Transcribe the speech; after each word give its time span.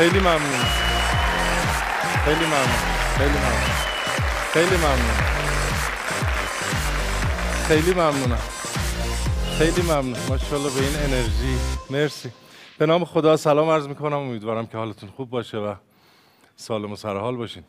خیلی 0.00 0.18
ممنون. 0.18 0.64
خیلی 2.24 2.44
ممنون. 2.44 2.80
خیلی 3.18 3.34
ممنون. 3.34 3.70
خیلی 4.52 4.76
ممنون. 4.76 5.16
خیلی 7.68 7.92
ممنونم. 7.92 8.38
خیلی 9.58 9.82
ممنون. 9.82 10.16
ماشاءالله 10.28 10.70
به 10.70 10.80
این 10.80 10.96
انرژی. 10.96 11.58
مرسی. 11.90 12.32
به 12.78 12.86
نام 12.86 13.04
خدا 13.04 13.36
سلام 13.36 13.68
عرض 13.70 13.88
می‌کنم. 13.88 14.16
امیدوارم 14.16 14.66
که 14.66 14.78
حالتون 14.78 15.10
خوب 15.10 15.30
باشه 15.30 15.58
و 15.58 15.74
سالم 16.56 16.92
و 16.92 16.96
سرحال 16.96 17.36
باشین. 17.36 17.64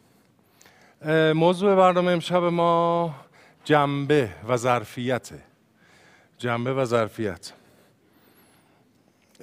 موضوع 1.34 1.76
برنامه 1.76 2.12
امشب 2.12 2.44
ما 2.44 3.16
جنبه 3.64 4.30
و 4.48 4.58
ظرفیت 4.58 5.30
جنبه 6.38 6.74
و 6.74 6.86
ظرفیت. 6.86 7.52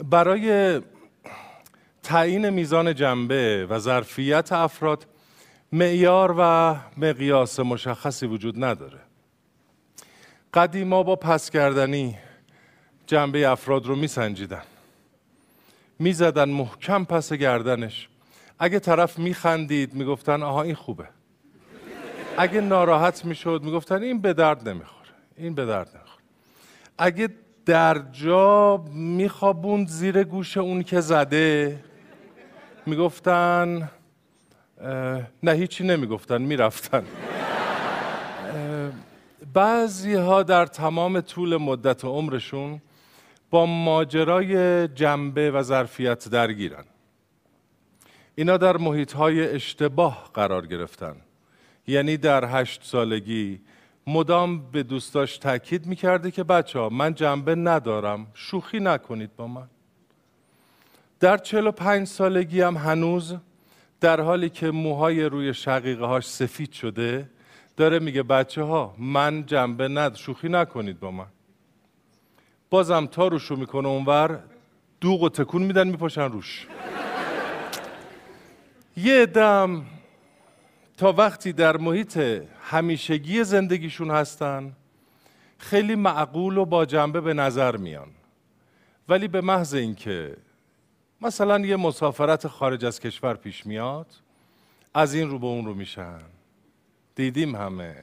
برای 0.05 0.81
تعیین 2.09 2.51
میزان 2.51 2.95
جنبه 2.95 3.67
و 3.71 3.79
ظرفیت 3.79 4.53
افراد 4.53 5.07
معیار 5.73 6.35
و 6.39 6.75
مقیاس 6.97 7.61
مشخصی 7.61 8.27
وجود 8.27 8.65
نداره. 8.65 8.99
قدیما 10.55 11.03
با 11.03 11.17
پس 11.17 11.51
کردنی 11.51 12.19
جنبه 13.07 13.49
افراد 13.49 13.87
رو 13.87 13.97
میسنجیدن. 13.97 14.63
می‌زدن 15.99 16.49
محکم 16.49 17.05
پس 17.05 17.33
گردنش. 17.33 18.09
اگه 18.59 18.79
طرف 18.79 19.19
میخندید 19.19 19.95
می‌گفتن 19.95 20.43
آها 20.43 20.63
این 20.63 20.75
خوبه. 20.75 21.09
اگه 22.39 22.61
ناراحت 22.61 23.25
می‌شد 23.25 23.61
می‌گفتن 23.65 24.03
این 24.03 24.21
به 24.21 24.33
درد 24.33 24.69
نمی‌خوره. 24.69 25.11
این 25.37 25.55
به 25.55 25.67
درد 25.67 25.89
نمی‌خوره. 25.89 26.25
اگه 26.99 27.29
در 27.67 27.99
جا 28.13 28.77
میخوابوند 28.93 29.89
زیر 29.89 30.25
گوش 30.25 30.57
اون 30.57 30.83
که 30.83 31.01
زده 31.01 31.85
می‌گفتن 32.89 33.91
نه 35.43 35.53
هیچی 35.53 35.85
نمی‌گفتن 35.85 36.43
می‌رفتن. 36.43 37.05
بعضی 39.55 40.15
ها 40.15 40.43
در 40.43 40.67
تمام 40.67 41.21
طول 41.21 41.57
مدت 41.57 42.05
عمرشون 42.05 42.83
با 43.51 43.67
ماجرای 43.67 44.89
جنبه 44.89 45.51
و 45.51 45.63
ظرفیت 45.63 46.29
درگیرن. 46.29 46.85
اینا 48.35 48.57
در 48.57 48.77
محیط 48.77 49.13
های 49.13 49.49
اشتباه 49.49 50.31
قرار 50.35 50.67
گرفتن. 50.67 51.17
یعنی 51.87 52.17
در 52.17 52.45
هشت 52.45 52.85
سالگی 52.85 53.61
مدام 54.07 54.71
به 54.71 54.83
دوستاش 54.83 55.39
تاکید 55.39 55.87
می‌کرده 55.87 56.31
که 56.31 56.45
بچه 56.45 56.79
ها 56.79 56.89
من 56.89 57.15
جنبه 57.15 57.55
ندارم 57.55 58.27
شوخی 58.35 58.81
نکنید 58.81 59.37
با 59.37 59.47
من. 59.47 59.69
در 61.21 61.37
چلو 61.37 61.73
پنج 61.73 62.07
سالگی 62.07 62.61
هم 62.61 62.77
هنوز 62.77 63.37
در 64.01 64.21
حالی 64.21 64.49
که 64.49 64.71
موهای 64.71 65.25
روی 65.25 65.55
شقیقه 65.55 66.05
هاش 66.07 66.29
سفید 66.29 66.73
شده 66.73 67.31
داره 67.77 67.99
میگه 67.99 68.23
بچه 68.23 68.63
ها 68.63 68.95
من 68.99 69.47
جنبه 69.47 69.89
ند 69.89 70.15
شوخی 70.15 70.49
نکنید 70.49 71.01
با 71.01 71.11
من. 71.11 71.27
بازم 72.71 73.07
تا 73.07 73.29
روشو 73.29 73.57
می‌کنه 73.57 73.89
اونور 73.89 74.43
دوغ 75.01 75.23
و 75.23 75.29
تکون 75.29 75.63
میدن 75.63 75.89
میپاشن 75.89 76.33
روش. 76.33 76.67
یه 78.97 79.27
دم 79.27 79.85
تا 80.97 81.13
وقتی 81.13 81.53
در 81.53 81.77
محیط 81.77 82.19
همیشگی 82.63 83.45
زندگیشون 83.45 84.11
هستن 84.11 84.73
خیلی 85.59 85.95
معقول 85.95 86.59
و 86.59 86.65
با 86.65 86.85
جنبه 86.85 87.21
به 87.21 87.35
نظر 87.35 87.77
میان. 87.77 88.09
ولی 89.09 89.29
به 89.29 89.41
محض 89.41 89.75
اینکه 89.75 90.37
مثلا 91.21 91.59
یه 91.59 91.77
مسافرت 91.77 92.47
خارج 92.47 92.85
از 92.85 93.01
کشور 93.01 93.35
پیش 93.35 93.67
میاد 93.67 94.07
از 94.95 95.15
این 95.15 95.31
رو 95.31 95.39
به 95.39 95.47
اون 95.47 95.67
رو 95.67 95.75
میشن. 95.75 96.21
دیدیم 97.15 97.57
همه. 97.57 97.97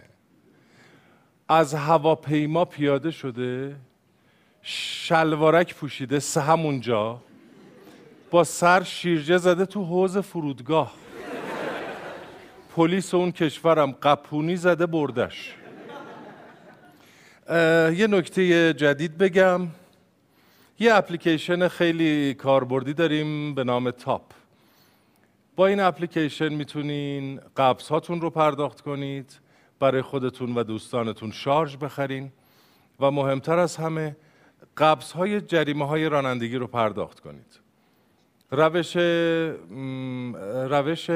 از 1.49 1.73
هواپیما 1.73 2.65
پیاده 2.65 3.11
شده 3.11 3.75
شلوارک 4.61 5.75
پوشیده 5.75 6.19
سه 6.19 6.41
همونجا 6.41 7.21
با 8.31 8.43
سر 8.43 8.83
شیرجه 8.83 9.37
زده 9.37 9.65
تو 9.65 9.83
حوز 9.83 10.17
فرودگاه. 10.17 10.93
پلیس 12.75 13.13
اون 13.13 13.31
کشورم 13.31 13.91
قپونی 13.91 14.55
زده 14.55 14.85
بردش. 14.85 15.55
یه 17.97 18.07
نکته 18.07 18.73
جدید 18.73 19.17
بگم. 19.17 19.67
یه 20.79 20.95
اپلیکیشن 20.95 21.67
خیلی 21.67 22.33
کاربردی 22.33 22.93
داریم 22.93 23.55
به 23.55 23.63
نام 23.63 23.91
تاپ. 23.91 24.21
با 25.55 25.67
این 25.67 25.79
اپلیکیشن 25.79 26.53
می‌تونین 26.53 27.39
قبض 27.57 27.87
هاتون 27.87 28.21
رو 28.21 28.29
پرداخت 28.29 28.81
کنید 28.81 29.39
برای 29.79 30.01
خودتون 30.01 30.55
و 30.55 30.63
دوستانتون 30.63 31.31
شارژ 31.31 31.77
بخرین 31.77 32.31
و 32.99 33.11
مهمتر 33.11 33.59
از 33.59 33.75
همه 33.75 34.15
قبض 34.77 35.11
های 35.11 35.41
جریمه 35.41 35.87
های 35.87 36.09
رانندگی 36.09 36.55
رو 36.55 36.67
پرداخت 36.67 37.19
کنید. 37.19 37.59
روش 38.51 38.95
روش 40.69 41.09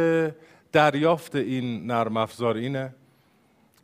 دریافت 0.72 1.36
این 1.36 1.88
نرم 1.88 2.18
افزار 2.18 2.56
اینه. 2.56 2.96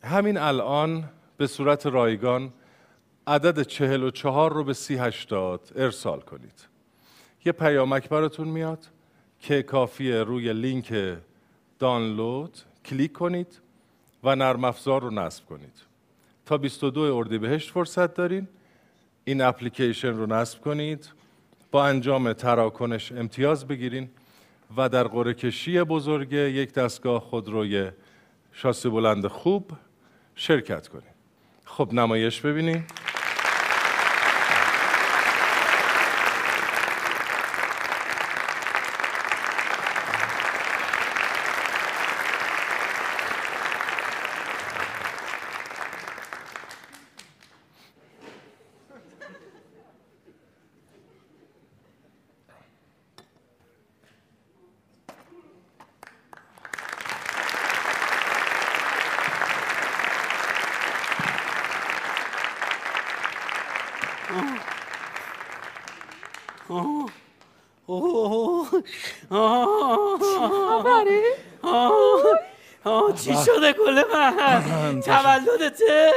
همین 0.03 0.37
الان 0.37 1.03
به 1.37 1.47
صورت 1.47 1.85
رایگان 1.85 2.53
عدد 3.27 3.61
چهل 3.61 4.03
و 4.03 4.11
چهار 4.11 4.53
رو 4.53 4.63
به 4.63 4.73
سی 4.73 4.95
هشتاد 4.95 5.71
ارسال 5.75 6.19
کنید. 6.19 6.65
یه 7.45 7.51
پیامک 7.51 8.09
براتون 8.09 8.47
میاد 8.47 8.87
که 9.39 9.63
کافیه 9.63 10.23
روی 10.23 10.53
لینک 10.53 11.17
دانلود 11.79 12.57
کلیک 12.85 13.13
کنید 13.13 13.59
و 14.23 14.35
نرم 14.35 14.63
افزار 14.63 15.01
رو 15.01 15.09
نصب 15.09 15.45
کنید. 15.45 15.73
تا 16.45 16.57
22 16.57 17.01
اردیبهشت 17.01 17.71
فرصت 17.71 18.13
دارین. 18.13 18.47
این 19.25 19.41
اپلیکیشن 19.41 20.17
رو 20.17 20.25
نصب 20.25 20.61
کنید. 20.61 21.09
با 21.71 21.85
انجام 21.85 22.33
تراکنش 22.33 23.11
امتیاز 23.11 23.67
بگیرین 23.67 24.09
و 24.77 24.89
در 24.89 25.03
قرعه 25.03 25.33
کشی 25.33 25.83
بزرگ 25.83 26.33
یک 26.33 26.73
دستگاه 26.73 27.21
خودروی 27.21 27.91
شاسی 28.53 28.89
بلند 28.89 29.27
خوب 29.27 29.71
شرکت 30.35 30.87
کنید. 30.87 31.15
خب 31.65 31.93
نمایش 31.93 32.41
ببینیم 32.41 32.87
چی 73.15 73.33
شده 73.45 73.73
گل 73.73 74.03
من 74.13 75.01
تولدته 75.01 76.11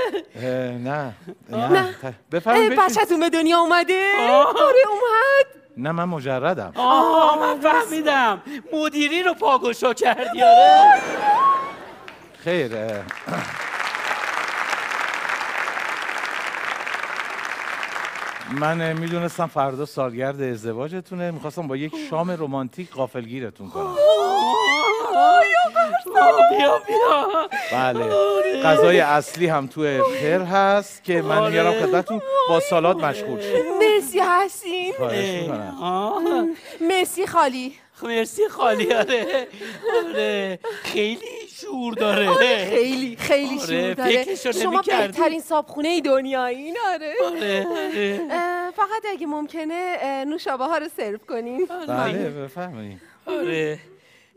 نه 0.85 1.15
نه 1.51 1.95
بفرمایید 2.39 2.77
بچه‌تون 2.77 3.21
به 3.21 3.31
دنیا 3.31 3.59
اومده؟ 3.59 4.13
آره 4.29 4.85
اومد. 4.89 5.47
نه 5.77 5.93
من 5.93 6.05
مجردم. 6.05 6.73
آه 6.77 7.41
من 7.41 7.61
فهمیدم. 7.61 8.43
مدیری 8.73 9.23
رو 9.23 9.35
پاگوشا 9.35 9.95
کردی 9.95 10.43
آره. 10.43 11.03
خیر. 12.45 12.71
من 18.51 18.93
می‌دونستم 18.93 19.47
فردا 19.47 19.87
سالگرد 19.87 20.43
ازدواجتونه. 20.43 21.31
می‌خواستم 21.31 21.67
با 21.67 21.77
یک 21.77 21.93
شام 22.11 22.31
رمانتیک 22.31 22.91
غافلگیرتون 22.93 23.71
کنم. 23.71 23.95
بیا 26.51 26.79
بیا. 26.87 27.49
بله. 27.73 28.05
غذای 28.63 29.01
اصلی 29.01 29.47
هم 29.47 29.67
تو 29.67 30.03
خیر 30.21 30.41
هست 30.41 31.05
که 31.05 31.23
من 31.23 31.39
آره. 31.39 31.51
میارم 31.53 31.73
خدمتتون 31.73 32.21
با 32.49 32.61
سالاد 32.61 32.97
مشغول 33.05 33.41
شید 33.41 33.65
مرسی 33.81 34.21
حسین. 34.21 34.95
مرسی 36.81 37.27
خالی. 37.27 37.75
مرسی 38.03 38.49
خالی 38.49 38.93
آره. 38.95 39.47
آره. 40.07 40.59
خیلی 40.83 41.19
شور 41.61 41.95
داره. 41.95 42.35
خیلی 42.35 43.17
خیلی 43.17 43.59
آره، 43.59 43.67
شور 43.67 43.95
داره. 43.95 44.25
فکرشو 44.25 44.53
شما. 44.53 44.83
بهترین 44.83 45.41
صابخونه 45.41 46.01
دنیایین 46.01 46.77
آره. 46.95 47.15
آره 47.27 47.67
آره. 47.71 48.21
فقط 48.77 49.03
اگه 49.13 49.27
ممکنه 49.27 49.97
نوشابه 50.27 50.65
ها 50.65 50.79
رو 50.79 50.89
سرو 50.97 51.19
کنیم 51.29 51.67
بله 51.89 52.31
بفرمایید 52.31 53.01
آره. 53.27 53.79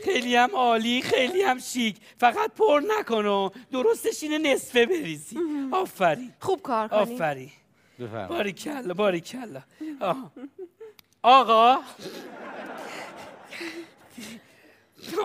خیلی 0.03 0.35
هم 0.35 0.49
عالی 0.55 1.01
خیلی 1.01 1.41
هم 1.41 1.59
شیک. 1.59 1.95
فقط 2.17 2.51
پر 2.51 2.81
نکن 2.99 3.25
و 3.25 3.49
درستش 3.71 4.23
اینه 4.23 4.53
نصفه 4.53 4.85
بریزی. 4.85 5.37
آفرین. 5.71 6.33
خوب 6.39 6.61
کار 6.61 6.87
کنیم 6.87 7.01
آفرین. 7.01 7.51
بفرمایید. 7.99 8.27
باری 8.29 8.51
کلا 8.53 8.93
باری 8.93 9.21
کلا. 9.21 9.61
آه. 9.99 10.31
آقا. 11.21 11.77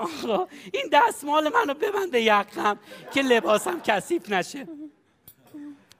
آقا 0.00 0.46
این 0.72 0.84
دستمال 0.92 1.48
منو 1.48 1.74
ببند 1.74 2.10
به 2.10 2.22
یقم 2.22 2.78
که 3.14 3.22
لباسم 3.22 3.80
کثیف 3.80 4.30
نشه. 4.30 4.66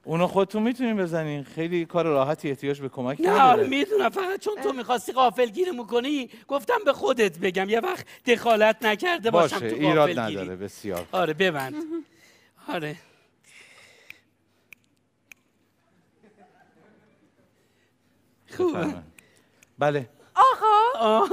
اونو 0.07 0.27
خودتون 0.27 0.63
می‌تونین 0.63 0.97
بزنین. 0.97 1.45
خیلی 1.45 1.85
کار 1.85 2.07
راحتی 2.07 2.51
احتیاج 2.51 2.81
به 2.81 2.89
کمک 2.89 3.21
نه 3.21 3.31
نداره. 3.31 3.69
می‌دونم 3.69 4.09
فقط 4.09 4.41
چون 4.41 4.55
تو 4.63 4.73
می‌خواستی 4.73 5.13
غافل 5.13 5.47
گیرمون 5.47 5.87
کنی 5.87 6.31
گفتم 6.49 6.79
به 6.85 6.93
خودت 6.93 7.39
بگم. 7.39 7.69
یه 7.69 7.81
وقت 7.81 8.07
دخالت 8.27 8.77
نکرده 8.83 9.31
باشم 9.31 9.59
باشه 9.59 9.71
تو 9.71 9.77
ایراد 9.77 10.09
گیری. 10.09 10.21
نداره 10.21 10.57
بسیار. 10.57 11.07
آره 11.13 11.35
ببند. 11.35 11.75
آره. 12.69 12.97
خوبه 18.57 18.73
بفرمایید. 18.73 18.97
بله. 19.79 20.09
آقا. 20.35 21.25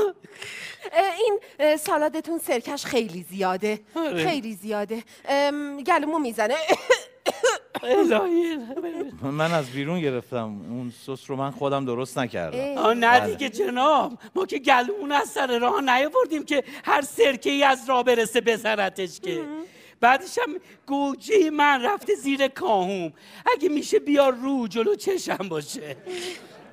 اه، 0.94 1.16
این 1.24 1.40
اه، 1.60 1.78
سالادتون 1.78 2.40
سرکش 2.40 2.86
خیلی 2.86 3.26
زیاده. 3.30 3.80
آره. 3.96 4.26
خیلی 4.26 4.54
زیاده. 4.54 5.04
ام، 5.26 5.84
گلومو 5.84 6.20
می‌زنه. 6.20 6.56
من 9.22 9.54
از 9.54 9.70
بیرون 9.70 10.02
گرفتم. 10.02 10.62
اون 10.70 10.94
سس 11.06 11.30
رو 11.30 11.36
من 11.36 11.52
خودم 11.52 11.86
درست 11.86 12.18
نکردم. 12.18 12.78
آه 12.78 12.94
نه 12.94 13.20
بله. 13.20 13.36
دیگه 13.36 13.50
جناب. 13.50 14.14
ما 14.36 14.46
که 14.46 14.60
گلومون 14.60 15.12
از 15.12 15.30
سر 15.30 15.60
راه 15.60 15.82
نیاوردیم 15.82 16.46
که 16.46 16.64
هر 16.86 17.02
سرکه 17.02 17.50
ای 17.50 17.64
از 17.64 17.90
راه 17.90 18.04
برسه 18.04 18.42
بزنتش 18.42 19.20
که. 19.20 19.42
بعدش 20.00 20.38
هم 20.38 20.56
گوجه 20.86 21.50
من 21.50 21.82
رفته 21.82 22.16
زیر 22.16 22.48
کاهوم. 22.48 23.14
اگه 23.56 23.70
میشه 23.70 24.00
بیا 24.00 24.30
رو 24.30 24.68
جلو 24.68 24.96
چشم 24.96 25.50
باشه. 25.50 25.96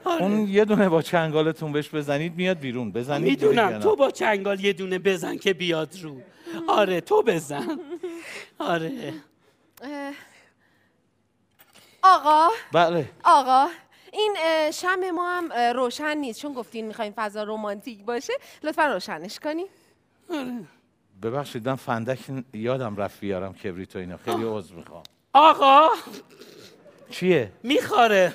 آره. 0.04 0.24
اون 0.24 0.48
یه 0.48 0.64
دونه 0.64 0.88
با 0.88 1.02
چنگالتون 1.02 1.72
بهش 1.72 1.88
بزنید 1.94 2.36
میاد 2.36 2.58
بیرون. 2.58 2.92
بزنید 2.92 3.30
می‌دونم. 3.30 3.78
تو. 3.78 3.96
با 3.96 4.10
چنگال 4.10 4.60
یه 4.60 4.72
دونه 4.72 4.98
بزن 4.98 5.36
که 5.36 5.54
بیاد 5.54 5.94
رو. 6.02 6.16
آره 6.68 7.00
تو 7.00 7.22
بزن. 7.22 7.80
آره. 8.58 8.92
آقا. 12.02 12.48
بله. 12.72 13.10
آقا 13.24 13.68
این 14.12 14.36
شم 14.70 15.10
ما 15.14 15.30
هم 15.30 15.52
روشن 15.52 16.16
نیست. 16.16 16.40
چون 16.40 16.52
گفتین 16.52 16.86
می‌خوایم 16.86 17.12
فضا 17.16 17.42
رومانتیک 17.42 18.04
باشه. 18.04 18.32
لطفا 18.62 18.86
روشنش 18.86 19.38
کنیم 19.38 19.66
ببخشید 21.22 21.68
من 21.68 21.74
فندک 21.74 22.18
یادم 22.52 22.96
رفت 22.96 23.20
بیارم 23.20 23.54
کبریت 23.54 23.96
و 23.96 23.98
اینا. 23.98 24.16
خیلی 24.16 24.44
عذر 24.44 24.74
می‌خوام. 24.74 25.02
آقا. 25.32 25.88
چیه؟ 27.10 27.52
میخواره 27.62 28.34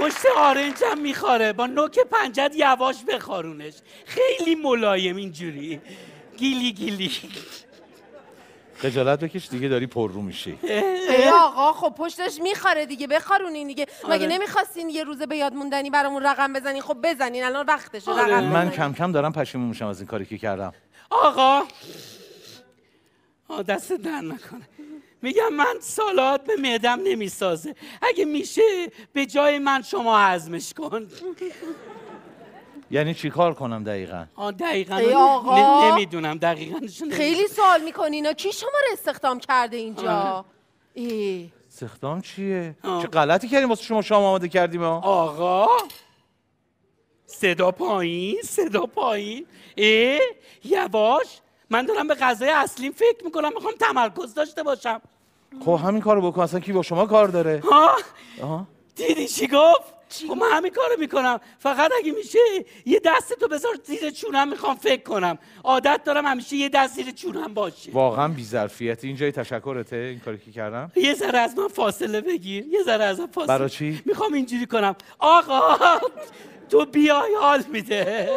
پشت 0.00 0.26
آرنجم 0.36 0.98
میخواره 0.98 1.52
با 1.52 1.66
نوک 1.66 1.98
پنجت 1.98 2.52
یواش 2.54 3.04
بخارونش. 3.04 3.74
خیلی 4.06 4.54
ملایم 4.54 5.16
اینجوری. 5.16 5.80
گیلی 6.36 6.72
گیلی. 6.72 7.10
خجالت 8.76 9.20
بکش 9.20 9.48
دیگه 9.48 9.68
داری 9.68 9.86
پر 9.86 10.12
رو 10.12 10.22
میشی. 10.22 10.58
ای 10.62 11.28
آقا 11.28 11.72
خب 11.72 11.94
پشتش 11.98 12.40
می‌خوره 12.42 12.86
دیگه 12.86 13.06
بخارونین 13.06 13.66
دیگه. 13.66 13.86
مگه 14.04 14.14
آره. 14.14 14.26
نمی‌خواستین 14.26 14.88
یه 14.90 15.04
روزه 15.04 15.26
به 15.26 15.36
یاد 15.36 15.54
موندنی 15.54 15.90
برامون 15.90 16.22
رقم 16.22 16.52
بزنین 16.52 16.82
خب 16.82 16.96
بزنین 17.02 17.44
الان 17.44 17.66
وقتشه 17.66 18.10
آره. 18.10 18.22
رقم 18.22 18.44
من 18.44 18.50
بزنین. 18.50 18.70
کم 18.70 18.92
کم 18.92 19.12
دارم 19.12 19.32
پشیمون 19.32 19.68
میشم 19.68 19.86
از 19.86 20.00
این 20.00 20.06
کاری 20.06 20.26
که 20.26 20.38
کردم. 20.38 20.74
آقا. 21.10 21.62
آه 23.48 23.62
دست 23.62 23.92
در 23.92 24.20
نکنه. 24.20 24.68
میگم 25.22 25.52
من 25.52 25.74
سالاد 25.80 26.44
به 26.44 26.56
معدم 26.56 27.00
نمی‌سازه. 27.04 27.74
اگه 28.02 28.24
میشه 28.24 28.62
به 29.12 29.26
جای 29.26 29.58
من 29.58 29.82
شما 29.82 30.18
هضمش 30.18 30.74
کن. 30.74 31.06
یعنی 32.90 33.14
چی 33.14 33.30
کار 33.30 33.54
کنم 33.54 33.84
دقیقا؟ 33.84 34.26
آه 34.34 34.52
دقیقا. 34.52 34.96
ای 34.96 35.12
آقا. 35.12 35.90
نمی‌دونم 35.90 36.38
دقیقا 36.38 36.78
خیلی 37.12 37.48
سوال 37.48 37.82
می‌کنین 37.82 38.32
کی 38.32 38.52
شما 38.52 38.70
رو 38.70 38.92
استخدام 38.92 39.40
کرده 39.40 39.76
اینجا. 39.76 40.44
ای. 40.94 41.50
استخدام 41.68 42.20
چیه؟ 42.20 42.76
آه. 42.82 43.02
چه 43.02 43.08
غلطی 43.08 43.48
کردیم 43.48 43.68
واسه 43.68 43.82
شما 43.82 44.02
شام 44.02 44.22
آماده 44.22 44.48
کردیم 44.48 44.82
ها؟ 44.82 45.00
آقا. 45.00 45.66
صدا 47.26 47.70
پایین 47.70 48.42
صدا 48.42 48.86
پایین. 48.86 49.46
اه 49.76 50.20
یواش 50.64 51.26
من 51.70 51.86
دارم 51.86 52.08
به 52.08 52.14
غذای 52.14 52.50
اصلیم 52.50 52.92
فکر 52.92 53.24
می‌کنم 53.24 53.52
می‌خوام 53.54 53.74
تمرکز 53.80 54.34
داشته 54.34 54.62
باشم. 54.62 55.00
خب 55.64 55.80
همین 55.84 56.02
کارو 56.02 56.30
بکن 56.30 56.42
اصلا 56.42 56.60
کی 56.60 56.72
با 56.72 56.82
شما 56.82 57.06
کار 57.06 57.28
داره؟ 57.28 57.62
ها 57.70 57.96
آها. 58.42 58.66
دیدی 58.96 59.28
چی 59.28 59.46
گفت؟ 59.46 59.96
خب 60.28 60.32
من 60.32 60.46
همین 60.52 60.72
کارو 60.72 60.96
می‌کنم. 60.98 61.40
فقط 61.58 61.90
اگه 61.98 62.12
میشه 62.12 62.38
یه 62.86 63.00
دست 63.04 63.32
تو 63.32 63.48
بذار 63.48 63.78
زیر 63.84 64.10
چونم 64.10 64.48
می‌خوام 64.48 64.76
فکر 64.76 65.02
کنم. 65.02 65.38
عادت 65.64 66.00
دارم 66.04 66.26
همیشه 66.26 66.56
یه 66.56 66.68
دست 66.68 66.94
زیر 66.94 67.10
چونم 67.10 67.54
باشه. 67.54 67.92
واقعا 67.92 68.28
بی‌ظرفیتی 68.28 69.06
اینجای 69.06 69.32
تشکرته 69.32 69.96
این 69.96 70.20
کاری 70.20 70.38
که 70.38 70.52
کردم؟ 70.52 70.92
یه 70.96 71.14
ذره 71.14 71.38
از 71.38 71.58
من 71.58 71.68
فاصله 71.68 72.20
بگیر. 72.20 72.66
یه 72.66 72.82
ذره 72.82 73.04
از 73.04 73.20
من 73.20 73.26
فاصله. 73.26 73.46
برای 73.58 73.70
چی؟ 73.70 74.02
می‌خوام 74.04 74.32
اینجوری 74.32 74.66
کنم. 74.66 74.96
آقا 75.18 75.76
تو 76.70 76.84
بیای 76.84 77.34
حال 77.40 77.64
میده. 77.68 78.28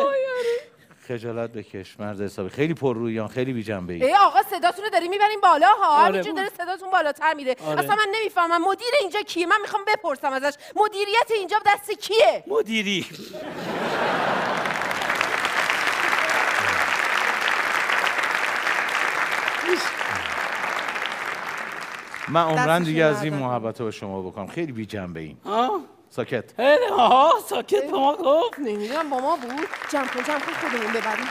خجالت 1.10 1.52
بکش 1.52 2.00
مرد 2.00 2.22
حسابی. 2.22 2.50
خیلی 2.50 2.74
پر 2.74 2.96
رویان 2.96 3.28
خیلی 3.28 3.54
بی 3.54 3.64
جنبه 3.64 3.94
ای 3.94 4.16
آقا 4.16 4.42
صداتون 4.42 4.84
رو 4.86 4.90
داری 4.90 5.08
می‌برین 5.08 5.40
بالا 5.44 5.68
ها؟ 5.68 5.88
آره. 5.88 6.10
همینجور 6.10 6.34
داره 6.34 6.50
صداتون 6.58 6.92
بالاتر 6.92 7.34
میره 7.34 7.56
آره. 7.68 7.80
اصلا 7.80 7.96
من 7.96 8.08
نمی‌فهمم 8.16 8.62
مدیر 8.68 8.88
اینجا 9.02 9.22
کیه؟ 9.22 9.46
من 9.46 9.58
می‌خوام 9.62 9.82
بپرسم 9.88 10.32
ازش 10.32 10.54
مدیریت 10.76 11.32
اینجا 11.32 11.58
دست 11.66 11.92
کیه؟ 11.92 12.44
مدیری. 12.48 13.06
من 22.30 22.42
عمرن 22.44 22.84
دیگه 22.84 23.04
از 23.04 23.24
این. 23.24 23.34
محبت 23.34 23.80
رو 23.80 23.86
به 23.86 23.92
شما 23.92 24.22
بکنم. 24.22 24.48
خیلی 24.48 24.72
بی 24.72 24.86
جنبه 24.86 25.20
این 25.20 25.38
آه 25.46 25.82
ساکت. 26.10 26.60
آها 26.92 27.34
ساکت 27.50 27.84
به 27.86 27.92
ما 27.98 28.16
گفت. 28.16 28.60
نمی‌دونم 28.60 29.10
با 29.10 29.18
ما 29.20 29.36
بود. 29.36 29.68
جمع 29.92 30.08
کن 30.08 30.24
جمع 30.24 30.40
کن 30.40 30.54
خودمون 30.62 30.94
ببریم. 30.94 31.30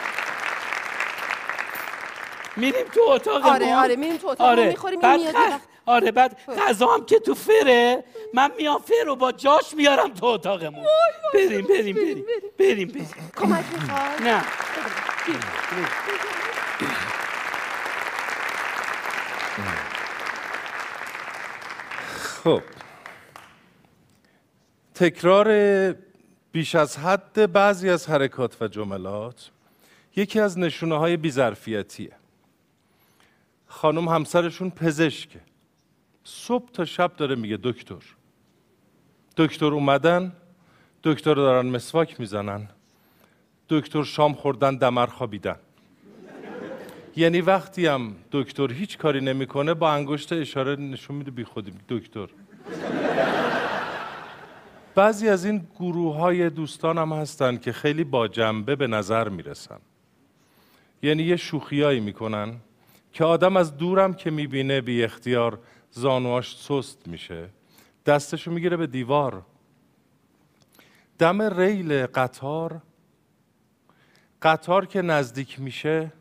میریم 2.56 2.86
تو 2.94 3.00
اتاق 3.00 3.46
آره 3.46 3.76
آره 3.76 3.96
میریم 3.96 4.16
تو 4.16 4.28
اتاق 4.28 4.58
می‌خوریم 4.60 5.00
این 5.00 5.10
بعد 5.10 5.20
میاد 5.20 5.34
خ- 5.34 5.60
آره 5.86 6.10
بعد 6.12 6.36
غذا 6.58 6.86
هم 6.86 7.06
که 7.06 7.18
تو 7.18 7.34
فره 7.34 8.04
من 8.34 8.50
میام 8.56 8.78
فر 8.82 9.04
رو 9.06 9.16
با 9.16 9.32
جاش 9.32 9.74
میارم 9.74 10.14
تو 10.14 10.26
اتاقمون. 10.26 10.86
بریم 11.34 11.66
بریم 11.66 11.94
بریم 11.96 12.24
بریم 12.58 12.88
بریم 12.88 13.10
کمک 13.36 13.64
می‌خواد 13.72 14.22
نه. 14.22 14.44
خب. 22.44 22.62
تکرار 24.98 25.48
بیش 26.52 26.74
از 26.74 26.98
حد 26.98 27.52
بعضی 27.52 27.90
از 27.90 28.10
حرکات 28.10 28.62
و 28.62 28.68
جملات 28.68 29.50
یکی 30.16 30.40
از 30.40 30.58
نشونه 30.58 30.98
های 30.98 31.16
بیظرفیتیه. 31.16 32.12
خانم 33.66 34.08
همسرشون 34.08 34.70
پزشکه. 34.70 35.40
صبح 36.24 36.70
تا 36.70 36.84
شب 36.84 37.16
داره 37.16 37.34
میگه 37.34 37.58
دکتر. 37.62 38.02
دکتر 39.36 39.66
اومدن 39.66 40.32
دکتر 41.02 41.34
دارن 41.34 41.66
مسواک 41.66 42.20
می‌زنن. 42.20 42.68
دکتر 43.68 44.02
شام 44.02 44.34
خوردن 44.34 44.76
دمر 44.76 45.06
خوابیدن. 45.06 45.56
یعنی 47.16 47.40
وقتی 47.40 47.86
هم 47.86 48.16
دکتر 48.32 48.72
هیچ 48.72 48.98
کاری 48.98 49.20
نمی‌کنه 49.20 49.74
با 49.74 49.92
انگشت 49.92 50.32
اشاره 50.32 50.76
نشون 50.76 51.16
میده 51.16 51.30
بی 51.30 51.44
خودی 51.44 51.72
دکتر. 51.88 52.28
بعضی 54.98 55.28
از 55.28 55.44
این 55.44 55.66
گروه 55.76 56.16
های 56.16 56.50
دوستان 56.50 56.98
هم 56.98 57.12
هستن 57.12 57.56
که 57.56 57.72
خیلی 57.72 58.04
با 58.04 58.28
جنبه 58.28 58.76
به 58.76 58.86
نظر 58.86 59.28
می‌رسن. 59.28 59.78
یعنی 61.02 61.22
یه 61.22 61.36
شوخیایی 61.36 62.00
می‌کنن 62.00 62.56
که 63.12 63.24
آدم 63.24 63.56
از 63.56 63.76
دورم 63.76 64.14
که 64.14 64.30
می‌بینه 64.30 64.80
بی 64.80 65.04
اختیار 65.04 65.58
زانواش 65.90 66.56
سست 66.58 67.08
میشه 67.08 67.48
دستشو 68.06 68.50
می‌گیره 68.50 68.76
به 68.76 68.86
دیوار. 68.86 69.42
دم 71.18 71.42
ریل 71.42 72.06
قطار 72.06 72.82
قطار 74.42 74.86
که 74.86 75.02
نزدیک 75.02 75.60
میشه 75.60 76.12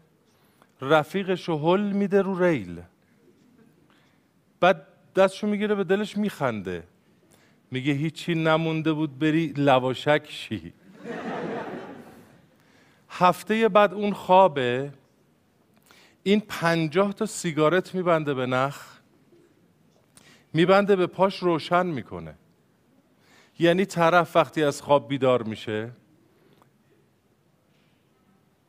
رفیقش 0.82 1.50
رو 1.50 1.58
هل 1.58 1.82
میده 1.82 2.22
رو 2.22 2.44
ریل. 2.44 2.82
بعد 4.60 4.88
دستشو 5.16 5.48
می‌گیره 5.48 5.76
به 5.76 5.84
دلش 5.84 6.18
میخنده. 6.18 6.84
میگه 7.72 7.94
هیچی 7.94 8.36
نمونده 8.36 8.94
بود 8.94 9.20
بری 9.20 9.54
لواشک 9.58 10.26
شی. 10.30 10.74
هفته 13.10 13.70
بعد 13.70 13.94
اون 13.94 14.14
خوابه 14.14 14.94
این 16.24 16.40
پنجاه 16.40 17.14
تا 17.14 17.26
سیگارت 17.26 17.96
میبنده 17.96 18.34
به 18.34 18.46
نخ 18.46 18.98
میبنده 20.54 20.96
به 20.96 21.08
پاش 21.08 21.36
روشن 21.36 21.86
می‌کنه. 21.86 22.36
یعنی 23.60 23.86
طرف 23.86 24.36
وقتی 24.36 24.64
از 24.64 24.82
خواب 24.82 25.08
بیدار 25.08 25.44
میشه 25.44 25.92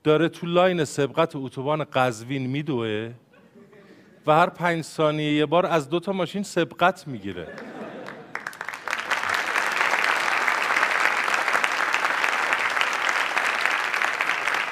داره 0.04 0.28
تو 0.28 0.46
لاین 0.46 0.84
سبقت 0.84 1.36
اتوبان 1.36 1.84
قزوین 1.84 2.46
میدوه 2.46 3.12
و 4.26 4.32
هر 4.32 4.46
پنج 4.50 4.84
ثانیه 4.84 5.32
یه 5.32 5.46
بار 5.46 5.66
از 5.66 5.88
دو 5.88 6.00
تا 6.00 6.12
ماشین 6.12 6.42
سبقت 6.42 7.08
می‌گیره. 7.08 7.46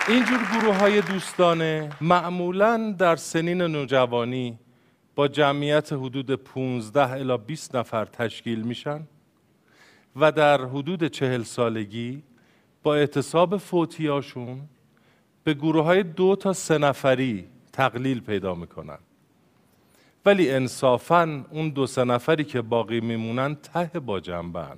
اینجور 0.08 0.38
گروه 0.52 0.76
های 0.76 1.00
دوستانه 1.00 1.90
معمولا 2.00 2.94
در 2.98 3.16
سنین 3.16 3.62
نوجوانی 3.62 4.58
با 5.14 5.28
جمعیت 5.28 5.92
حدود 5.92 6.30
15 6.30 7.10
الی 7.10 7.38
20 7.38 7.76
نفر 7.76 8.04
تشکیل 8.04 8.62
میشن 8.62 9.00
و 10.16 10.32
در 10.32 10.64
حدود 10.64 11.04
چهل 11.04 11.42
سالگی 11.42 12.22
با 12.82 12.94
اعتصاب 12.94 13.56
فوتیاشون 13.56 14.60
به 15.44 15.54
گروه 15.54 15.84
های 15.84 16.02
دو 16.02 16.36
تا 16.36 16.52
سه 16.52 16.78
نفری 16.78 17.46
تقلیل 17.72 18.20
پیدا 18.20 18.54
می‌کنن. 18.54 18.98
ولی 20.26 20.50
انصافا 20.50 21.44
اون 21.50 21.68
دو 21.68 21.86
سه 21.86 22.04
نفری 22.04 22.44
که 22.44 22.62
باقی 22.62 23.00
میمونن 23.00 23.54
ته 23.54 24.00
با 24.00 24.20
جنبن 24.20 24.76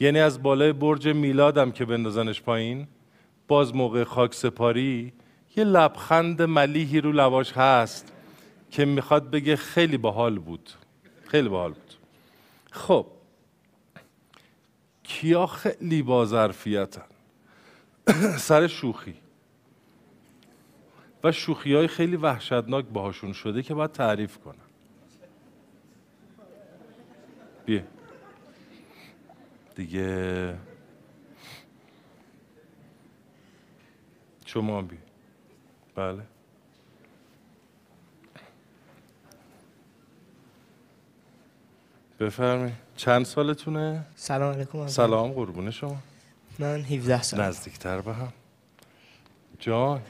یعنی 0.00 0.20
از 0.20 0.42
بالای 0.42 0.72
برج 0.72 1.08
میلادم 1.08 1.70
که 1.70 1.84
بندازنش 1.84 2.42
پایین 2.42 2.86
باز 3.48 3.74
موقع 3.74 4.04
خاک 4.04 4.34
سپاری 4.34 5.12
یه 5.56 5.64
لبخند 5.64 6.42
ملیحی 6.42 7.00
رو 7.00 7.12
لواش 7.12 7.52
هست 7.52 8.12
که 8.70 8.84
می‌خواد 8.84 9.30
بگه 9.30 9.56
خیلی 9.56 9.96
باحال 9.96 10.38
بود. 10.38 10.70
خیلی 11.26 11.48
باحال 11.48 11.72
بود. 11.72 11.94
خب. 12.70 13.06
کیا 15.02 15.46
خیلی 15.46 16.02
با 16.02 16.24
ظرفیتن؟ 16.24 17.02
سر 18.38 18.66
شوخی. 18.66 19.14
و 21.24 21.32
شوخی 21.32 21.74
های 21.74 21.88
خیلی 21.88 22.16
وحشتناک 22.16 22.84
باهاشون 22.84 23.32
شده 23.32 23.62
که 23.62 23.74
باید 23.74 23.92
تعریف 23.92 24.38
کنم 24.38 24.54
بیا. 27.66 27.82
دیگه 29.74 30.54
شما 34.58 34.82
بی 34.82 34.98
بله 35.94 36.22
بفرمی 42.20 42.72
چند 42.96 43.24
سالتونه؟ 43.24 44.06
سلام 44.16 44.54
علیکم 44.54 44.78
اول. 44.78 44.88
سلام 44.88 45.32
قربون 45.32 45.70
شما. 45.70 45.96
من 46.58 46.80
17 46.80 47.22
سال 47.22 47.40
نزدیکتر 47.40 48.00
به 48.00 48.14
هم. 48.14 48.32
جان. 49.58 50.02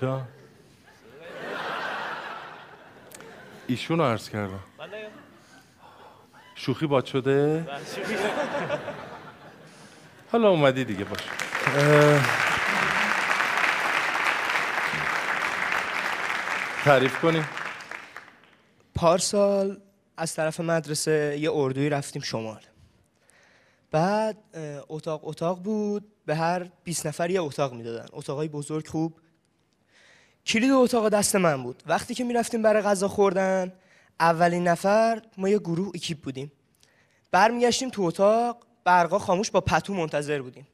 جان. 0.00 0.28
ایشون 3.66 3.98
رو 3.98 4.04
عرض 4.04 4.28
کردم. 4.28 4.60
شوخی 6.54 6.86
باد 6.86 7.04
شده؟ 7.04 7.66
حالا 10.32 10.48
اومدی 10.48 10.84
دیگه 10.84 11.04
باش. 11.04 11.20
تعریف 16.84 17.18
کنی 17.18 17.44
پارسال 18.94 19.80
از 20.16 20.34
طرف 20.34 20.60
مدرسه 20.60 21.38
یه 21.40 21.50
اردوی 21.52 21.88
رفتیم 21.88 22.22
شمال. 22.22 22.60
بعد 23.90 24.36
اتاق 24.88 25.28
اتاق 25.28 25.62
بود 25.62 26.12
به 26.26 26.36
هر 26.36 26.70
20 26.84 27.06
نفر 27.06 27.30
یه 27.30 27.42
اتاق 27.42 27.72
می‌دادن. 27.72 28.06
اتاقای 28.12 28.48
بزرگ 28.48 28.86
خوب. 28.86 29.20
کلید 30.46 30.70
اتاق 30.70 31.08
دست 31.08 31.36
من 31.36 31.62
بود. 31.62 31.82
وقتی 31.86 32.14
که 32.14 32.24
می‌رفتیم 32.24 32.62
برای 32.62 32.82
غذا 32.82 33.08
خوردن 33.08 33.72
اولین 34.20 34.68
نفر 34.68 35.22
ما 35.38 35.48
یه 35.48 35.58
گروه 35.58 35.88
اکیپ 35.94 36.20
بودیم. 36.20 36.52
برمیگشتیم 37.30 37.90
تو 37.90 38.02
اتاق. 38.02 38.66
برقا 38.84 39.18
خاموش 39.18 39.50
با 39.50 39.60
پتو 39.60 39.94
منتظر 39.94 40.42
بودیم. 40.42 40.66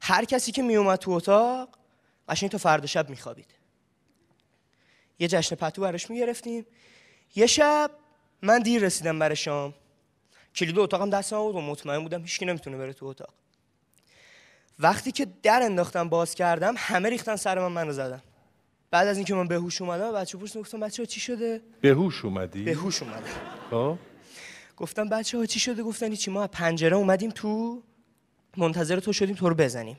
هر 0.00 0.24
کسی 0.24 0.52
که 0.52 0.62
میومد 0.62 0.98
تو 0.98 1.10
اتاق 1.10 1.68
قشنگ 2.28 2.50
تا 2.50 2.58
فردا 2.58 2.86
شب 2.86 3.10
میخوابید. 3.10 3.54
یه 5.18 5.28
جشن 5.28 5.56
پتو 5.56 5.82
براش 5.82 6.10
می‌گرفتیم. 6.10 6.66
یه 7.34 7.46
شب 7.46 7.90
من 8.42 8.58
دیر 8.58 8.82
رسیدم 8.82 9.18
برای 9.18 9.36
شام. 9.36 9.74
کلید 10.54 10.78
اتاقم 10.78 11.10
دستم 11.10 11.38
بود 11.38 11.54
و 11.54 11.60
مطمئن 11.60 12.02
بودم 12.02 12.20
هیچکی 12.20 12.46
نمی‌تونه 12.46 12.76
بره 12.76 12.92
تو 12.92 13.06
اتاق. 13.06 13.34
وقتی 14.78 15.12
که 15.12 15.26
در 15.42 15.62
انداختم 15.62 16.08
باز 16.08 16.34
کردم 16.34 16.74
همه 16.78 17.08
ریختن 17.08 17.36
سر 17.36 17.58
من 17.58 17.72
منو 17.72 17.92
زدن. 17.92 18.22
بعد 18.90 19.06
از 19.06 19.16
اینکه 19.16 19.34
من 19.34 19.48
به 19.48 19.54
هوش 19.54 19.82
اومدم 19.82 20.12
بچه 20.12 20.38
پرسیدم 20.38 20.60
گفتم 20.60 20.80
بچه 20.80 21.06
چی 21.06 21.20
شده؟ 21.20 21.60
به 21.80 21.88
هوش 21.88 22.24
اومدی؟ 22.24 22.64
به 22.64 22.72
هوش 22.72 23.02
اومدم. 23.02 23.22
خب؟ 23.70 23.98
گفتم 24.78 25.08
بچه 25.08 25.38
ها 25.38 25.46
چی 25.46 25.60
شده؟ 25.60 25.82
گفتن 25.82 26.14
چی 26.14 26.30
ما 26.30 26.42
از 26.42 26.48
پنجره 26.52 26.96
اومدیم 26.96 27.30
تو 27.30 27.82
منتظر 28.56 29.00
تو 29.00 29.12
شدیم 29.12 29.34
تو 29.34 29.48
رو 29.48 29.54
بزنیم. 29.54 29.98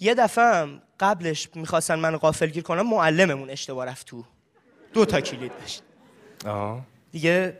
یه 0.00 0.14
دفعه 0.14 0.44
هم 0.44 0.82
قبلش 1.00 1.48
می‌خواستن 1.54 1.98
من 1.98 2.16
غافلگیر 2.16 2.62
کنم 2.62 2.90
معلممون 2.90 3.50
اشتباه 3.50 3.86
رفت 3.86 4.06
تو. 4.06 4.24
دو 4.92 5.04
تا 5.04 5.20
کلید 5.20 5.52
داشت. 5.60 5.82
آها 6.46 6.80
دیگه 7.12 7.58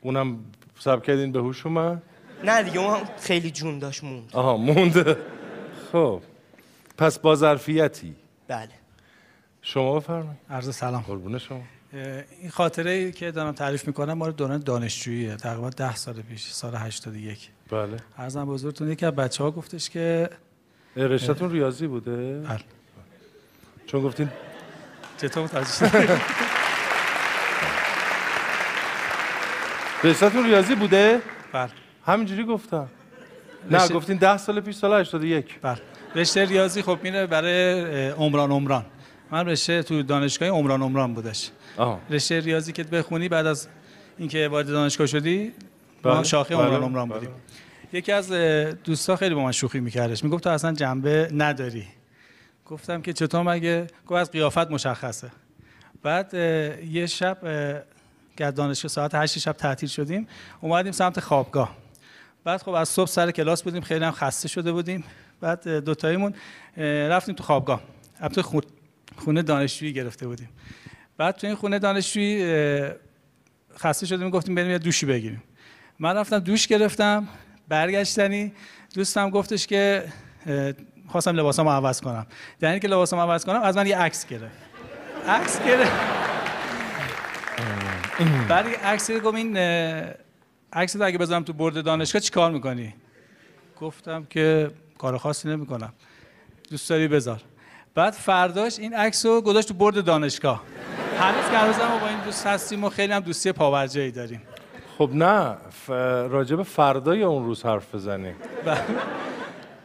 اونم 0.00 0.44
سب 0.78 1.02
کردین 1.02 1.32
به 1.32 1.38
هوش 1.38 1.66
اومد؟ 1.66 2.02
نه 2.44 2.62
دیگه 2.62 2.78
اون 2.78 3.00
خیلی 3.20 3.50
جون 3.50 3.78
داشت 3.78 4.04
موند. 4.04 4.30
آها 4.32 4.56
مونده 4.56 5.16
خب. 5.92 6.22
پس 6.98 7.18
با 7.18 7.34
ظرفیتی. 7.34 8.14
بله. 8.48 8.68
شما 9.62 10.00
بفرمایید. 10.00 10.38
عرض 10.50 10.74
سلام. 10.76 11.02
قربون 11.02 11.38
شما. 11.38 11.62
این 11.92 12.50
خاطره 12.50 12.90
ای 12.90 13.12
که 13.12 13.30
دارم 13.30 13.52
تعریف 13.52 13.86
می‌کنم 13.86 14.12
مال 14.12 14.32
دوران 14.32 14.58
دانشجوییه 14.58 15.36
تقریبا 15.36 15.70
ده 15.70 15.96
سال 15.96 16.14
پیش 16.14 16.46
سال 16.50 16.74
81 16.74 17.50
بله. 17.70 17.96
ارزم 18.18 18.52
حضورتون 18.52 18.90
یکی 18.90 19.06
از 19.06 19.12
بچه 19.14 19.44
ها 19.44 19.50
گفتش 19.50 19.90
که 19.90 20.30
رشتهتون 20.96 21.50
ریاضی 21.50 21.86
بوده؟ 21.86 22.40
بله. 22.40 22.60
چون 23.86 24.02
گفتین 24.02 24.28
چطور 25.18 25.44
متوجه؟ 25.44 25.90
رشتهتون 30.04 30.44
ریاضی 30.44 30.74
بوده؟ 30.74 31.22
بله. 31.52 31.70
همینجوری 32.06 32.44
گفتم. 32.44 32.88
نه 33.70 33.88
گفتین 33.88 34.16
ده 34.16 34.36
سال 34.36 34.60
پیش 34.60 34.76
سال 34.76 35.00
81 35.00 35.60
بله. 35.62 35.78
رشته 36.14 36.44
ریاضی 36.44 36.82
خب 36.82 36.98
میره 37.02 37.26
برای 37.26 38.08
عمران 38.08 38.50
عمران. 38.50 38.84
من 39.30 39.46
رشته 39.46 39.82
تو 39.82 40.02
دانشگاه 40.02 40.48
عمران 40.48 40.82
عمران 40.82 41.14
بودش. 41.14 41.50
آها 41.76 42.00
رشته 42.10 42.40
ریاضی 42.40 42.72
که 42.72 42.84
بخونی 42.84 43.28
بعد 43.28 43.46
از 43.46 43.68
اینکه 44.18 44.48
وارد 44.48 44.66
دانشگاه 44.66 45.06
شدی 45.06 45.52
ما 46.04 46.14
بله، 46.14 46.22
شاخه 46.22 46.56
بله، 46.56 46.64
عمران 46.66 46.82
عمران 46.82 47.08
بله. 47.08 47.18
بودیم. 47.18 47.34
یکی 47.92 48.12
از 48.12 48.32
دوستا 48.84 49.16
خیلی 49.16 49.34
با 49.34 49.44
من 49.44 49.52
شوخی 49.52 49.80
میکردش. 49.80 50.24
می‌گفت 50.24 50.44
تو 50.44 50.50
اصلا 50.50 50.72
جنبه 50.72 51.28
نداری. 51.34 51.84
گفتم 52.66 53.02
که 53.02 53.12
چطور 53.12 53.42
مگه؟ 53.42 53.86
گفت 54.06 54.20
از 54.20 54.30
قیافت 54.30 54.70
مشخصه. 54.70 55.30
بعد 56.02 56.34
یه 56.84 57.06
شب 57.06 57.38
که 58.36 58.44
از 58.46 58.54
دانشگاه 58.54 58.88
ساعت 58.88 59.14
8 59.14 59.38
شب 59.38 59.52
تعطیل 59.52 59.88
شدیم 59.88 60.28
اومدیم 60.60 60.92
سمت 60.92 61.20
خوابگاه. 61.20 61.76
بعد 62.44 62.62
خب 62.62 62.70
از 62.70 62.88
صبح 62.88 63.08
سر 63.08 63.30
کلاس 63.30 63.62
بودیم 63.62 63.80
خیلی 63.80 64.04
هم 64.04 64.12
خسته 64.12 64.48
شده 64.48 64.72
بودیم. 64.72 65.04
بعد 65.40 65.68
دوتاییمون 65.68 66.34
رفتیم 66.76 67.34
تو 67.34 67.44
خوابگاه. 67.44 67.82
البته 68.20 68.42
خون- 68.42 68.66
خونه 69.16 69.42
دانشجویی 69.42 69.92
گرفته 69.92 70.26
بودیم. 70.26 70.48
بعد 71.20 71.36
تو 71.36 71.46
این 71.46 71.56
خونه 71.56 71.78
دانشجویی 71.78 72.44
خسته 73.78 74.06
شدیم 74.06 74.30
گفتیم 74.30 74.54
بریم 74.54 74.70
یه 74.70 74.78
دوشی 74.78 75.06
بگیریم. 75.06 75.42
من 75.98 76.16
رفتم 76.16 76.38
دوش 76.38 76.66
گرفتم 76.66 77.28
برگشتنی 77.68 78.52
دوستم 78.94 79.30
گفتش 79.30 79.66
که 79.66 80.04
خواستم 81.08 81.36
لباسامو 81.36 81.70
عوض 81.70 82.00
کنم. 82.00 82.26
در 82.60 82.70
اینکه 82.70 82.88
لباسامو 82.88 83.22
عوض 83.22 83.44
کنم 83.44 83.62
از 83.62 83.76
من 83.76 83.86
یه 83.86 83.98
عکس 83.98 84.26
گرفت. 84.26 84.56
عکس 85.28 85.64
گرفت. 85.64 85.92
بعد 88.48 88.66
عکس 88.66 89.10
گفت 89.10 89.34
این 89.34 89.56
عکس 90.72 91.00
اگه 91.00 91.18
بذارم 91.18 91.42
تو 91.42 91.52
برد 91.52 91.84
دانشگاه 91.84 92.22
چیکار 92.22 92.50
می‌کنی؟ 92.50 92.94
گفتم 93.80 94.26
که 94.30 94.70
کار 94.98 95.18
خاصی 95.18 95.48
نمی‌کنم. 95.48 95.92
دوست 96.70 96.90
داری 96.90 97.08
بذار. 97.08 97.40
بعد 97.94 98.12
فرداش 98.12 98.78
این 98.78 98.94
عکس 98.94 99.26
رو 99.26 99.40
گذاشت 99.40 99.68
تو 99.68 99.74
برد 99.74 100.04
دانشگاه. 100.04 100.62
هنوز 101.20 101.78
که 101.78 101.84
ما 101.84 101.98
با 101.98 102.08
این 102.08 102.20
دوست 102.24 102.46
هستیم 102.46 102.84
و 102.84 102.88
خیلی 102.88 103.12
هم 103.12 103.20
دوستی 103.20 103.52
پاورجایی 103.52 104.10
داریم. 104.10 104.42
خب 104.98 105.10
نه 105.12 105.56
ف... 105.70 105.90
راجب 106.30 106.62
فردای 106.62 107.22
اون 107.22 107.44
روز 107.44 107.62
حرف 107.62 107.94
بزنیم. 107.94 108.34
بله. 108.64 108.80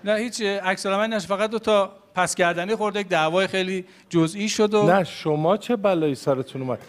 نه 0.03 0.15
هیچ 0.15 0.41
عکس 0.41 0.85
من 0.85 1.13
نشه 1.13 1.27
فقط 1.27 1.49
دو 1.49 1.59
تا 1.59 1.91
پس 2.15 2.35
گردنی 2.35 2.75
خورده 2.75 2.99
یک 2.99 3.07
دعوای 3.07 3.47
خیلی 3.47 3.85
جزئی 4.09 4.49
شد 4.49 4.73
و 4.73 4.85
نه 4.85 5.03
شما 5.03 5.57
چه 5.57 5.75
بلایی 5.75 6.15
سرتون 6.15 6.61
اومد؟ 6.61 6.79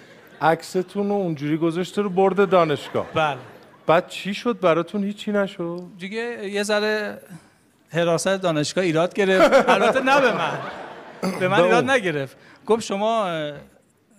عکستون 0.41 1.09
رو 1.09 1.15
اونجوری 1.15 1.57
گذاشته 1.57 2.03
رو 2.03 2.11
برد 2.11 2.49
دانشگاه. 2.49 3.07
بله. 3.15 3.37
بعد 3.87 4.09
چی 4.09 4.35
شد؟ 4.35 4.61
براتون 4.61 5.05
هیچی 5.05 5.33
نشد؟ 5.33 5.83
دیگه 5.99 6.49
یه 6.49 6.63
ذره 6.63 7.19
حراست 7.93 8.29
دانشگاه 8.29 8.85
ایراد 8.85 9.15
گرفت. 9.15 9.69
البته 9.69 10.01
نه 10.01 10.21
به 10.21 10.33
من. 10.33 10.59
به 11.41 11.49
من 11.49 11.61
ایراد. 11.61 11.91
نگرفت. 11.91 12.37
گفت 12.67 12.83
شما 12.83 13.29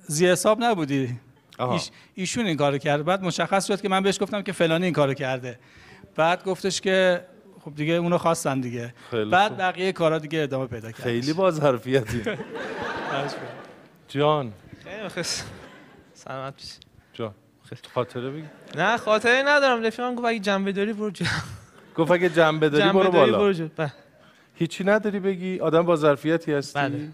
زی 0.08 0.28
حساب 0.28 0.64
نبودی. 0.64 1.20
ایش 1.60 1.90
ایشون 2.16 2.46
این 2.46 2.58
کارو 2.58 2.78
کرد. 2.78 3.06
بعد 3.06 3.24
مشخص 3.24 3.68
شد 3.68 3.82
که 3.82 3.90
من 3.90 4.04
بهش 4.04 4.22
گفتم 4.22 4.42
که 4.42 4.52
فلانی 4.52 4.84
این 4.84 4.94
کارو 4.94 5.14
کرده. 5.14 5.60
بعد 6.16 6.44
گفتش 6.44 6.82
که 6.82 7.26
خب 7.62 7.76
دیگه 7.76 7.94
اونو 7.94 8.18
خواستن 8.18 8.62
دیگه. 8.62 8.94
بعد 9.12 9.48
خوب. 9.52 9.58
بقیه 9.62 9.92
کارا 9.92 10.20
دیگه 10.20 10.42
ادامه 10.42 10.68
پیدا 10.68 10.92
کرد 10.92 11.04
خیلی 11.04 11.34
با 11.34 11.52
ظرفیتی 11.52 12.22
جان. 14.08 14.54
سلامت 16.14 16.54
باشی. 16.54 16.74
جان. 17.14 17.34
خاطره 17.94 18.30
بگی. 18.30 18.44
نه 18.76 18.98
خاطره 18.98 19.44
ندارم. 19.48 19.84
رفیقم 19.84 20.16
گفت 20.16 20.26
اگه 20.26 20.40
جنبه 20.40 20.72
داری 20.72 20.94
برو 20.94 21.12
جلو 21.12 21.28
گفت 21.96 22.12
اگه 22.12 22.30
جنبه 22.30 22.70
داری 22.70 22.84
جنبه 22.84 23.00
برو 23.00 23.12
داری 23.12 23.32
بالا. 23.32 23.70
بله. 23.78 23.94
هیچی 24.56 24.84
نداری 24.84 25.20
بگی؟ 25.20 25.60
آدم 25.60 25.82
با 25.82 25.96
ظرفیتی 25.96 26.54
هستی؟ 26.54 26.80
بله. 26.80 27.10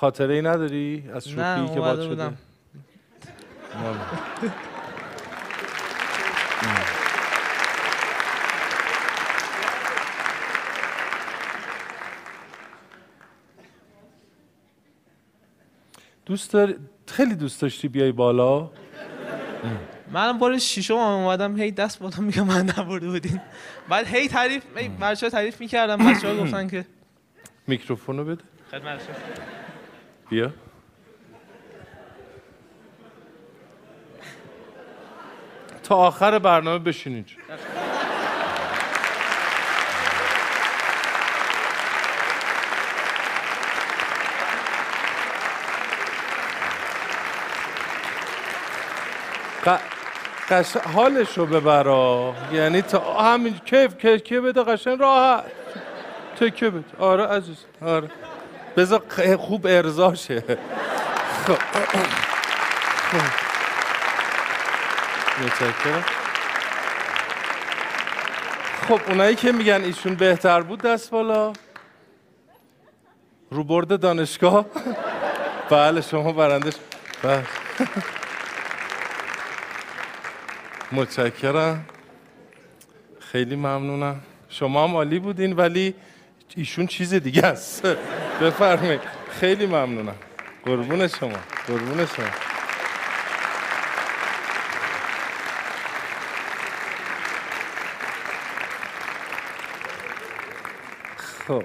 خاطره 0.00 0.34
ای 0.34 0.42
نداری؟ 0.42 1.10
از 1.14 1.28
شوخی 1.28 1.40
نه 1.40 1.74
که 1.74 1.80
باد 1.80 2.02
شده. 2.02 2.32
دوست 16.26 16.52
داری 16.52 16.76
خیلی 17.06 17.34
دوست 17.34 17.62
داشتی 17.62 17.88
بیای 17.88 18.12
بالا؟ 18.12 18.70
منم 20.12 20.38
بار 20.38 20.58
شیشم 20.58 20.94
هم 20.94 21.00
اومدم 21.00 21.56
هی 21.56 21.70
دست 21.70 21.98
بالا 21.98 22.18
میگم 22.18 22.46
من 22.46 22.66
نبرده 22.78 23.08
بودین. 23.08 23.40
بعد 23.88 24.06
هی 24.06 24.28
تعریف 24.28 24.64
بچه 25.00 25.26
ها 25.26 25.30
تعریف 25.30 25.60
می‌کردم 25.60 25.96
بچه 25.96 26.28
ها 26.28 26.36
گفتن 26.36 26.68
که 26.68 26.86
میکروفونو 27.66 28.24
بده. 28.24 28.42
خدمت 28.70 29.00
بیا 30.30 30.52
تا 35.82 35.96
آخر 35.96 36.38
برنامه 36.38 36.78
بشین 36.78 37.14
اینجا 37.14 37.36
ق... 49.66 49.78
قش... 50.50 50.76
حالشو 50.76 51.46
ببرا. 51.46 52.34
یعنی 52.52 52.82
تا 52.82 53.20
همین 53.20 53.58
کیف 53.58 53.96
کیف 53.98 54.42
بده 54.44 54.62
قشنگ. 54.62 55.00
راحت 55.00 55.44
تکه 56.36 56.70
بده. 56.70 56.84
آره 56.98 57.26
عزیز 57.26 57.64
آره. 57.82 58.10
بذار 58.76 59.02
خوب 59.36 59.66
ارزاشه 59.66 60.40
خب. 61.46 61.58
خب. 63.10 63.50
خب 68.88 69.00
اونایی 69.08 69.36
که 69.36 69.52
میگن 69.52 69.84
ایشون 69.84 70.14
بهتر 70.14 70.60
بود 70.60 70.82
دست 70.82 71.10
بالا. 71.10 71.52
رو 73.50 73.64
برد 73.64 74.00
دانشگاه. 74.00 74.66
بله 75.70 76.00
شما 76.00 76.32
برندش 76.32 76.74
بله. 77.22 77.42
متشکرم. 80.92 81.84
خیلی 83.20 83.56
ممنونم. 83.56 84.20
شما 84.48 84.84
هم 84.84 84.94
عالی 84.94 85.18
بودین 85.18 85.52
ولی 85.52 85.94
ایشون 86.56 86.86
چیز 86.86 87.14
دیگه 87.14 87.46
است. 87.46 87.86
بفرمایید. 88.40 89.00
خیلی 89.40 89.66
ممنونم. 89.66 90.14
قربون 90.64 91.08
شما. 91.08 91.32
قربون 91.66 92.06
شما. 92.06 92.26
خب. 101.48 101.64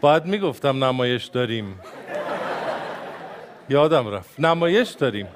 باید 0.00 0.24
می‌گفتم 0.24 0.84
نمایش 0.84 1.24
داریم. 1.24 1.80
یادم 3.68 4.08
رفت. 4.08 4.40
نمایش 4.40 4.90
داریم. 4.90 5.28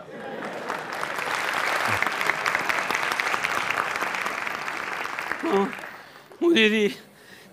مدیری 6.58 6.94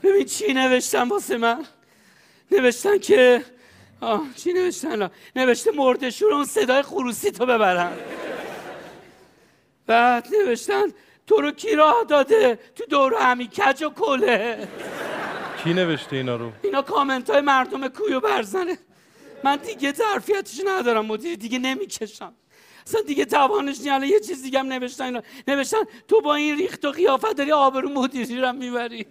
ببین 0.03 0.25
چی 0.25 0.53
نوشتن 0.53 1.07
واسه 1.07 1.37
من؟ 1.37 1.65
نوشتن 2.51 2.97
که 2.97 3.45
آه 4.01 4.23
چی 4.35 4.53
نوشتن؟ 4.53 5.09
نوشته 5.35 5.71
مردشور 5.71 6.33
اون 6.33 6.45
صدای 6.45 6.81
خروسی 6.81 7.31
تو 7.31 7.45
ببرن. 7.45 7.93
بعد 9.87 10.27
نوشتن 10.35 10.83
تو 11.27 11.41
رو 11.41 11.51
کی 11.51 11.75
راه 11.75 12.03
داده؟ 12.09 12.59
تو 12.75 12.85
دور 12.85 13.13
همی 13.13 13.47
کج 13.47 13.83
و 13.83 13.89
کله. 13.89 14.67
کی 15.63 15.73
نوشته 15.73 16.15
اینا 16.15 16.35
رو؟ 16.35 16.51
اینا 16.63 16.81
کامنت 16.81 17.29
های 17.29 17.41
مردم 17.41 17.87
کویو 17.87 18.19
برزنه. 18.19 18.77
من 19.43 19.55
دیگه 19.55 19.93
ظرفیتش 19.93 20.61
ندارم 20.65 21.05
مدیر 21.05 21.35
دیگه 21.35 21.59
نمی‌کشم. 21.59 22.33
اصلا 22.87 23.01
دیگه 23.01 23.25
توانش 23.25 23.81
نیست 23.81 24.03
یه 24.03 24.19
چیز 24.19 24.43
دیگه 24.43 24.59
هم 24.59 24.65
نوشتن 24.73 25.03
اینا. 25.03 25.21
نوشتن 25.47 25.77
تو 26.07 26.21
با 26.21 26.35
این 26.35 26.57
ریخت 26.57 26.85
و 26.85 26.91
قیافت 26.91 27.35
داری 27.35 27.51
آبرو 27.51 27.89
مدیری 27.89 28.37
رو 28.41 28.53
می‌بری. 28.53 29.05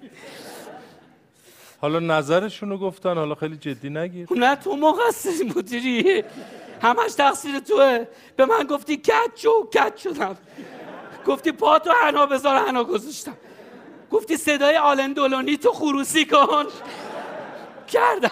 حالا 1.80 1.98
نظرشون 1.98 2.70
رو 2.70 2.78
گفتن 2.78 3.14
حالا 3.14 3.34
خیلی 3.34 3.56
جدی 3.56 3.90
نگیر 3.90 4.26
نه 4.30 4.56
تو 4.56 4.76
مقصری 4.76 5.52
مدیری. 5.56 6.24
همش 6.82 7.12
تقصیر 7.12 7.58
توه. 7.58 8.06
به 8.36 8.46
من 8.46 8.64
گفتی 8.64 8.96
کت 8.96 9.30
شو 9.34 9.68
کت 9.72 9.96
شدم. 9.96 10.36
گفتی 11.26 11.52
پا 11.52 11.78
تو 11.78 11.92
حنا 12.04 12.26
بذار 12.26 12.66
حنا 12.66 12.84
گذاشتم. 12.84 13.36
گفتی 14.10 14.36
صدای 14.36 14.76
آلن 14.76 15.12
دولونی 15.12 15.56
تو 15.56 15.72
خروسی 15.72 16.24
کن. 16.24 16.66
کردم. 17.88 18.30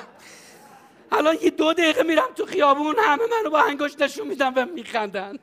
الان 1.12 1.37
یه 1.42 1.51
دو 1.51 1.72
دقیقه 1.72 2.03
میرم 2.03 2.29
تو 2.37 2.46
خیابون 2.46 2.94
همه 2.98 3.22
منو 3.31 3.51
با 3.51 3.61
انگشت 3.62 4.03
نشون 4.03 4.27
میدن 4.27 4.55
و 4.55 4.66
میخندن. 4.75 5.38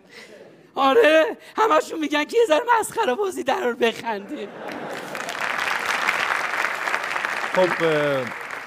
آره 0.75 1.37
همشون 1.57 1.99
میگن 1.99 2.23
که 2.23 2.37
یه 2.37 2.45
ذره 2.47 2.63
مسخره 2.79 3.15
بازی 3.15 3.43
در 3.43 3.63
رو 3.63 3.75
بخندیم. 3.75 4.49
خب 7.53 7.69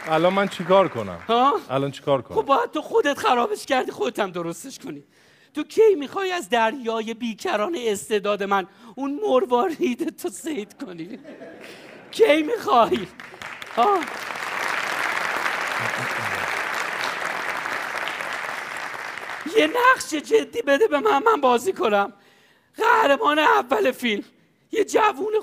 الان 0.08 0.32
من 0.32 0.48
چیکار 0.48 0.88
کنم؟ 0.88 1.18
ها؟ 1.28 1.60
الان 1.70 1.90
چیکار 1.90 2.22
خب 2.22 2.28
کنم 2.28 2.42
باید 2.42 2.70
تو 2.70 2.82
خودت 2.82 3.18
خرابش 3.18 3.66
کردی 3.66 3.90
خودت 3.90 4.18
هم 4.18 4.30
درستش 4.30 4.78
کنی. 4.78 5.02
تو 5.54 5.62
کی 5.62 5.94
می‌خوای 5.98 6.32
از 6.32 6.48
دریای 6.48 7.14
بیکران 7.14 7.76
استعداد 7.78 8.42
من 8.42 8.66
اون 8.94 9.20
مروارید 9.26 10.16
تو 10.16 10.28
سید 10.28 10.76
کنی؟ 10.84 11.18
کی 12.10 12.42
می‌خوای؟ 12.42 13.06
ها؟ 13.76 13.98
یه 19.56 19.66
نقش 19.66 20.14
جدی 20.14 20.62
بده 20.62 20.86
به 20.86 21.00
من 21.00 21.22
من 21.22 21.40
بازی 21.40 21.72
کنم. 21.72 22.12
قهرمان 22.76 23.38
اول 23.38 23.90
فیلم. 23.90 24.24
یه 24.72 24.84
جوون 24.84 25.34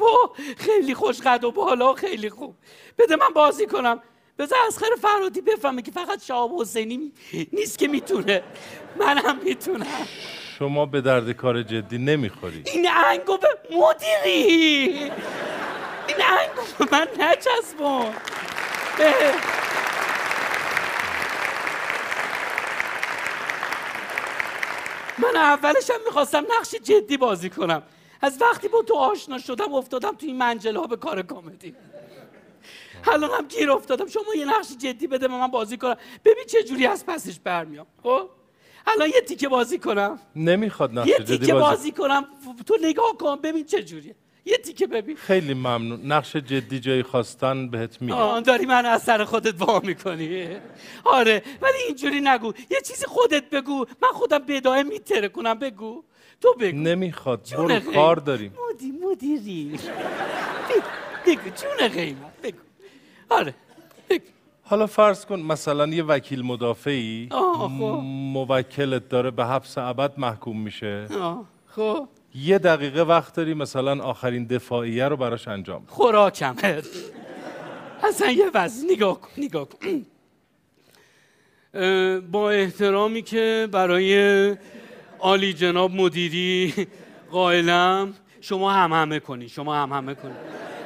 و 0.00 0.34
خیلی 0.56 0.94
خوش 0.94 1.20
قد 1.20 1.44
و 1.44 1.50
بالا 1.50 1.94
خیلی 1.94 2.30
خوب. 2.30 2.54
بده 2.98 3.16
من 3.16 3.28
بازی 3.34 3.66
کنم. 3.66 4.02
بذار 4.38 4.58
اسخر 4.68 4.86
فرادی 5.02 5.40
بفهمه 5.40 5.82
که 5.82 5.90
فقط 5.90 6.22
شهاب 6.22 6.60
حسینی 6.60 7.12
نیست 7.52 7.78
که 7.78 7.88
می‌تونه. 7.88 8.42
منم 8.96 9.40
می‌تونم. 9.44 10.06
شما 10.58 10.86
به 10.86 11.00
درد 11.00 11.32
کار 11.32 11.62
جدی 11.62 11.98
نمی‌خوری 11.98 12.62
این 12.66 12.88
انگو 12.88 13.38
به 13.38 13.48
مدیری. 13.70 15.10
این 16.08 16.16
انگو 16.20 16.62
به 16.78 16.86
من 16.92 17.08
نچسبون. 17.18 18.14
من 25.18 25.36
اولش 25.36 25.90
هم 25.90 26.00
می‌خواستم 26.06 26.46
نقش 26.58 26.74
جدی 26.74 27.16
بازی 27.16 27.50
کنم. 27.50 27.82
از 28.20 28.38
وقتی 28.40 28.68
با 28.68 28.82
تو 28.82 28.94
آشنا 28.94 29.38
شدم 29.38 29.74
افتادم 29.74 30.10
تو 30.10 30.26
این 30.26 30.36
منجله 30.36 30.80
ها 30.80 30.86
به 30.86 30.96
کار 30.96 31.22
کمدی. 31.22 31.74
الان 33.06 33.30
هم 33.30 33.48
گیر 33.48 33.70
افتادم. 33.70 34.06
شما 34.06 34.34
یه 34.36 34.44
نقش 34.44 34.68
جدی 34.78 35.06
بده 35.06 35.28
من 35.28 35.46
بازی 35.46 35.76
کنم. 35.76 35.96
ببین 36.24 36.44
چه 36.48 36.62
جوری 36.62 36.86
از 36.86 37.06
پسش 37.06 37.40
برمیام. 37.40 37.86
خب؟ 38.02 38.28
الان 38.86 39.08
یه 39.08 39.20
تیکه 39.20 39.48
بازی 39.48 39.78
کنم. 39.78 40.18
نمی‌خواد 40.36 40.98
نقش 40.98 41.08
یه 41.08 41.18
جدی 41.18 41.38
تیکه 41.38 41.54
بازی 41.54 41.76
بازی 41.76 41.92
کنم. 41.92 42.26
تو 42.66 42.76
نگاه 42.82 43.16
کن 43.18 43.36
ببین 43.36 43.64
چه 43.64 43.82
جوریه. 43.82 44.14
یه 44.50 44.58
تیکه 44.58 44.86
ببین. 44.86 45.16
خیلی 45.16 45.54
ممنون. 45.54 46.00
نقش 46.12 46.36
جدی 46.36 46.80
جایی 46.80 47.02
خواستن 47.02 47.68
بهت 47.68 48.02
میگم. 48.02 48.14
آه 48.14 48.40
داری 48.40 48.66
من 48.66 48.86
از 48.86 49.02
سر 49.02 49.24
خودت 49.24 49.62
وا 49.62 49.80
می‌کنی. 49.80 50.48
آره 51.04 51.42
ولی 51.62 51.78
اینجوری 51.86 52.20
نگو. 52.20 52.52
یه 52.70 52.80
چیزی 52.80 53.06
خودت 53.06 53.50
بگو. 53.50 53.86
من 54.02 54.08
خودم 54.12 54.38
بدایه 54.38 54.82
میتره 54.82 55.28
کنم 55.28 55.54
بگو. 55.54 56.04
تو 56.40 56.54
بگو. 56.60 56.78
نمی‌خواد. 56.78 57.48
برو. 57.56 57.80
کار 57.80 58.16
داریم. 58.16 58.54
مدی 58.74 58.92
مدیری 59.02 59.78
بگو 61.26 61.50
جون 61.50 61.88
قیمت 61.88 62.40
بگو. 62.42 62.58
آره 63.30 63.54
بگو. 64.10 64.24
حالا 64.62 64.86
فرض 64.86 65.24
کن 65.26 65.40
مثلا 65.40 65.86
یه 65.86 66.02
وکیل 66.02 66.42
مدافعی 66.42 67.28
خب. 67.30 67.70
موکلت 68.32 69.08
داره 69.08 69.30
به 69.30 69.46
حبس 69.46 69.78
ابد 69.78 70.18
محکوم 70.18 70.60
میشه. 70.60 71.06
خب. 71.66 72.08
یه 72.44 72.58
دقیقه 72.58 73.02
وقت 73.02 73.34
داری 73.34 73.54
مثلا 73.54 74.04
آخرین 74.04 74.44
دفاعیه 74.44 75.08
رو 75.08 75.16
براش 75.16 75.48
انجام. 75.48 75.84
خوراکم. 75.86 76.56
اصلا 78.04 78.30
یه 78.30 78.50
وضع. 78.54 78.86
نگاه 78.90 79.20
کن 79.20 79.30
نگاه 79.38 79.68
کن. 79.68 80.06
با 82.20 82.50
احترامی 82.50 83.22
که 83.22 83.68
برای 83.72 84.56
عالی 85.18 85.52
جناب 85.52 85.90
مدیری 85.90 86.74
قائلم 87.30 88.14
شما 88.40 88.72
هم 88.72 88.92
همه 88.92 89.20
کنی 89.20 89.48
شما 89.48 89.74
هم 89.74 89.92
همه 89.92 90.14
کنی. 90.14 90.34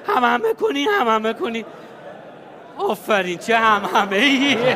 هم 0.07 0.25
همه 0.25 0.55
کنی 0.55 0.85
هم 0.85 1.09
همه 1.09 1.33
کنی. 1.33 1.65
آفرین 2.79 3.39
چه 3.39 3.57
هم 3.57 3.91
همه 3.95 4.17
ای 4.17 4.57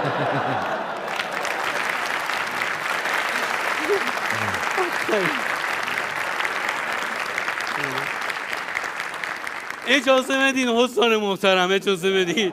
اجازه 9.86 10.38
بدین 10.38 10.68
حسان 10.68 11.16
محترم 11.16 11.70
اجازه 11.72 12.10
بدین. 12.10 12.52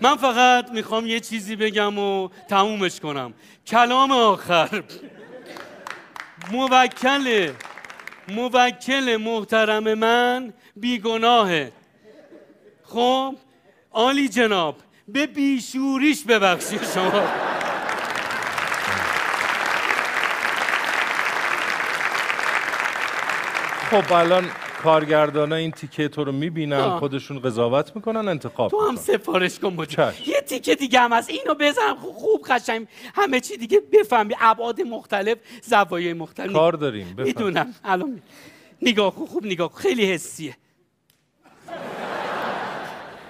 من 0.00 0.16
فقط 0.16 0.70
می‌خوام 0.70 1.06
یه 1.06 1.20
چیزی 1.20 1.56
بگم 1.56 1.98
و 1.98 2.28
تمومش 2.48 3.00
کنم. 3.00 3.34
کلام 3.66 4.12
آخر. 4.12 4.82
موکل 6.52 7.52
موکل 8.28 9.16
محترم 9.16 9.94
من 9.94 10.52
بیگناهه. 10.76 11.72
خب؟ 12.84 13.34
عالی 13.92 14.28
جناب 14.28 14.76
به 15.08 15.26
بیشوریش 15.26 16.24
ببخشید 16.24 16.80
شما. 16.94 17.28
خب 23.90 24.12
الان 24.12 24.50
کارگردان 24.82 25.52
این 25.52 25.70
تیکه 25.70 26.08
تو 26.08 26.24
رو 26.24 26.32
می‌بینن 26.32 26.76
آه. 26.76 26.98
خودشون 26.98 27.38
قضاوت 27.40 27.96
می‌کنن 27.96 28.28
انتخاب 28.28 28.70
تو 28.70 28.80
هم 28.80 28.90
می‌کنن. 28.90 29.04
سفارش 29.04 29.58
کن 29.58 29.84
چشم. 29.84 30.14
یه 30.26 30.40
تیکه 30.40 30.74
دیگه 30.74 31.00
هم 31.00 31.12
هست. 31.12 31.30
اینو 31.30 31.54
بزنم 31.54 31.96
خو- 31.96 32.12
خوب 32.12 32.42
قشنگ. 32.48 32.86
همه 33.14 33.40
چی 33.40 33.56
دیگه 33.56 33.80
بفهمی. 33.92 34.34
ابعاد 34.40 34.80
مختلف 34.80 35.38
زوایای 35.62 36.12
مختلف. 36.12 36.52
کار 36.52 36.72
داریم. 36.72 37.06
بفهم. 37.12 37.24
می‌دونم. 37.26 37.74
الان 37.84 38.10
می- 38.10 38.22
نگاه 38.82 39.14
کن. 39.14 39.26
خوب 39.26 39.46
نگاه 39.46 39.72
کن. 39.72 39.80
خیلی 39.80 40.12
حسیه. 40.12 40.56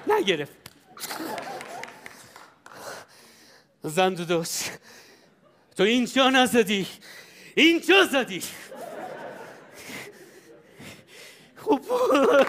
نگرفت. 0.08 0.52
زند 3.82 4.28
دوست. 4.28 4.78
تو 5.76 5.82
اینجا 5.82 6.30
نزدی؟ 6.30 6.86
اینجا 7.54 8.04
زدی؟ 8.04 8.42
خوب 11.66 11.82
بود. 11.82 12.46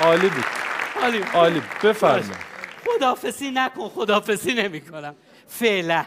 عالی 0.00 0.28
بود 0.28 0.44
عالی 1.02 1.18
بود. 1.18 1.28
عالی. 1.34 1.62
بفرمایید 1.82 2.36
خدافسی 2.86 3.50
نکن 3.50 3.88
خدافسی 3.88 4.54
نمی 4.54 4.80
کنم 4.80 5.14
فعلا 5.48 6.04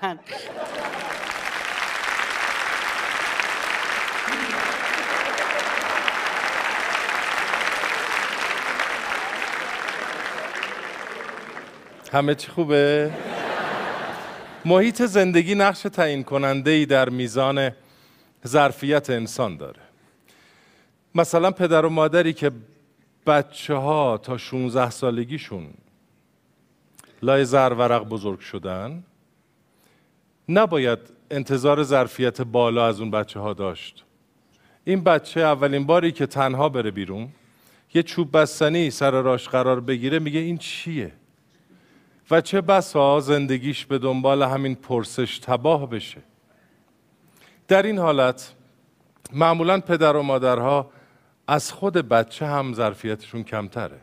همه 12.14 12.36
چی 12.36 12.48
خوبه؟ 12.48 13.12
محیط 14.66 15.02
زندگی 15.02 15.56
نقش 15.56 15.82
تعیین 15.82 16.24
کننده 16.24 16.72
ای 16.72 16.86
در 16.86 17.10
میزان 17.10 17.72
ظرفیت 18.48 19.10
انسان 19.10 19.58
داره. 19.58 19.82
مثلا 21.16 21.52
پدر 21.52 21.86
و 21.86 21.90
مادری 21.90 22.34
که 22.34 22.52
بچه 23.28 23.74
ها 23.74 24.18
تا 24.18 24.38
16 24.38 24.90
سالگیشون 24.90 25.68
لای 27.22 27.46
زرورق 27.46 28.04
بزرگ 28.04 28.40
شدن 28.40 29.04
نباید 30.50 31.00
انتظار 31.32 31.84
ظرفیت 31.84 32.42
بالا 32.42 32.88
از 32.88 33.00
اون 33.00 33.12
بچه 33.12 33.40
ها 33.40 33.54
داشت. 33.54 34.04
این 34.86 35.04
بچه 35.04 35.42
اولین 35.42 35.86
باری 35.86 36.12
که 36.12 36.26
تنها 36.26 36.70
بره 36.70 36.92
بیرون 36.92 37.30
یه 37.94 38.04
چوب 38.04 38.38
بستنی 38.38 38.92
سر 38.92 39.12
راش 39.12 39.50
قرار 39.50 39.80
بگیره 39.80 40.20
میگه 40.20 40.40
این 40.40 40.58
چیه؟ 40.58 41.12
و 42.32 42.42
چه 42.42 42.62
بسا 42.62 43.20
زندگیش 43.20 43.86
به 43.86 43.98
دنبال 43.98 44.44
همین 44.44 44.76
پرسش 44.76 45.40
تباه 45.40 45.90
بشه. 45.90 46.22
در 47.68 47.84
این 47.84 47.98
حالت 47.98 48.54
معمولا 49.34 49.80
پدر 49.80 50.16
و 50.16 50.24
مادرها 50.24 50.92
از 51.48 51.72
خود 51.72 51.94
بچه 51.94 52.46
هم 52.46 52.74
ظرفیتشون 52.74 53.44
کمتره. 53.44 54.00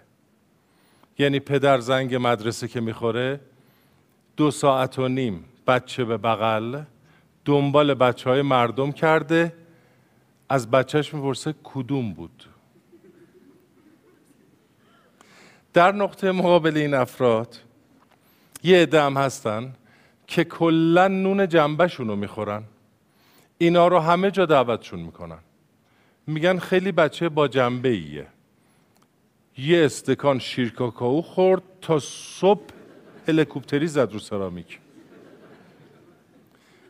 یعنی 1.18 1.40
پدر 1.40 1.80
زنگ 1.80 2.14
مدرسه 2.20 2.68
که 2.68 2.80
می‌خوره 2.80 3.40
دو 4.36 4.50
ساعت 4.50 4.98
و 4.98 5.08
نیم 5.08 5.44
بچه 5.66 6.04
به 6.04 6.16
بغل 6.16 6.82
دنبال 7.44 7.94
بچه 7.94 8.30
های 8.30 8.42
مردم 8.42 8.92
کرده 8.92 9.52
از 10.48 10.70
بچهش 10.70 11.14
می‌پرسه 11.14 11.54
کدوم 11.64 12.12
بود؟ 12.12 12.44
در 15.72 15.92
نقطه 15.92 16.32
مقابل 16.32 16.76
این 16.76 16.94
افراد 16.94 17.56
یه 18.64 18.82
عده 18.82 19.02
هم 19.02 19.16
هستن 19.16 19.74
که 20.26 20.44
کلا 20.44 21.08
نون 21.08 21.48
جنبشون 21.48 22.08
رو 22.08 22.16
می‌خورن. 22.16 22.62
اینا 23.58 23.88
رو 23.88 23.98
همه 23.98 24.30
جا 24.30 24.46
دعوتشون 24.46 25.00
می‌کنن. 25.00 25.38
میگن 26.26 26.58
خیلی 26.58 26.92
بچه 26.92 27.28
با 27.28 27.48
جنبه 27.48 27.88
ایه 27.88 28.26
یه 29.58 29.84
استکان 29.84 30.38
شیر 30.38 30.72
کاکائو 30.72 31.22
خورد 31.22 31.62
تا 31.80 31.98
صبح 31.98 32.70
هلیکوپتری 33.28 33.86
زد 33.86 34.12
رو 34.12 34.18
سرامیک. 34.18 34.78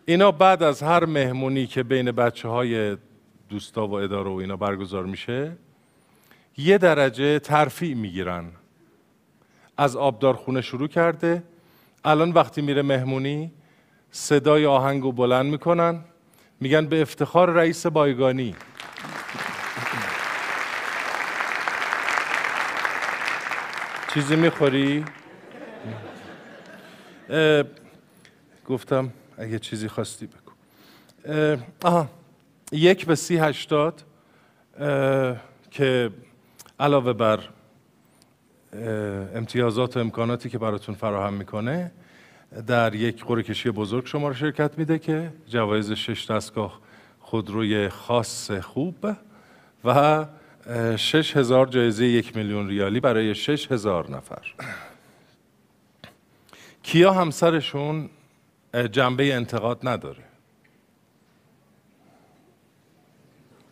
اینا 0.07 0.33
بعد 0.33 0.63
از 0.63 0.83
هر 0.83 1.05
مهمونی 1.05 1.67
که 1.67 1.83
بین 1.83 2.13
بچه 2.13 2.49
های 2.49 2.97
دوستا 3.49 3.87
و 3.87 3.93
اداره 3.93 4.31
و 4.31 4.35
اینا 4.35 4.57
برگزار 4.57 5.07
میشه 5.07 5.57
یه 6.57 6.79
درجه 6.79 7.39
ترفیع 7.39 7.95
می‌گیرن. 7.95 8.45
از 9.77 9.97
آبدارخونه 9.97 10.61
شروع 10.61 10.89
کرده 10.89 11.43
الان 12.05 12.31
وقتی 12.31 12.63
میره 12.63 12.83
مهمونی 12.83 13.53
صدای 14.11 14.67
آهنگو 14.67 15.13
بلند 15.13 15.47
می‌کنن 15.47 16.01
میگن 16.61 16.87
به 16.87 17.03
افتخار 17.03 17.51
رئیس 17.51 17.87
بایگانی 17.87 18.55
چیزی 24.15 24.37
می‌خوری؟ 24.37 25.05
گفتم 28.67 29.13
اگه 29.39 29.59
چیزی 29.59 29.89
خواستی 29.89 30.27
بگو 30.27 30.53
آها 31.85 32.09
یک 32.73 33.07
به 33.07 33.15
سی 33.15 33.37
هشتاد 33.37 34.05
که 35.71 36.11
علاوه 36.81 37.13
بر 37.13 37.41
امتیازات 39.35 39.97
و 39.97 40.01
امکاناتی 40.01 40.51
که 40.51 40.59
براتون 40.59 40.95
فراهم 40.95 41.35
می‌کنه 41.35 41.91
در 42.67 42.95
یک 42.95 43.25
قرعه 43.25 43.43
کشی 43.43 43.71
بزرگ 43.71 44.07
شما 44.07 44.29
رو 44.29 44.35
شرکت 44.35 44.79
میده 44.79 44.99
که 44.99 45.33
جوایز 45.49 45.93
شش 45.93 46.31
دستگاه 46.31 46.81
خودروی 47.21 47.89
خاص 47.89 48.51
خوب 48.51 49.07
و 49.85 50.27
شش 50.97 51.37
هزار 51.37 51.67
جایزه 51.67 52.07
یک 52.07 52.37
میلیون 52.37 52.69
ریالی 52.69 53.01
برای 53.01 53.35
شش 53.35 53.73
هزار 53.73 54.11
نفر. 54.11 54.55
کیا 56.83 57.13
همسرشون 57.13 58.11
جنبه 58.93 59.35
انتقاد 59.35 59.79
نداره؟ 59.83 60.23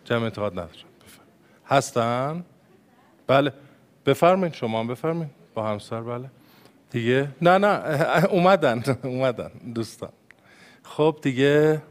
جنبه 0.04 0.24
انتقاد 0.24 0.52
نداره. 0.52 0.70
هستن؟ 1.66 2.44
بله. 3.26 3.52
بفرمایید 4.06 4.54
شما 4.54 4.80
هم 4.80 4.86
بفرمایید 4.86 5.30
با 5.54 5.68
همسر 5.68 6.00
بله. 6.00 6.30
دیگه؟ 6.90 7.28
نه 7.42 7.58
نه 7.58 7.66
اومدن 8.36 8.82
اومدن 9.02 9.50
دوستان. 9.74 10.12
خب 10.82 11.18
دیگه 11.22 11.82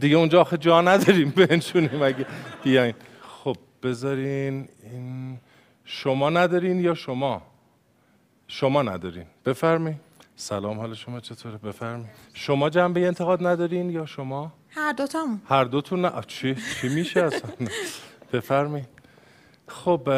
دیگه 0.00 0.16
اونجا 0.16 0.40
آخه 0.40 0.56
جا 0.56 0.80
نداریم 0.80 1.30
بنشونیم 1.36 2.02
اگه 2.02 2.26
بیاین. 2.64 2.94
خب 3.22 3.56
بذارین 3.82 4.68
این 4.82 5.38
شما 5.84 6.30
ندارین 6.30 6.80
یا 6.80 6.94
شما؟ 6.94 7.42
شما 8.48 8.82
ندارین. 8.82 9.26
بفرمایید 9.44 10.00
سلام 10.36 10.78
حال 10.80 10.94
شما 10.94 11.20
چطوره؟ 11.20 11.56
بفرمایید 11.58 12.10
شما 12.34 12.70
جنبه 12.70 13.06
انتقاد 13.06 13.46
ندارین 13.46 13.90
یا 13.90 14.06
شما؟ 14.06 14.52
هر 14.70 14.92
دوتامون. 14.92 15.40
هر 15.48 15.64
دوتون 15.64 16.00
نه. 16.04 16.12
چی؟ 16.26 16.54
چی 16.80 16.88
میشه 16.88 17.22
اصلا؟ 17.22 17.50
بفرمایید 18.32 18.88
خب 19.68 20.08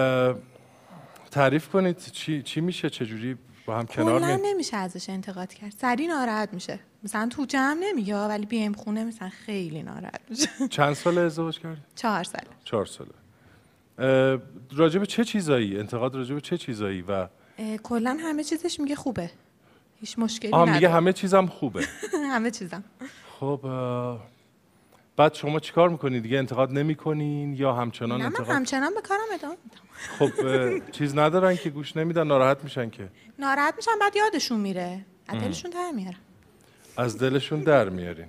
تعریف 1.31 1.69
کنید 1.69 1.99
چی 1.99 2.43
چی 2.43 2.61
میشه؟ 2.61 2.91
چجوری 2.91 3.37
با 3.67 3.77
هم 3.79 3.87
کنار 3.87 4.21
میاد؟ 4.21 4.41
نمیشه 4.43 4.77
ازش 4.77 5.11
انتقاد 5.11 5.55
کرد. 5.55 5.71
سری 5.71 6.07
ناراحت 6.07 6.53
میشه. 6.53 6.79
مثلا 7.03 7.29
تو 7.29 7.45
جمع 7.45 7.77
نمیگه 7.81 8.17
ولی 8.17 8.47
بیایم 8.47 8.73
خونه 8.73 9.05
مثلا 9.05 9.29
خیلی 9.29 9.83
ناراحت 9.83 10.21
میشه. 10.31 10.49
چند 10.71 10.95
سال 10.95 11.19
ازدواج 11.29 11.59
کردید 11.59 11.83
چهار 11.95 12.25
ساله 12.25 12.47
چهار 12.65 12.87
ساله. 12.87 13.11
به 14.99 15.07
چه 15.07 15.25
چیزایی؟ 15.25 15.79
انتقاد 15.79 16.15
راجع 16.15 16.35
به 16.35 16.41
چه 16.41 16.59
چیزایی 16.59 17.03
و 17.03 17.29
کلا 17.83 18.17
همه 18.21 18.45
چیزش 18.45 18.81
میگه 18.81 18.95
خوبه. 18.95 19.31
هیچ 20.01 20.19
مشکلی 20.19 20.53
آه 20.53 20.61
میگه 20.65 20.77
نداره. 20.77 20.95
همه 20.95 21.13
چیزم 21.13 21.47
خوبه. 21.47 21.87
همه 22.33 22.51
چیزم. 22.51 22.85
خب 23.41 23.61
بعد 25.19 25.35
شما 25.35 25.61
چیکار 25.61 25.89
می‌کنید 25.89 26.23
دیگه 26.23 26.39
انتقاد 26.39 26.73
نمی‌کنین 26.73 27.53
یا 27.55 27.73
همچنان 27.73 28.11
نه 28.11 28.17
من 28.19 28.27
انتقاد؟ 28.27 28.57
همچنان 28.57 28.95
به 28.95 29.01
کارم 29.01 29.21
ادامه 29.35 29.57
میدم. 29.65 29.81
خب 30.19 30.91
چیز 30.91 31.19
ندارن 31.19 31.57
که 31.57 31.71
گوش 31.71 31.97
نمیدن 31.97 32.27
ناراحت 32.27 32.65
میشن 32.65 32.91
که. 32.91 33.09
ناراحت 33.39 33.75
میشم 33.77 33.91
بعد 34.01 34.17
یادشون 34.17 34.61
میره. 34.61 35.05
از 35.29 35.39
دلشون 35.39 35.71
در 35.71 35.91
میارم 35.95 36.19
از 36.97 37.19
دلشون 37.19 37.61
در 37.61 37.89
میارین. 37.89 38.27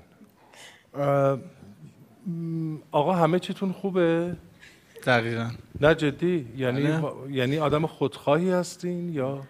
آقا 2.92 3.14
همه 3.14 3.40
چیتون 3.40 3.72
خوبه؟ 3.72 4.36
دقیقا. 5.06 5.52
نه 5.82 5.96
جدی؟ 5.96 6.48
یعنی 6.58 6.88
بله. 6.88 7.04
یعنی 7.30 7.58
آدم 7.58 7.86
خودخواهی 7.86 8.50
هستین 8.52 9.14
یا؟ 9.14 9.42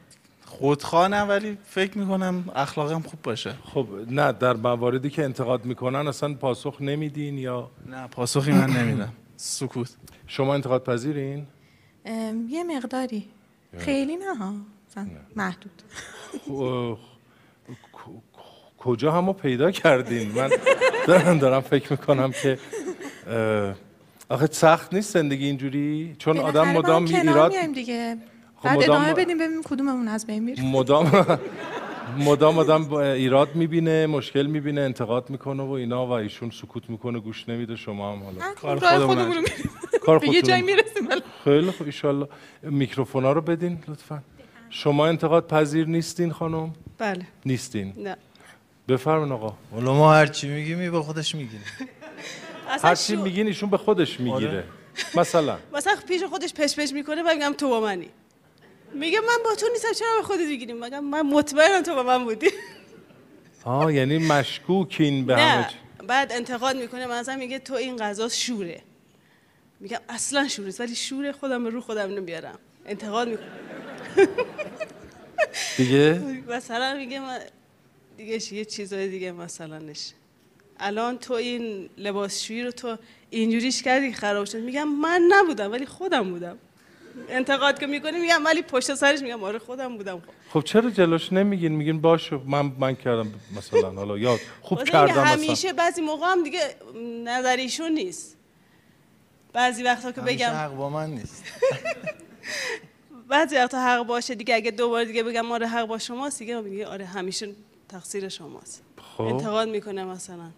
خودخواه 0.49 1.07
نه 1.07 1.21
ولی 1.21 1.57
فکر 1.65 1.97
می‌کنم 1.97 2.43
اخلاقم 2.55 3.01
خوب 3.01 3.21
باشه. 3.23 3.53
خب 3.73 3.87
نه 4.09 4.31
در 4.31 4.53
مواردی 4.53 5.09
که 5.09 5.23
انتقاد 5.23 5.65
می‌کنن 5.65 6.07
اصلا 6.07 6.33
پاسخ 6.33 6.81
نمیدین 6.81 7.37
یا؟ 7.37 7.71
نه 7.85 8.07
پاسخی 8.07 8.51
من 8.51 8.69
نمیدم. 8.69 9.13
سکوت. 9.37 9.95
شما 10.27 10.53
انتقاد 10.53 10.83
پذیرین؟ 10.83 11.45
یه 12.49 12.63
مقداری. 12.63 13.25
خیلی 13.77 14.15
نه 14.15 14.35
ها. 14.35 14.53
محدود. 15.35 15.81
کجا 18.77 19.11
همو 19.11 19.33
پیدا 19.33 19.71
کردین؟ 19.71 20.31
من 20.31 20.49
دارم, 21.07 21.37
دارم 21.37 21.61
فکر 21.61 21.91
می‌کنم 21.91 22.31
که 22.31 22.59
آخه 24.29 24.47
سخت 24.51 24.93
نیست 24.93 25.13
زندگی 25.13 25.45
اینجوری؟ 25.45 26.15
چون 26.19 26.39
آدم 26.39 26.67
مدام 26.67 27.05
کنار 27.07 27.21
ایراد 27.21 27.73
دیگه. 27.73 28.17
بعد 28.63 28.77
مدام- 28.77 28.91
ادامه 29.01 29.13
بدیم 29.13 29.37
ببینیم 29.37 29.63
کدوممون 29.63 30.07
از 30.07 30.27
بین 30.27 30.43
میره. 30.43 30.63
مدام 30.63 31.11
مدام 32.17 32.59
آدم 32.59 32.93
ایراد 32.93 33.55
می‌بینه 33.55 34.07
مشکل 34.07 34.45
می‌بینه 34.45 34.81
انتقاد 34.81 35.29
می‌کنه 35.29 35.63
و 35.63 35.71
اینا 35.71 36.07
و 36.07 36.11
ایشون 36.11 36.49
سکوت 36.49 36.89
می‌کنه 36.89 37.19
گوش 37.19 37.49
نمیده 37.49 37.75
شما 37.75 38.11
هم 38.13 38.23
حالا. 38.23 38.53
کار 38.55 38.79
خودمون 39.07 39.45
کار 40.05 40.19
به 40.19 40.29
یه 40.29 40.41
جایی 40.41 40.61
خودتون 40.63 41.03
می‌رسیم. 41.05 41.23
خیلی 41.43 41.71
خوب 41.71 41.87
ایشالله. 41.87 42.27
میکروفونا 42.63 43.31
رو 43.31 43.41
بدین 43.41 43.83
لطفا. 43.87 44.19
شما 44.69 45.07
انتقاد 45.07 45.47
پذیر 45.47 45.87
نیستین 45.87 46.31
خانم؟ 46.31 46.73
بله. 46.97 47.27
نیستین. 47.45 47.93
نه. 47.97 48.17
بفرمین 48.87 49.31
آقا. 49.31 49.53
حالا 49.71 49.93
ما 49.93 50.13
هر 50.13 50.25
چی 50.27 50.47
میگیم 50.49 50.91
به 50.91 51.01
خودش 51.01 51.35
میگیم 51.35 51.61
اصلا 52.69 52.89
هر 52.89 52.95
چی 52.95 53.15
میگین 53.15 53.47
ایشون 53.47 53.69
به 53.69 53.77
خودش 53.77 54.19
می‌گیره. 54.19 54.63
مثلا. 55.15 55.57
مثلا 55.73 55.93
پیش 56.07 56.23
خودش 56.23 56.53
پش 56.53 56.75
پش 56.79 56.93
می‌کنه 56.93 57.21
و 57.23 57.33
میگم 57.33 57.53
تو 57.57 57.69
با 57.69 57.79
منی. 57.79 58.09
میگه 58.93 59.19
من 59.19 59.43
با 59.45 59.55
تو 59.55 59.67
نیستم 59.73 59.93
چرا 59.93 60.07
به 60.17 60.23
خودت 60.23 60.47
می‌گیریم 60.47 60.83
میگم 60.83 61.03
من 61.05 61.21
مطمئنم 61.21 61.83
تو 61.83 61.95
با 61.95 62.03
من 62.03 62.23
بودی. 62.23 62.49
آه 63.63 63.93
یعنی 63.93 64.17
مشکوکین 64.17 65.25
به 65.25 65.37
همه. 65.37 65.67
بعد 66.07 66.31
انتقاد 66.31 66.75
می‌کنه 66.75 67.07
مثلا 67.07 67.35
میگه 67.35 67.59
تو 67.59 67.73
این 67.73 67.97
غذا 67.97 68.29
شوره. 68.29 68.81
میگم 69.79 69.99
اصلا 70.09 70.47
شور 70.47 70.65
نیست 70.65 70.81
ولی 70.81 70.95
شور 70.95 71.31
خودم 71.31 71.63
به 71.63 71.69
رو 71.69 71.81
خودم 71.81 72.11
نمیارم. 72.11 72.59
انتقاد 72.85 73.29
می‌کنه. 73.29 73.47
دیگه؟ 75.77 76.21
مثلا 76.47 76.93
میگه 76.97 77.19
من 77.19 77.39
دیگه 78.17 78.53
یه 78.53 78.65
چیزای 78.65 79.07
دیگه 79.07 79.31
مثلا 79.31 79.79
نشه 79.79 80.13
الان 80.79 81.17
تو 81.17 81.33
این 81.33 81.89
لباسشویی 81.97 82.63
رو 82.63 82.71
تو 82.71 82.97
اینجوریش 83.29 83.83
کردی 83.83 84.09
که 84.11 84.15
خراب 84.17 84.45
شد. 84.45 84.57
میگم 84.57 84.87
من 84.87 85.21
نبودم 85.29 85.71
ولی 85.71 85.85
خودم 85.85 86.29
بودم. 86.31 86.57
انتقاد 87.29 87.79
که 87.79 87.87
می‌کنی 87.87 88.19
میگم 88.19 88.45
ولی 88.45 88.61
پشت 88.61 88.93
سرش 88.95 89.21
میگم 89.21 89.43
آره 89.43 89.59
خودم 89.59 89.97
بودم. 89.97 90.21
خب 90.49 90.61
چرا 90.61 90.89
جلوش 90.89 91.33
نمیگین؟ 91.33 91.71
میگین 91.71 92.01
باشه 92.01 92.39
من 92.45 92.71
من 92.79 92.95
کردم 92.95 93.33
مثلا 93.57 93.91
حالا 93.91 94.17
یا 94.17 94.37
خوب 94.61 94.77
اینکه 94.77 94.91
کردم 94.91 95.11
مثلا. 95.11 95.23
همیشه 95.25 95.73
بعضی 95.73 96.01
موقع 96.01 96.27
هم 96.27 96.43
دیگه 96.43 96.59
نظر 97.25 97.55
ایشون 97.57 97.91
نیست. 97.91 98.37
بعضی 99.53 99.83
وقتا 99.83 100.11
که 100.11 100.21
بگم 100.21 100.49
حق 100.49 100.75
با 100.75 100.89
من 100.89 101.09
نیست. 101.09 101.43
بعضی 103.29 103.55
وقتا 103.55 103.79
حق 103.79 104.03
باشه 104.03 104.35
دیگه 104.35 104.55
اگه 104.55 104.71
دوباره 104.71 105.05
دیگه 105.05 105.23
بگم 105.23 105.51
آره 105.51 105.67
حق 105.67 105.85
با 105.87 105.97
شماست 105.97 106.39
دیگه 106.39 106.61
میگه 106.61 106.87
آره 106.87 107.05
همیشه 107.05 107.49
تقصیر 107.89 108.29
شماست. 108.29 108.83
خب. 109.17 109.21
انتقاد 109.23 109.69
می‌کنه 109.69 110.03
مثلا. 110.05 110.49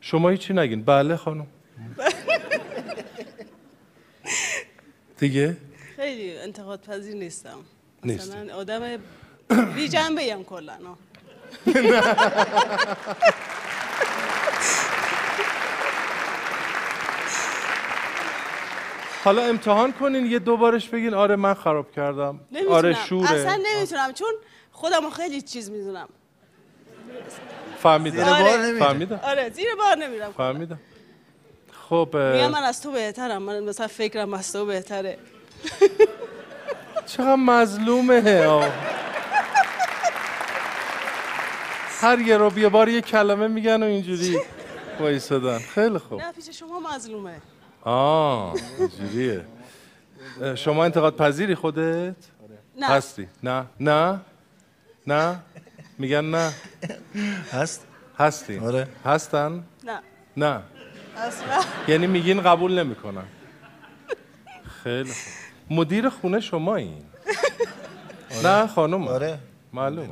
شما 0.00 0.28
هیچی 0.28 0.52
نگین. 0.52 0.82
بله 0.84 1.16
خانم. 1.16 1.46
دیگه؟ 5.18 5.56
خیلی 6.00 6.38
انتقاد 6.38 6.80
پذیر 6.80 7.14
نیستم. 7.14 7.58
نیستی. 8.04 8.30
مثلا 8.30 8.54
آدم 8.54 8.98
بی 9.74 9.88
جنبه 9.88 10.32
هم 10.32 10.44
کلا. 10.44 10.72
حالا 19.24 19.42
امتحان 19.42 19.92
کنین 19.92 20.26
یه 20.26 20.38
دوبارش 20.38 20.88
بگین 20.88 21.14
آره 21.14 21.36
من 21.36 21.54
خراب 21.54 21.92
کردم. 21.92 22.40
نمی‌تونم. 22.52 22.76
آره 22.76 22.94
شوره. 22.94 23.30
اصلا 23.30 23.58
نمی‌تونم 23.74 24.12
چون 24.12 24.32
خودم 24.72 25.10
خیلی 25.10 25.42
چیز 25.42 25.70
می‌دونم. 25.70 26.08
فهمیدم. 27.78 28.16
زیر 28.16 28.24
بار 28.24 28.42
آره. 28.42 28.78
فهمیدم. 28.78 29.20
آره 29.22 29.50
زیر 29.50 29.74
بار 29.78 29.96
نمیرم. 29.96 30.32
فهمیدم. 30.32 30.80
خب 31.88 32.08
میگم 32.16 32.50
من 32.50 32.62
از 32.62 32.82
تو 32.82 32.92
بهترم 32.92 33.42
من 33.42 33.60
مثلا 33.64 33.86
فکرم 33.86 34.34
از 34.34 34.52
تو 34.52 34.66
بهتره. 34.66 35.18
چقدر 37.06 37.36
مظلومه. 37.36 38.44
آه. 38.46 38.72
هر 42.00 42.18
یه 42.18 42.36
رو 42.36 42.58
یه 42.58 42.68
بار 42.68 42.88
یه 42.88 43.00
کلمه 43.00 43.48
میگن 43.48 43.82
و 43.82 43.86
اینجوری 43.86 44.38
وایسادن. 45.00 45.58
خیلی 45.58 45.98
خوب. 45.98 46.20
نه 46.20 46.32
پیش 46.32 46.50
شما 46.50 46.80
مظلومه. 46.94 47.36
آه 47.82 48.54
اینجوریه. 48.78 49.44
شما 50.54 50.84
انتقاد 50.84 51.16
پذیری 51.16 51.54
خودت؟ 51.54 52.14
نه. 52.76 52.86
هستی. 52.86 53.28
نه. 53.42 53.66
نه؟ 53.80 54.20
نه؟ 55.06 55.40
میگن 55.98 56.24
نه. 56.24 56.52
هست. 57.52 57.86
هستی. 58.18 58.58
آره. 58.58 58.88
هستن؟ 59.04 59.64
نه. 59.84 60.00
نه. 60.36 60.62
اصلا. 61.16 61.62
یعنی 61.88 62.06
میگین 62.06 62.40
قبول 62.40 62.78
نمی‌کنن. 62.78 63.24
خیلی 64.84 65.12
خوب. 65.12 65.39
مدیر 65.70 66.08
خونه 66.08 66.40
شما 66.40 66.76
این 66.76 67.04
نه 68.44 68.66
خانم 68.66 69.08
آره. 69.08 69.38
معلومه. 69.72 70.08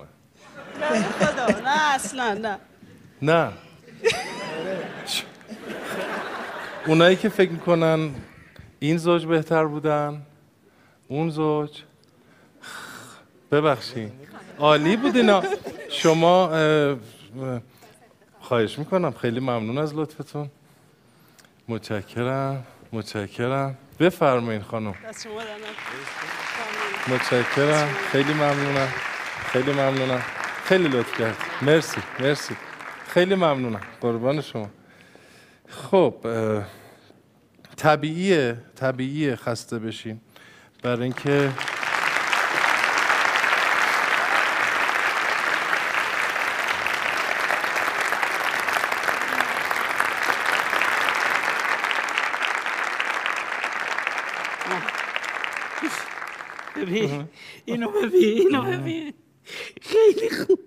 نه 0.80 0.90
به 0.90 1.26
خدا 1.26 1.60
نه 1.60 1.94
اصلا 1.94 2.34
نه. 2.34 2.58
نه. 3.22 3.52
اونایی 6.86 7.16
که 7.16 7.28
فکر 7.28 7.50
می‌کنن 7.50 8.10
این 8.78 8.96
زوج 8.98 9.26
بهتر 9.26 9.64
بودن 9.64 10.22
اون 11.08 11.30
زوج. 11.30 11.82
ببخشید. 13.52 14.12
عالی 14.58 14.96
بود 14.96 15.16
اینا. 15.16 15.42
شما 15.90 16.48
اه، 16.48 16.56
اه، 16.58 16.98
خواهش 18.40 18.78
می‌کنم. 18.78 19.12
خیلی 19.12 19.40
ممنون 19.40 19.78
از 19.78 19.94
لطفتون. 19.94 20.50
متشکرم 21.68 22.64
متشکرم. 22.92 23.76
بفرمایین 24.00 24.62
خانم. 24.62 24.94
دست 25.08 25.24
شما. 25.24 25.40
متشکرم. 27.08 27.88
خیلی 28.12 28.32
ممنونم. 28.34 28.88
خیلی 29.52 29.72
ممنونم. 29.72 30.22
خیلی 30.64 30.88
لطف 30.88 31.18
کرد. 31.18 31.36
مرسی 31.62 32.00
مرسی. 32.20 32.56
خیلی 33.08 33.34
ممنونم. 33.34 33.80
قربان 34.00 34.40
شما. 34.40 34.70
خب 35.68 36.14
طبیعیه 37.76 38.56
طبیعیه 38.76 39.36
خسته 39.36 39.78
بشین. 39.78 40.20
برای 40.82 41.02
اینکه 41.02 41.50
ببین. 56.82 57.28
اینو 57.64 57.90
ببین 57.90 58.38
اینو 58.38 58.62
ببین. 58.62 59.14
خیلی 59.80 60.30
خوب. 60.30 60.60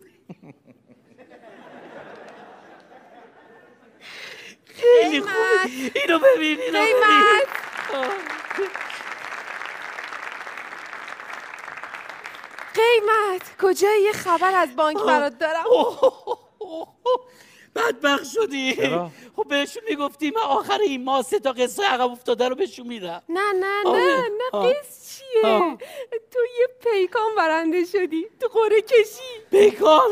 خیلی 4.76 5.22
خوب. 5.22 5.30
اینو 5.96 6.20
ببین 6.20 6.60
اینو 6.60 6.80
ببین. 6.80 6.82
قیمت 6.82 7.48
قیمت 12.74 13.58
کجایی 13.62 14.04
یه 14.04 14.12
خبر 14.12 14.56
از 14.56 14.76
بانک 14.76 14.98
برات 15.04 15.38
دارم؟ 15.38 15.64
بدبخت 17.76 18.24
شدی. 18.24 18.76
چرا؟ 18.76 19.12
خب 19.36 19.48
بهشون 19.48 19.84
می‌گفتی 19.90 20.32
من 20.32 20.42
آخر 20.42 20.80
این 20.82 21.04
ماه 21.04 21.22
سه 21.22 21.40
تا 21.40 21.52
قصه 21.52 21.84
عقب 21.84 22.12
افتاده 22.12 22.48
رو 22.50 22.56
بهشون 22.56 22.88
میدم. 22.88 23.22
نه 23.30 23.52
نه 23.60 23.90
آره. 23.90 24.02
نه 24.02 24.30
نه. 24.54 24.62
قیس 24.62 25.18
چیه؟ 25.18 25.52
آه. 25.52 25.78
تو 26.32 26.40
یه 26.60 26.68
پیکان 26.84 27.36
برنده 27.38 27.86
شدی 27.86 28.28
تو 28.40 28.48
قره 28.48 28.82
کشی. 28.82 29.42
پیکان؟ 29.52 30.10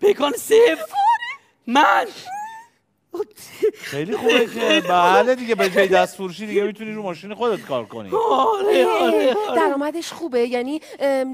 پیکان 0.00 0.32
صفر؟ 0.32 0.84
من؟ 1.66 2.06
خیلی 3.74 4.16
خوبه 4.16 4.46
که 4.46 4.82
بله 4.88 5.34
دیگه 5.34 5.54
به 5.54 5.70
جای 5.70 5.88
دست 5.88 6.16
فروشی 6.16 6.46
دیگه 6.46 6.62
می‌تونی 6.62 6.92
رو 6.92 7.02
ماشین 7.02 7.34
خودت 7.34 7.66
کار 7.66 7.84
کنی. 7.84 8.10
آره 8.30 8.86
آره 8.86 9.34
آره. 9.34 9.56
درآمدش 9.56 10.12
خوبه 10.12 10.40
یعنی 10.40 10.80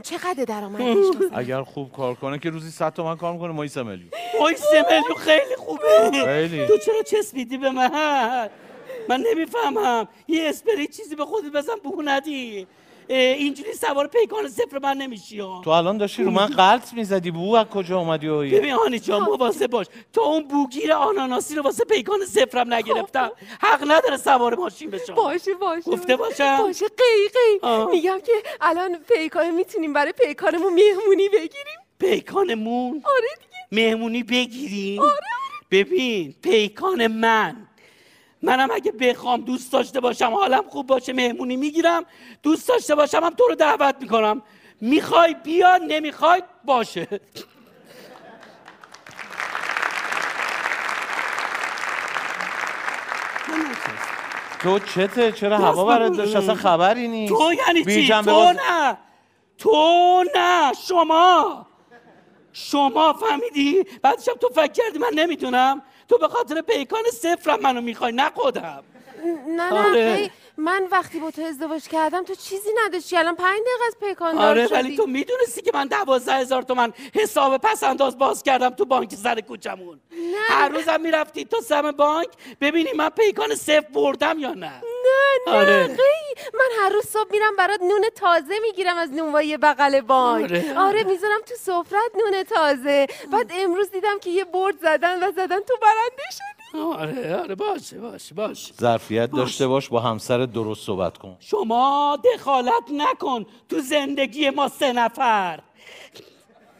چقدر 0.02 0.44
درآمدش؟ 0.48 1.06
اگر 1.32 1.62
خوب 1.62 1.92
کار 1.92 2.14
کنه 2.14 2.38
که 2.38 2.50
روزی 2.50 2.70
100 2.70 2.92
تومن 2.92 3.16
کار 3.16 3.32
می‌کنه 3.32 3.52
مایی 3.52 3.68
3 3.68 3.82
میلیون 3.82 4.10
سه 4.56 4.84
میلیون 4.90 5.18
خیلی 5.18 5.56
خوبه. 5.58 6.24
خیلی. 6.24 6.66
تو 6.66 6.78
چرا 6.78 7.02
چسبیدی 7.02 7.58
به 7.58 7.70
من؟ 7.70 8.50
من 9.08 9.24
نمی‌فهمم. 9.30 10.08
یه 10.28 10.48
اسپری 10.48 10.86
چیزی 10.86 11.16
به 11.16 11.24
خودت 11.24 11.52
بزن 11.52 11.74
بو 11.84 12.02
ندی 12.04 12.66
اینجوری 13.08 13.72
سوار 13.72 14.06
پیکان 14.06 14.48
صفر 14.48 14.78
من 14.78 14.96
نمیشی 14.96 15.40
ها. 15.40 15.60
تو 15.64 15.70
الان 15.70 15.98
داشتی 15.98 16.22
رو 16.22 16.30
من 16.30 16.46
قلط 16.46 16.92
می‌زدی 16.92 17.30
بو 17.30 17.54
از 17.54 17.66
کجا 17.66 17.98
اومدی 17.98 18.28
و 18.28 18.38
ببین 18.38 18.70
هانی 18.70 18.98
جان 18.98 19.22
مواظب 19.22 19.66
باش. 19.66 19.86
تو 20.12 20.20
اون 20.20 20.48
بوگیر 20.48 20.92
آناناسی 20.92 21.54
رو 21.54 21.62
واسه 21.62 21.84
پیکان 21.84 22.26
صفرم 22.26 22.74
نگرفتم. 22.74 23.30
حق 23.60 23.84
نداره 23.90 24.16
سوار 24.16 24.54
ماشین 24.54 24.90
بشم 24.90 25.14
باشه 25.14 25.54
باشه. 25.54 25.90
گفته 25.90 26.16
باشم؟ 26.16 26.58
باشه 26.58 26.86
قی 26.86 27.28
قی 27.28 27.58
آه. 27.62 27.90
میگم 27.90 28.18
که 28.26 28.32
الان 28.60 28.98
پیکان 29.08 29.50
می‌تونیم 29.50 29.92
برای 29.92 30.12
پیکانمون 30.12 30.72
مهمونی 30.74 31.28
بگیریم. 31.28 31.78
پیکانمون؟ 31.98 33.02
آره 33.04 33.28
دیگه. 33.40 33.84
مهمونی 33.84 34.22
بگیریم؟ 34.22 35.02
ببین 35.70 36.34
پیکان 36.42 37.06
من 37.06 37.56
منم 38.44 38.70
اگه 38.70 38.92
بخوام 38.92 39.40
دوست 39.40 39.72
داشته 39.72 40.00
باشم 40.00 40.34
حالم 40.34 40.62
خوب 40.68 40.86
باشه 40.86 41.12
مهمونی 41.12 41.56
می‌گیرم. 41.56 42.04
دوست 42.42 42.68
داشته 42.68 42.94
باشم 42.94 43.24
هم 43.24 43.30
تو 43.30 43.44
رو 43.48 43.54
دعوت 43.54 43.96
می‌کنم. 44.00 44.42
می‌خوای 44.80 45.34
بیا 45.44 45.76
نمی‌خوای 45.76 46.42
باشه. 46.64 47.08
تو 54.60 54.78
چته؟ 54.78 55.32
چرا 55.32 55.58
هوا 55.58 55.84
برات 55.84 56.16
داشت؟ 56.16 56.36
اصلا 56.36 56.54
خبری 56.54 57.08
نیست. 57.08 57.32
تو 57.32 57.52
یعنی 57.52 57.84
چی؟ 57.84 58.08
تو 58.08 58.52
نه. 58.52 58.98
تو 59.58 60.24
نه. 60.34 60.72
شما. 60.88 61.66
شما 62.52 63.12
فهمیدی؟ 63.12 63.84
بعدش 64.02 64.28
هم 64.28 64.34
تو 64.34 64.48
فکر 64.54 64.72
کردی. 64.72 64.98
من 64.98 65.10
نمی‌دونم. 65.14 65.82
تو 66.08 66.18
به 66.18 66.28
خاطر 66.28 66.60
پیکان 66.60 67.04
صفرم 67.22 67.60
منو 67.60 67.80
می‌خوای 67.80 68.12
نه 68.12 68.30
خودم 68.30 68.84
نه 69.48 69.70
نه 69.72 69.88
آره. 69.88 70.30
من 70.56 70.88
وقتی 70.90 71.20
با 71.20 71.30
تو 71.30 71.42
ازدواج 71.42 71.88
کردم 71.88 72.24
تو 72.24 72.34
چیزی 72.34 72.70
نداشتی؟ 72.84 73.16
الان 73.16 73.34
پنج 73.34 73.60
دقیقه 73.60 73.86
از 73.86 73.96
پیکان 74.00 74.38
آره 74.38 74.66
شدی. 74.66 74.74
ولی 74.74 74.96
تو 74.96 75.06
می‌دونستی 75.06 75.62
که 75.62 75.70
من 75.74 75.86
دوازده 75.86 76.34
هزار 76.34 76.62
تومن 76.62 76.92
حساب 77.14 77.56
پس 77.56 77.82
انداز 77.82 78.18
باز 78.18 78.42
کردم 78.42 78.70
تو 78.70 78.84
بانک 78.84 79.14
سر 79.14 79.40
کوچمون. 79.40 80.00
هر 80.48 80.68
روزم 80.68 81.00
می‌رفتی 81.00 81.44
تو 81.44 81.60
سم 81.60 81.92
بانک 81.92 82.28
ببینی 82.60 82.92
من 82.92 83.08
پیکان 83.08 83.54
صفر 83.54 83.80
بردم 83.80 84.38
یا 84.38 84.54
نه. 84.54 84.66
نه 84.66 84.80
نه 85.46 85.54
آره. 85.54 85.86
قی 85.86 86.42
من 86.54 86.68
هر 86.82 86.88
روز 86.88 87.04
صبح 87.04 87.30
میرم 87.30 87.56
برات 87.56 87.82
نون 87.82 88.04
تازه 88.16 88.58
می‌گیرم 88.62 88.96
از 88.96 89.10
نونوایی 89.10 89.56
بغل 89.56 90.00
بانک. 90.00 90.44
آره. 90.44 90.78
آره 90.78 91.04
می‌ذارم 91.04 91.40
تو 91.46 91.54
سفرت 91.54 92.10
نون 92.14 92.42
تازه. 92.42 93.06
بعد 93.32 93.52
امروز 93.54 93.90
دیدم 93.90 94.18
که 94.18 94.30
یه 94.30 94.44
برد 94.44 94.80
زدن 94.80 95.28
و 95.28 95.32
زدن 95.32 95.60
تو 95.60 95.76
برنده 95.82 96.24
شدی 96.30 96.63
آره 96.74 97.36
آره 97.36 97.54
باشه 97.54 97.98
باشه 97.98 98.34
باشه. 98.34 98.74
ظرفیت 98.80 99.30
داشته 99.30 99.66
باش 99.66 99.88
با 99.88 100.00
همسر 100.00 100.38
درست 100.38 100.86
صحبت 100.86 101.18
کن. 101.18 101.36
شما 101.40 102.18
دخالت 102.34 102.84
نکن 102.92 103.46
تو 103.68 103.80
زندگی 103.80 104.50
ما 104.50 104.68
سه 104.68 104.92
نفر. 104.92 105.60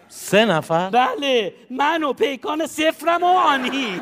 سه 0.09 0.45
نفر؟ 0.45 0.91
بله 0.91 1.55
من 1.71 2.03
و 2.03 2.13
پیکان 2.13 2.67
صفرم 2.67 3.23
و 3.23 3.27
آنی. 3.27 4.01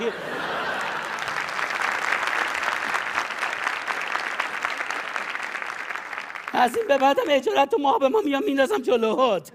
از 6.53 6.77
این 6.77 6.87
به 6.89 6.99
بعدم 6.99 7.23
اجارت 7.29 7.75
و 7.75 7.79
ماه 7.79 7.99
به 7.99 8.09
ما 8.09 8.21
میام 8.21 8.45
میندازم 8.45 8.79
جلوت 8.79 9.53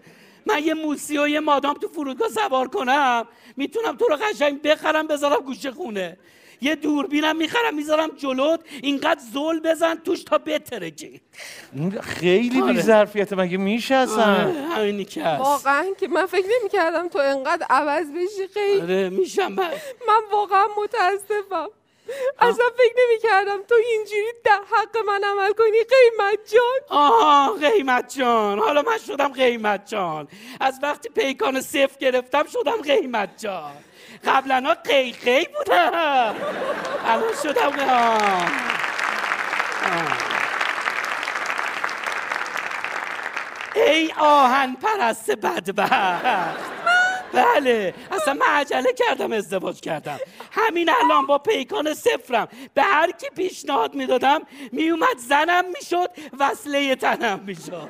من 0.48 0.64
یه 0.64 0.74
موسی 0.74 1.18
و 1.18 1.28
یه 1.28 1.40
مادام 1.40 1.74
تو 1.74 1.88
فرودگاه 1.88 2.30
سوار 2.30 2.68
کنم 2.68 3.28
می‌تونم 3.58 3.98
تو 3.98 4.06
رو 4.06 4.16
قشنگ 4.16 4.62
بخرم 4.62 5.08
بذارم 5.08 5.40
گوشه 5.40 5.72
خونه. 5.72 6.18
یه 6.62 6.76
دوربینم 6.76 7.36
می‌خرم 7.36 7.76
می‌ذارم 7.76 8.10
جلوت 8.18 8.60
اینقدر 8.84 9.20
زل 9.34 9.60
بزن 9.60 9.96
توش 9.96 10.24
تا 10.24 10.38
بترکی 10.38 11.22
خیلی 12.02 12.62
آره. 12.62 12.74
بی 12.74 12.82
ظرفیت 12.82 13.34
مگه 13.34 13.58
میشه 13.58 13.96
اصلا؟ 13.96 14.24
همینی 14.76 15.06
که 15.06 15.24
هست. 15.24 15.42
واقعا 15.42 15.86
که 16.00 16.08
من 16.08 16.26
فکر 16.26 16.46
نمی‌کردم 16.60 17.08
تو 17.08 17.20
انقدر 17.20 17.66
عوض 17.70 18.06
بشی 18.12 18.48
قی 18.54 18.82
آره 18.82 19.10
میشم. 19.10 19.48
من 19.52 19.70
من 20.08 20.22
واقعا 20.32 20.66
متاسفم. 20.84 21.70
اصلا 22.40 22.66
فکر 22.78 22.96
نمی‌کردم 23.08 23.64
تو 23.64 23.76
اینجوری 23.76 24.34
در 24.44 24.60
حق 24.72 24.98
من 25.08 25.24
عمل 25.24 25.52
کنی. 25.54 25.78
قیمت 25.78 26.40
جان. 26.54 27.00
آها 27.00 27.54
قیمت 27.54 28.16
جان. 28.18 28.60
حالا 28.60 28.82
من 28.82 28.98
شدم 28.98 29.34
قیمت 29.34 29.88
جان. 29.88 30.28
از 30.62 30.80
وقتی 30.84 31.10
پیکان 31.10 31.62
صفر 31.62 31.98
گرفتم 32.00 32.46
شدم 32.48 32.82
قیمت 32.82 33.30
جان. 33.38 33.72
قبلا 34.26 34.64
ها 34.66 34.74
قی 34.74 35.12
قی 35.12 35.48
بودم 35.58 36.36
الان 37.06 37.34
شدم 37.44 37.80
آه. 37.80 38.18
آه. 39.86 40.18
ای 43.76 44.14
آهن 44.18 44.76
پرست 44.76 45.32
بدبخت. 45.32 46.77
بله 47.34 47.94
اصلا 48.12 48.34
من 48.34 48.46
عجله 48.50 48.94
کردم 48.94 49.32
ازدواج 49.32 49.80
کردم 49.80 50.20
همین 50.52 50.90
الان 51.04 51.26
با 51.26 51.38
پیکان 51.38 51.94
صفرم 51.94 52.48
به 52.74 52.82
هر 52.82 53.12
کی 53.12 53.28
پیشنهاد 53.36 53.96
می‌دادم 53.96 54.42
میومد 54.72 55.18
زنم 55.30 55.64
می‌شد 55.76 56.10
وصله 56.40 56.96
تنم 56.96 57.40
می‌شد 57.46 57.88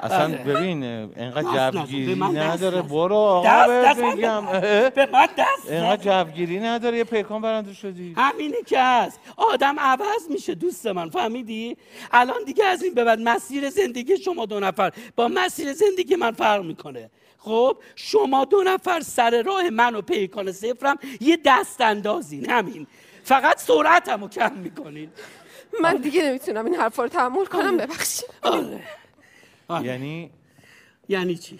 اصلا 0.00 0.28
بله. 0.28 0.36
ببین 0.36 0.84
انقدر 1.16 1.68
نزن. 1.68 1.70
جوگیری 1.70 2.14
نداره. 2.14 2.82
برو 2.82 3.14
آقا 3.14 3.66
دست. 3.66 3.98
میگم 3.98 4.46
به 4.90 5.08
من 5.12 5.28
دست 5.38 5.70
انقدر 5.70 6.20
نزن. 6.20 6.24
جوگیری 6.30 6.58
نداره 6.60 6.98
یه 6.98 7.04
پیکان 7.04 7.40
برنده 7.42 7.72
شدی 7.72 8.14
همینی 8.16 8.62
که 8.66 8.80
هست 8.80 9.20
آدم 9.36 9.80
عوض 9.80 10.30
میشه 10.30 10.54
دوست 10.54 10.86
من 10.86 11.10
فهمیدی 11.10 11.76
الان 12.12 12.44
دیگه 12.46 12.64
از 12.64 12.82
این 12.82 12.94
به 12.94 13.04
بعد 13.04 13.20
مسیر 13.20 13.70
زندگی 13.70 14.16
شما 14.16 14.46
دو 14.46 14.60
نفر 14.60 14.92
با 15.16 15.28
مسیر 15.28 15.72
زندگی 15.72 16.16
من 16.16 16.32
فرق 16.32 16.62
می‌کنه 16.64 17.10
خب 17.44 17.76
شما 17.96 18.44
دو 18.44 18.62
نفر 18.62 19.00
سر 19.00 19.42
راه 19.42 19.70
من 19.70 19.94
و 19.94 20.02
پیکان 20.02 20.52
صفرم 20.52 20.98
یه 21.20 21.38
دست 21.44 21.80
اندازین 21.80 22.50
همین. 22.50 22.86
فقط 23.24 23.60
سرعتم 23.60 24.20
رو 24.20 24.28
کم 24.28 24.52
می‌کنین. 24.52 25.10
من 25.82 25.96
دیگه 25.96 26.22
نمی‌تونم 26.22 26.64
این 26.64 26.74
حرفا 26.74 27.02
رو 27.02 27.08
تحمل 27.08 27.44
کنم 27.44 27.76
ببخشید. 27.76 28.30
آره. 28.42 28.80
آره. 29.68 29.86
یعنی؟ 29.86 30.30
یعنی 31.08 31.34
چی؟ 31.36 31.58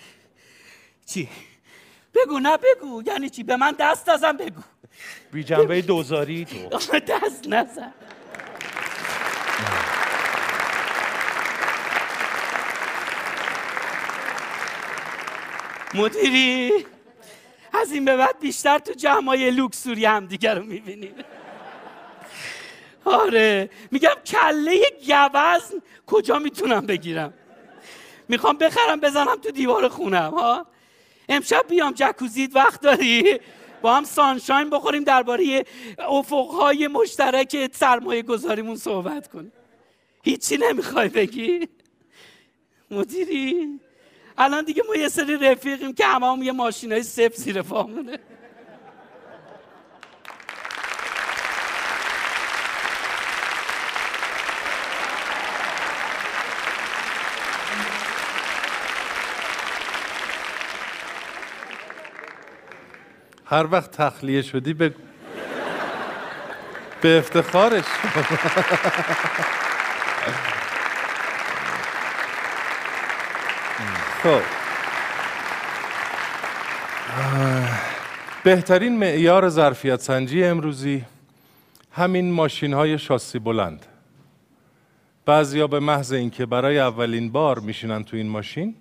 چی؟ 1.06 1.28
بگو 2.14 2.38
نه 2.38 2.56
بگو. 2.56 3.02
یعنی 3.06 3.30
چی؟ 3.30 3.42
به 3.42 3.56
من 3.56 3.74
دست 3.78 4.08
نزن 4.08 4.36
بگو. 4.36 4.60
بی 5.32 5.44
جنبه 5.44 5.82
دوزاری 5.82 6.44
تو. 6.44 6.78
دست 7.12 7.48
نزن. 7.48 7.92
مدیری؟ 15.94 16.86
از 17.72 17.92
این 17.92 18.04
به 18.04 18.16
بعد 18.16 18.40
بیشتر 18.40 18.78
تو 18.78 18.92
جمعای 18.92 19.50
لوکسوری 19.50 20.04
هم 20.04 20.26
دیگر 20.26 20.54
رو 20.54 20.64
می‌بینیم 20.64 21.14
آره 23.04 23.70
میگم 23.90 24.14
کله 24.26 24.80
گوزن 25.06 25.82
کجا 26.06 26.38
می‌تونم 26.38 26.86
بگیرم؟ 26.86 27.34
می‌خوام 28.28 28.56
بخرم 28.56 29.00
بزنم 29.00 29.36
تو 29.36 29.50
دیوار 29.50 29.88
خونم 29.88 30.30
ها؟ 30.30 30.66
امشب 31.28 31.64
بیام 31.68 31.92
جکوزیت 31.92 32.56
وقت 32.56 32.80
داری؟ 32.80 33.40
با 33.82 33.94
هم 33.94 34.04
سانشاین 34.04 34.70
بخوریم 34.70 35.04
درباره 35.04 35.64
افقهای 35.98 36.88
مشترک 36.88 37.70
سرمایه 37.72 38.22
گذاریمون 38.22 38.76
صحبت 38.76 39.28
کنیم. 39.28 39.52
هیچی 40.22 40.56
نمی‌خوای 40.56 41.08
بگی؟ 41.08 41.68
مدیری؟ 42.90 43.80
الان 44.38 44.64
دیگه 44.64 44.82
ما 44.88 44.94
یه 44.94 45.08
سری 45.08 45.36
رفیقیم 45.36 45.94
که 45.94 46.06
همه 46.06 46.32
هم 46.32 46.42
یه 46.42 46.52
ماشین 46.52 46.92
های 46.92 47.02
سف 47.02 47.34
زیر 47.34 47.62
پامونه 47.62 48.18
هر 63.46 63.66
وقت 63.70 63.90
تخلیه 63.90 64.42
شدی 64.42 64.74
به 64.74 64.94
به 67.00 67.18
افتخارش. 67.18 67.84
خب. 74.24 74.40
بهترین 78.44 78.98
معیار 78.98 79.48
ظرفیت 79.48 80.00
سنجی 80.00 80.44
امروزی 80.44 81.04
همین 81.92 82.32
ماشین 82.32 82.74
های 82.74 82.98
شاسی 82.98 83.38
بلند. 83.38 83.86
بعضیا 85.26 85.66
به 85.66 85.80
محض 85.80 86.12
اینکه 86.12 86.46
برای 86.46 86.78
اولین 86.78 87.32
بار 87.32 87.58
میشینن 87.58 88.04
تو 88.04 88.16
این 88.16 88.28
ماشین 88.28 88.74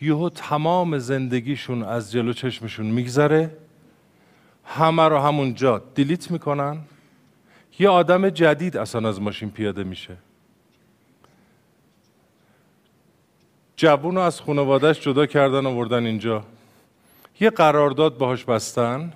یهو 0.00 0.28
تمام 0.28 0.98
زندگیشون 0.98 1.82
از 1.82 2.12
جلو 2.12 2.32
چشمشون 2.32 2.86
میگذره 2.86 3.56
همه 4.64 5.02
رو 5.02 5.18
همونجا 5.18 5.82
دیلیت 5.94 6.30
می‌کنن. 6.30 6.78
یه 7.78 7.88
آدم 7.88 8.30
جدید 8.30 8.76
اصلا 8.76 9.08
از 9.08 9.20
ماشین 9.20 9.50
پیاده 9.50 9.84
میشه. 9.84 10.16
جوون 13.82 14.18
از 14.18 14.40
خانوادهش 14.40 15.00
جدا 15.00 15.26
کردن 15.26 15.66
آوردن 15.66 16.06
اینجا. 16.06 16.44
یه 17.40 17.50
قرارداد 17.50 18.18
باهاش 18.18 18.44
بستن 18.44 19.12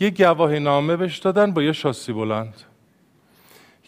یه 0.00 0.10
گواهی 0.10 0.60
نامه 0.60 0.96
بهش 0.96 1.18
دادن 1.18 1.52
با 1.52 1.62
یه 1.62 1.72
شاسی 1.72 2.12
بلند. 2.12 2.54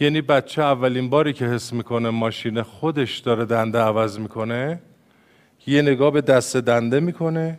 یعنی 0.00 0.20
بچه 0.20 0.62
اولین 0.62 1.10
باری 1.10 1.32
که 1.32 1.44
حس 1.44 1.72
می‌کنه 1.72 2.10
ماشین 2.10 2.62
خودش 2.62 3.18
داره 3.18 3.44
دنده 3.44 3.78
عوض 3.78 4.18
می‌کنه 4.18 4.80
یه 5.66 5.82
نگاه 5.82 6.10
به 6.10 6.20
دست 6.20 6.56
دنده 6.56 7.00
می‌کنه 7.00 7.58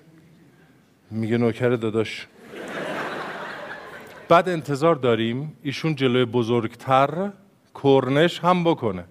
میگه 1.11 1.37
نوکر 1.37 1.69
داداش. 1.69 2.27
بعد 4.29 4.49
انتظار 4.49 4.95
داریم 4.95 5.57
ایشون 5.63 5.95
جلوی 5.95 6.25
بزرگتر 6.25 7.31
کرنش 7.83 8.39
هم 8.39 8.63
بکنه. 8.63 9.05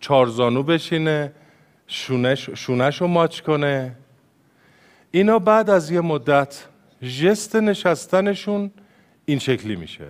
چارزانو 0.00 0.62
بشینه 0.62 1.32
شونش 1.92 2.50
شونش 2.50 3.00
رو 3.00 3.06
ماچ 3.06 3.40
کنه. 3.40 3.96
اینا 5.10 5.38
بعد 5.38 5.70
از 5.70 5.90
یه 5.90 6.00
مدت 6.00 6.64
ژست 7.02 7.56
نشستنشون 7.56 8.70
این 9.24 9.38
شکلی 9.38 9.76
میشه. 9.76 10.06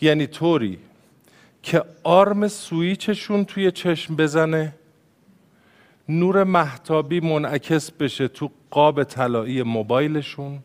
یعنی 0.00 0.26
طوری 0.26 0.78
که 1.62 1.82
آرم 2.04 2.48
سویچشون 2.48 3.44
توی 3.44 3.70
چشم 3.70 4.16
بزنه 4.16 4.74
نور 6.08 6.44
محتابی 6.44 7.20
منعکس 7.20 7.90
بشه 7.90 8.28
تو 8.28 8.50
قاب 8.70 9.04
طلایی 9.04 9.62
موبایلشون 9.62 10.58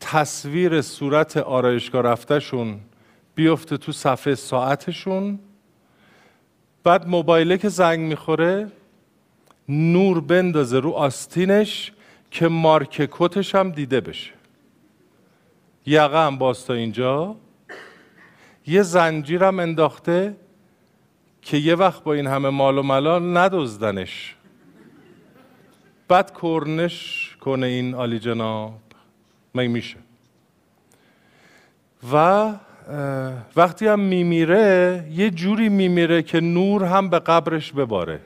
تصویر 0.00 0.80
صورت 0.80 1.36
آرایشگاه 1.36 2.02
رفتهشون 2.02 2.80
بیفته 3.34 3.76
تو 3.76 3.92
صفحه 3.92 4.34
ساعتشون 4.34 5.38
بعد 6.84 7.08
موبایله 7.08 7.58
که 7.58 7.68
زنگ 7.68 8.00
می‌خوره 8.00 8.68
نور 9.68 10.20
بندازه 10.20 10.80
رو 10.80 10.90
آستینش 10.90 11.92
که 12.30 12.48
مارک 12.48 13.08
کتش 13.10 13.54
هم 13.54 13.70
دیده 13.70 14.00
بشه. 14.00 14.32
یقه 15.86 16.26
هم 16.26 16.38
باز 16.38 16.66
تا 16.66 16.74
اینجا. 16.74 17.36
یه 18.66 18.82
زنجیرم 18.82 19.58
انداخته 19.58 20.36
که 21.42 21.56
یه 21.56 21.74
وقت 21.74 22.02
با 22.02 22.12
این 22.12 22.26
همه 22.26 22.48
مال 22.48 22.78
و 22.78 22.82
ملال 22.82 23.36
ندزدنش. 23.36 24.36
بعد 26.08 26.38
کرنش 26.42 27.36
کنه 27.40 27.66
این 27.66 27.94
عالی 27.94 28.18
جناب. 28.18 28.72
میشه. 29.54 29.96
و 32.12 32.52
وقتی 33.56 33.86
هم 33.86 34.00
میمیره 34.00 35.04
یه 35.10 35.30
جوری 35.30 35.68
میمیره 35.68 36.22
که 36.22 36.40
نور 36.40 36.84
هم 36.84 37.10
به 37.10 37.18
قبرش 37.18 37.72
بباره. 37.72 38.20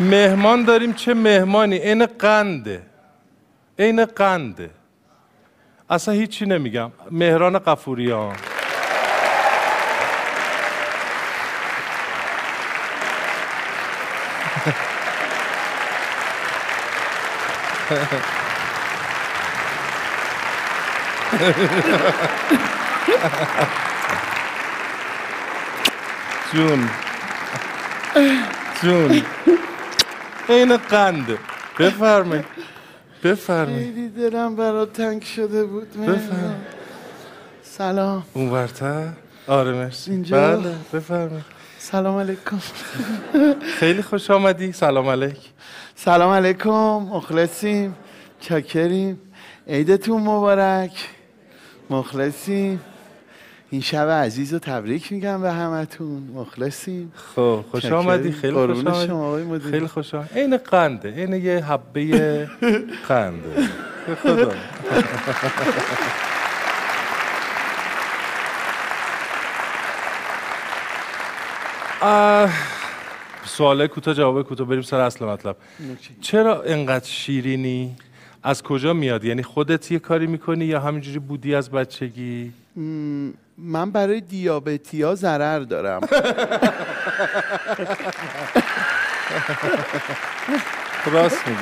مهمان 0.00 0.64
داریم 0.64 0.92
چه 0.92 1.14
مهمانی؟ 1.14 1.76
عین 1.76 2.06
قنده. 2.06 2.82
عین 3.78 4.04
قنده. 4.04 4.70
اصلا 5.90 6.14
هیچی 6.14 6.46
نمیگم. 6.46 6.92
مهران 7.10 7.58
قفوریان. 7.58 8.36
جون 26.52 26.88
جون 28.82 29.22
عین 30.48 30.76
قنده 30.76 31.38
بفرمایید. 31.78 32.44
بفرمایید. 33.24 33.94
خیلی 33.94 34.08
دلم 34.08 34.56
برات 34.56 34.92
تنگ 34.92 35.22
شده 35.22 35.64
بود. 35.64 35.92
بفرم. 35.92 36.60
سلام. 37.62 38.24
اون 38.32 38.48
ورتر 38.50 39.08
آره 39.46 39.72
مرسی. 39.72 40.10
اینجا؟ 40.10 40.56
بله 40.56 40.74
بفرمایید. 40.92 41.44
سلام 41.90 42.16
علیکم. 42.16 42.58
خیلی 43.78 44.02
خوش 44.02 44.30
آمدی. 44.30 44.72
سلام 44.72 45.08
علیک. 45.08 45.38
سلام 45.94 46.30
علیکم. 46.30 46.70
مخلصیم. 47.12 47.94
چاکریم. 48.40 49.20
عیدتون 49.68 50.22
مبارک. 50.22 51.08
مخلصیم. 51.90 52.80
این 53.70 53.80
شب 53.80 54.08
عزیز 54.08 54.52
رو 54.52 54.58
تبریک 54.58 55.12
میگم 55.12 55.42
به 55.42 55.52
همتون. 55.52 56.30
مخلصیم. 56.34 57.12
خب 57.36 57.64
خوش. 57.70 57.84
آمدی. 57.84 58.32
خیلی 58.32 58.54
خوش 58.54 58.86
آمدی. 58.86 59.06
شما 59.06 59.26
آقای 59.26 59.44
مدیر. 59.44 59.70
خیلی 59.70 59.86
خوش 59.86 60.14
آمدی. 60.14 60.40
عین 60.40 60.56
قنده. 60.56 61.10
عین 61.10 61.32
یه 61.32 61.64
حبه 61.64 62.50
قنده. 63.08 63.68
خدا. 64.22 64.52
سوال 73.44 73.86
کوتاه 73.86 74.14
جواب 74.14 74.42
کوتاه 74.42 74.66
بریم 74.66 74.82
سر 74.82 75.00
اصل 75.00 75.24
مطلب. 75.24 75.56
چرا 76.20 76.62
انقدر 76.62 77.04
شیرینی؟ 77.04 77.96
از 78.42 78.62
کجا 78.62 78.92
میاد؟ 78.92 79.24
یعنی 79.24 79.42
خودت 79.42 79.92
یه 79.92 79.98
کاری 79.98 80.26
می‌کنی 80.26 80.64
یا 80.64 80.80
همینجوری 80.80 81.18
بودی 81.18 81.54
از 81.54 81.70
بچگی؟ 81.70 82.52
من 83.58 83.90
برای 83.90 84.20
دیابتیا 84.20 85.14
ضرر 85.14 85.60
دارم. 85.60 86.00
راست 91.12 91.48
میگه 91.48 91.60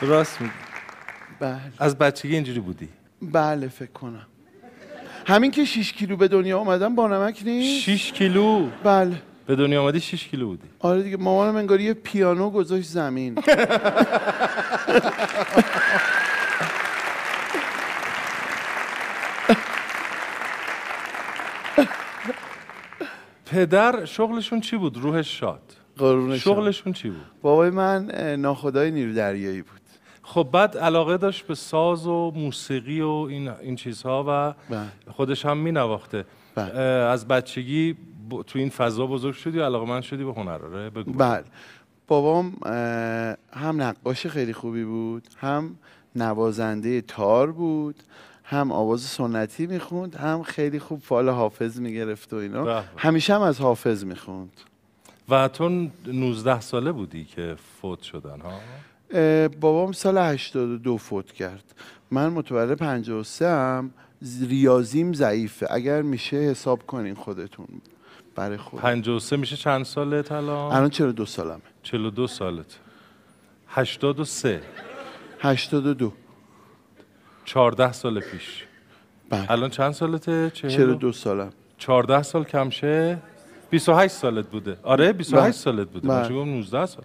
راست 0.00 0.40
میگه 0.40 0.52
بله. 1.40 1.60
از 1.78 1.98
بچگی 1.98 2.34
اینجوری 2.34 2.60
بودی؟ 2.60 2.88
بله 3.22 3.68
فکر 3.68 3.90
کنم. 3.90 4.26
همین 5.28 5.50
که 5.50 5.64
6 5.64 5.92
کیلو 5.92 6.16
به 6.16 6.28
دنیا 6.28 6.58
اومدم 6.58 6.94
با 6.94 7.08
نمک 7.08 7.42
نیست؟ 7.44 7.82
6 7.82 8.12
کیلو؟ 8.12 8.66
بله. 8.84 9.22
به 9.46 9.56
دنیا 9.56 9.82
آمدی 9.82 10.00
6 10.00 10.28
کیلو 10.28 10.46
بودی. 10.46 10.68
آره 10.78 11.02
دیگه 11.02 11.16
مامانم 11.16 11.56
انگار 11.56 11.80
یه 11.80 11.94
پیانو 11.94 12.50
گذاشت 12.50 12.88
زمین. 12.88 13.34
پدر 23.46 24.04
شغلشون 24.04 24.60
چی 24.60 24.76
بود؟ 24.76 24.96
روحش 24.96 25.38
شاد. 25.40 25.62
شغلشون 26.38 26.92
چی 26.92 27.08
بود؟ 27.08 27.26
بابای 27.42 27.70
من 27.70 28.10
ناخدای 28.40 28.90
نیرو 28.90 29.14
دریایی 29.14 29.62
بود. 29.62 29.77
خب 30.28 30.48
بعد 30.52 30.78
علاقه 30.78 31.16
داشت 31.16 31.46
به 31.46 31.54
ساز 31.54 32.06
و 32.06 32.32
موسیقی 32.36 33.00
و 33.00 33.08
این, 33.08 33.48
این 33.48 33.76
چیزها 33.76 34.24
و 34.28 34.54
بله. 34.74 34.88
خودش 35.10 35.46
هم 35.46 35.56
می 35.56 35.72
نواخته 35.72 36.24
بله. 36.54 36.80
از 36.80 37.28
بچگی 37.28 37.92
ب- 37.92 38.42
تو 38.46 38.58
این 38.58 38.70
فضا 38.70 39.06
بزرگ 39.06 39.34
شدی 39.34 39.58
و 39.58 39.64
علاقه 39.64 39.86
من 39.86 40.00
شدی 40.00 40.24
به 40.24 40.32
هنر 40.32 40.64
آره 40.64 40.90
بگو 40.90 41.12
بله 41.12 41.44
بابام 42.08 42.56
هم 43.52 43.82
نقاش 43.82 44.26
خیلی 44.26 44.52
خوبی 44.52 44.84
بود 44.84 45.28
هم 45.36 45.76
نوازنده 46.16 47.00
تار 47.00 47.52
بود 47.52 47.96
هم 48.44 48.72
آواز 48.72 49.00
سنتی 49.00 49.66
می‌خوند 49.66 50.16
هم 50.16 50.42
خیلی 50.42 50.78
خوب 50.78 51.00
فال 51.00 51.28
حافظ 51.28 51.80
می‌گرفت 51.80 52.32
و 52.32 52.36
اینا 52.36 52.64
به. 52.64 52.82
همیشه 52.96 53.34
هم 53.34 53.42
از 53.42 53.60
حافظ 53.60 54.04
می‌خوند 54.04 54.52
و 55.28 55.48
تو 55.48 55.68
19 56.06 56.60
ساله 56.60 56.92
بودی 56.92 57.24
که 57.24 57.56
فوت 57.80 58.02
شدن 58.02 58.40
ها 58.40 58.52
بابام 59.60 59.92
سال 59.92 60.18
82 60.18 60.96
فوت 60.98 61.32
کرد. 61.32 61.74
من 62.10 62.28
متولد 62.28 62.74
53 62.78 63.48
هم 63.48 63.90
ریاضیم 64.48 65.12
ضعیفه. 65.12 65.66
اگر 65.70 66.02
میشه 66.02 66.36
حساب 66.36 66.86
کنین 66.86 67.14
خودتون. 67.14 67.66
برای 68.34 68.56
خود. 68.56 68.80
53 68.80 69.36
میشه 69.36 69.56
چند 69.56 69.84
سالت 69.84 70.32
الان؟ 70.32 70.72
الان 70.72 70.90
42 70.90 71.26
سالمه. 71.26 71.60
42 71.82 72.26
سالت. 72.26 72.78
83 73.68 74.60
82 75.40 76.12
14 77.44 77.92
سال 77.92 78.20
پیش. 78.20 78.64
بله. 79.30 79.50
الان 79.50 79.70
چند 79.70 79.92
سالته 79.92 80.50
42 80.50 81.12
سالم. 81.12 81.50
14 81.78 82.22
سال 82.22 82.44
کم 82.44 82.70
شه. 82.70 83.18
28 83.70 84.14
سالت 84.14 84.46
بوده. 84.46 84.78
آره 84.82 85.12
28 85.12 85.42
بله. 85.42 85.52
سالت 85.52 85.88
بوده. 85.88 86.08
بله. 86.08 86.18
من 86.18 86.28
چه 86.28 86.34
گفتم 86.34 86.50
19 86.50 86.86
سال. 86.86 87.04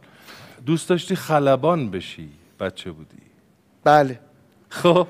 دوست 0.66 0.90
داشتی 0.90 1.16
خلبان 1.16 1.92
بشی؟ 1.92 2.30
بچه 2.60 2.92
بودی. 2.92 3.18
بله. 3.84 4.20
خب. 4.70 5.08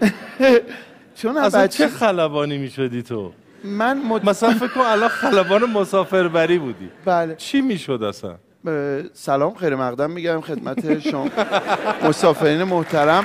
چون 1.22 1.48
بچه 1.48 1.68
چه 1.68 1.88
خلبانی 1.88 2.58
می‌شدی 2.58 3.02
تو؟ 3.02 3.32
من 3.64 3.98
مد... 3.98 4.28
مثلا 4.28 4.50
فکر 4.50 4.68
کن 4.68 4.80
الان 4.80 5.08
خلبان 5.08 5.64
مسافربری 5.64 6.58
بودی. 6.58 6.90
بله. 7.04 7.34
چی 7.34 7.60
می‌شد 7.60 8.02
اصلا؟ 8.02 8.36
سلام 9.12 9.54
خیر 9.54 9.76
مقدم 9.76 10.10
میگم 10.10 10.40
خدمت 10.40 10.98
شما. 10.98 11.28
مسافرین 12.02 12.62
محترم. 12.62 13.24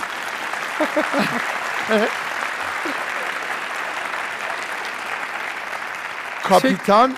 کاپیتان 6.44 7.14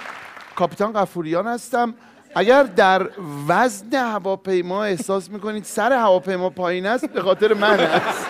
کاپیتان 0.55 0.93
قفوریان 0.93 1.47
هستم. 1.47 1.93
اگر 2.38 2.63
در 2.63 3.09
وزن 3.47 3.93
هواپیما 3.93 4.83
احساس 4.83 5.29
می‌کنید 5.29 5.63
سر 5.63 5.93
هواپیما 5.93 6.49
پایین 6.49 6.85
است 6.85 7.05
به 7.05 7.21
خاطر 7.21 7.53
من 7.53 7.79
است. 7.79 8.27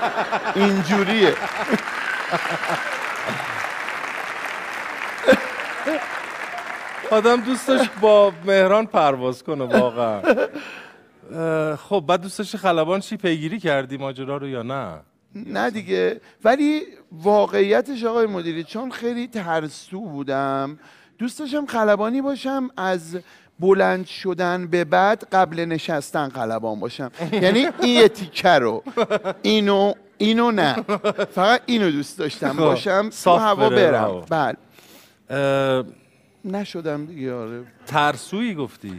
اینجوریه. 0.55 1.33
آدم 7.11 7.41
دوست 7.41 7.67
داشت 7.67 7.89
با 8.01 8.33
مهران 8.45 8.85
پرواز 8.85 9.43
کنه 9.43 9.79
واقعا. 9.79 10.21
خب 11.75 12.03
بعد 12.07 12.21
دوست 12.21 12.37
داشتی 12.37 12.57
خلبان 12.57 12.99
چی 12.99 13.17
پیگیری 13.17 13.59
کردی 13.59 13.97
ماجرا 13.97 14.37
رو 14.37 14.47
یا 14.47 14.63
نه؟ 14.63 14.99
نه 15.35 15.69
دیگه. 15.69 16.21
ولی 16.43 16.81
واقعیتش 17.11 18.03
آقای 18.03 18.25
مدیری 18.25 18.63
چون 18.63 18.91
خیلی 18.91 19.27
ترسو 19.27 20.01
بودم 20.01 20.79
دوست 21.17 21.39
داشتم 21.39 21.65
خلبانی 21.65 22.21
باشم 22.21 22.69
از 22.77 23.17
بلند 23.59 24.05
شدن 24.05 24.67
به 24.67 24.83
بعد 24.83 25.27
قبل 25.31 25.59
نشستن 25.59 26.29
خلبان 26.29 26.79
باشم. 26.79 27.11
یعنی 27.31 27.67
این 27.81 28.01
یه 28.01 28.07
تیکه 28.07 28.49
رو. 28.49 28.83
اینو 29.41 29.93
اینو 30.17 30.51
نه. 30.51 30.73
فقط 31.35 31.61
اینو 31.65 31.91
دوست 31.91 32.19
داشتم 32.19 32.53
خب، 32.53 32.59
باشم 32.59 33.09
تو 33.23 33.35
هوا 33.35 33.69
برم. 33.69 34.25
بله. 34.29 34.57
نشدم 36.45 37.05
دیگه 37.05 37.33
آره. 37.33 37.63
ترسویی 37.87 38.55
گفتی؟ 38.55 38.93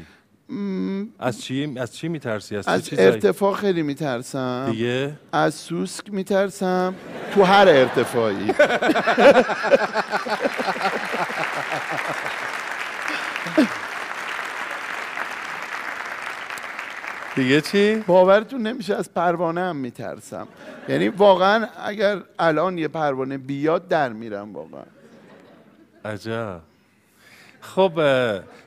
از 1.19 1.43
چی 1.43 1.75
از 1.81 1.97
چی 1.97 2.09
میترسی؟ 2.09 2.57
از, 2.57 2.69
از؟ 2.69 2.89
ارتفاع 2.93 3.55
خیلی 3.55 3.83
میترسم. 3.83 4.69
دیگه؟ 4.71 5.13
از 5.33 5.55
سوسک 5.55 6.13
میترسم. 6.13 6.95
تو 7.35 7.43
هر 7.43 7.69
ارتفاعی. 7.69 8.53
دیگه 17.39 17.61
چی؟ 17.61 17.97
باورتون 17.97 18.63
نمیشه 18.63 18.95
از 18.95 19.15
پروانه 19.15 19.61
هم 19.61 19.77
میترسم. 19.77 20.49
یعنی 20.89 21.09
واقعا 21.09 21.69
اگر 21.85 22.23
الان 22.39 22.79
یه 22.79 22.89
پروانه 22.89 23.39
بیاد 23.39 23.89
در 23.89 24.13
میرم 24.13 24.53
واقعا. 24.53 24.83
عجب. 26.05 26.61
خب 27.61 27.93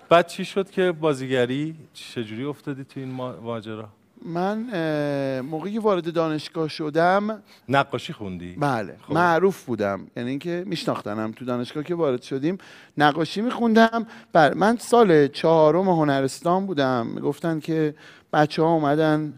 بعد 0.10 0.28
چی 0.28 0.46
شد 0.46 0.70
که 0.70 0.92
بازیگری 0.92 1.76
چجوری 1.94 2.44
افتادی 2.44 2.84
تو 2.84 3.00
این 3.00 3.12
ما- 3.12 3.36
ماجرا؟ 3.42 3.90
من 4.26 5.40
موقعی 5.40 5.78
وارد 5.78 6.14
دانشگاه 6.14 6.68
شدم 6.68 7.44
نقاشی 7.70 8.14
خوندی؟ 8.14 8.56
بله 8.56 8.96
خب. 9.02 9.14
معروف 9.14 9.66
بودم. 9.66 10.08
یعنی 10.18 10.30
اینکه 10.30 10.64
میشناختنم 10.68 11.32
تو 11.32 11.46
دانشگاه 11.46 11.84
که 11.84 11.96
وارد 11.96 12.22
شدیم. 12.22 12.58
نقاشی 12.98 13.42
میخوندم. 13.42 14.06
بله 14.34 14.54
من 14.54 14.78
سال 14.78 15.28
چهارم 15.28 15.90
هنرستان 15.90 16.66
بودم. 16.66 17.16
گفتن 17.16 17.60
که 17.60 17.96
بچه 18.34 18.64
ها 18.64 18.74
اومدن 18.74 19.34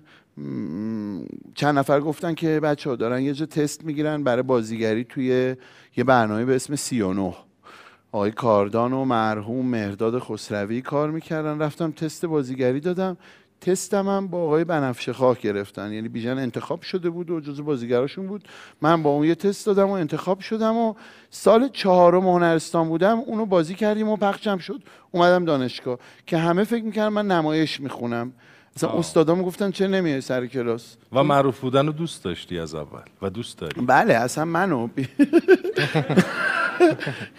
چند 1.55 1.79
نفر 1.79 1.99
گفتن 1.99 2.33
که 2.33 2.59
بچه 2.59 2.89
ها 2.89 2.95
دارن 2.95 3.21
یه 3.21 3.33
جا 3.33 3.45
تست 3.45 3.85
می‌گیرن 3.85 4.23
برای 4.23 4.43
بازیگری 4.43 5.03
توی 5.03 5.55
یه 5.97 6.03
برنامه 6.03 6.45
به 6.45 6.55
اسم 6.55 6.75
39 6.75 7.33
آقای 8.11 8.31
کاردان 8.31 8.93
و 8.93 9.05
مرحوم 9.05 9.65
مهرداد 9.65 10.19
خسروی 10.19 10.81
کار 10.81 11.11
می‌کردن. 11.11 11.59
رفتم 11.59 11.91
تست 11.91 12.25
بازیگری 12.25 12.79
دادم. 12.79 13.17
تستم 13.63 14.07
هم 14.09 14.27
با 14.27 14.43
آقای 14.43 14.63
بنفشه 14.63 15.13
خاک 15.13 15.41
گرفتن. 15.41 15.93
یعنی 15.93 16.07
بیژن 16.07 16.37
انتخاب 16.37 16.81
شده 16.81 17.09
بود 17.09 17.29
و 17.29 17.39
جز 17.39 17.61
بازیگراشون 17.61 18.27
بود. 18.27 18.47
من 18.81 19.03
با 19.03 19.09
اون 19.09 19.27
یه 19.27 19.35
تست 19.35 19.65
دادم 19.65 19.87
و 19.87 19.91
انتخاب 19.91 20.39
شدم 20.39 20.77
و 20.77 20.93
سال 21.29 21.69
چهارم 21.73 22.27
هنرستان 22.27 22.89
بودم 22.89 23.19
اونو 23.19 23.45
بازی 23.45 23.75
کردیم 23.75 24.09
و 24.09 24.15
پخشم 24.17 24.57
شد. 24.57 24.81
اومدم 25.11 25.45
دانشگاه. 25.45 25.99
که 26.25 26.37
همه 26.37 26.63
فکر 26.63 26.83
می‌کردن 26.83 27.09
من 27.09 27.27
نمایش 27.27 27.79
می‌خونم. 27.79 28.33
مثلا 28.75 28.89
آه. 28.89 28.99
استادام 28.99 29.41
گفتن 29.41 29.71
چه 29.71 29.87
نمیای 29.87 30.21
سر 30.21 30.47
کلاس؟ 30.47 30.95
و 31.11 31.23
معروف 31.23 31.59
بودن 31.59 31.85
رو 31.85 31.91
دوست 31.91 32.23
داشتی 32.23 32.59
از 32.59 32.75
اول 32.75 33.01
و 33.21 33.29
دوست 33.29 33.57
داری. 33.57 33.81
بله 33.81 34.13
اصلا 34.13 34.45
منو. 34.45 34.87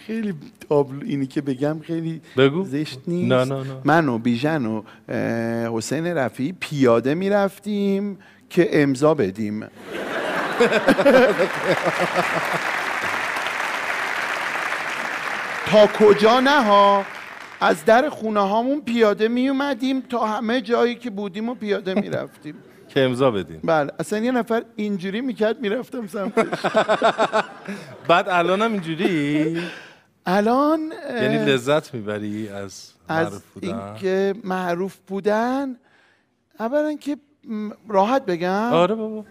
خیلی 0.06 0.34
تابلو 0.68 1.00
اینی 1.04 1.26
که 1.26 1.40
بگم 1.40 1.80
خیلی 1.86 2.20
بگو. 2.36 2.64
زشت 2.64 2.98
نیست. 3.06 3.32
نه 3.32 3.44
نه. 3.44 3.54
نه 3.54 3.64
من 3.84 4.08
و 4.08 4.18
بیژن 4.18 4.66
و 4.66 4.82
حسین 5.76 6.06
رفیعی 6.06 6.52
پیاده 6.60 7.14
می‌رفتیم 7.14 8.18
که 8.50 8.68
امضا 8.72 9.14
بدیم. 9.14 9.66
تا 15.66 15.86
کجا 15.86 16.40
نه 16.40 16.62
ها؟ 16.62 17.04
از 17.60 17.84
در 17.84 18.08
خونه 18.08 18.40
هامون 18.40 18.80
پیاده 18.80 19.28
می 19.28 19.48
اومدیم 19.48 20.00
تا 20.00 20.26
همه 20.26 20.60
جایی 20.60 20.94
که 20.94 21.10
بودیم 21.10 21.48
و 21.48 21.54
پیاده 21.54 21.94
می‌رفتیم. 21.94 22.54
که 22.94 23.00
امضا 23.00 23.30
بدین. 23.30 23.60
بله 23.64 23.92
اصلا 23.98 24.18
یه 24.18 24.32
نفر 24.32 24.64
اینجوری 24.76 25.20
می‌کرد 25.20 25.60
می‌رفتم 25.60 26.06
سمتش. 26.06 26.66
بعد 28.08 28.28
الان 28.28 28.62
هم 28.62 28.72
اینجوری؟ 28.72 29.58
الان 30.26 30.92
یعنی 31.10 31.36
لذت 31.36 31.94
می‌بری 31.94 32.48
از 32.48 32.92
از 33.08 33.42
اینکه 33.60 34.34
معروف 34.44 34.96
بودن. 35.06 35.76
اولا 36.60 36.94
که 36.94 37.16
راحت 37.88 38.26
بگم. 38.26 38.72
آره 38.72 38.94
بابا. 38.94 39.24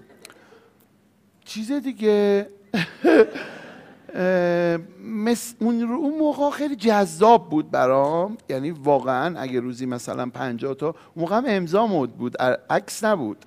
چیز 1.45 1.71
دیگه. 1.71 2.47
مس... 5.03 5.55
اون 5.59 5.81
رو- 5.81 5.95
اون 5.95 6.17
موقع 6.19 6.49
خیلی 6.49 6.75
جذاب 6.75 7.49
بود 7.49 7.71
برام. 7.71 8.37
یعنی 8.49 8.71
واقعا 8.71 9.39
اگه 9.39 9.59
روزی 9.59 9.85
مثلا 9.85 10.29
50 10.29 10.73
تا 10.73 10.95
موقع 11.15 11.37
هم 11.37 11.43
امضا 11.47 11.87
مود 11.87 12.17
بود. 12.17 12.41
عکس 12.69 13.03
نبود. 13.03 13.37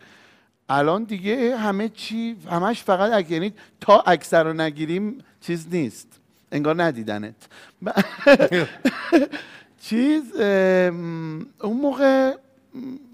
الان 0.68 1.04
دیگه 1.04 1.56
همه 1.56 1.88
چی 1.88 2.36
همش 2.50 2.82
فقط 2.82 3.12
اگه 3.12 3.32
یعنی 3.32 3.52
تا 3.80 4.00
عکس 4.06 4.34
رو 4.34 4.52
نگیریم 4.52 5.18
چیز 5.40 5.66
نیست. 5.70 6.08
انگار 6.52 6.82
ندیدنت. 6.82 7.34
چیز 9.88 10.22
اون 11.62 11.76
موقع 11.82 12.34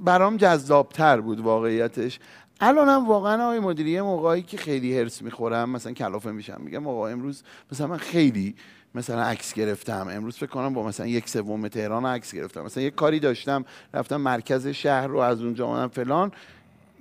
برام 0.01 0.37
جذابتر 0.37 1.21
بود 1.21 1.41
واقعیتش. 1.41 2.19
الان 2.65 2.89
هم 2.89 3.07
واقعا 3.07 3.45
آقای 3.45 3.59
مدیری 3.59 3.91
یه 3.91 4.03
موقعی 4.03 4.43
که 4.43 4.57
خیلی 4.57 4.99
هرس 4.99 5.23
می‌خورم 5.23 5.71
مثلا 5.71 5.93
کلافه 5.93 6.31
میشم 6.31 6.61
میگم 6.61 6.87
آقا 6.87 7.09
امروز 7.09 7.43
مثلا 7.73 7.87
من 7.87 7.97
خیلی 7.97 8.55
مثلا 8.95 9.23
عکس 9.23 9.55
گرفتم. 9.55 10.09
امروز 10.11 10.37
فکر 10.37 10.47
کنم 10.47 10.75
با 10.75 10.83
مثلا 10.83 11.07
یک 11.07 11.29
سوم 11.29 11.69
تهران 11.69 12.07
عکس 12.07 12.35
گرفتم. 12.35 12.61
مثلا 12.61 12.83
یه 12.83 12.91
کاری 12.91 13.21
داشتم 13.21 13.65
رفتم 13.95 14.17
مرکز 14.17 14.67
شهر 14.67 15.07
رو 15.07 15.19
از 15.19 15.43
اونجا 15.43 15.67
اومدم 15.67 15.89
فلان. 15.89 16.33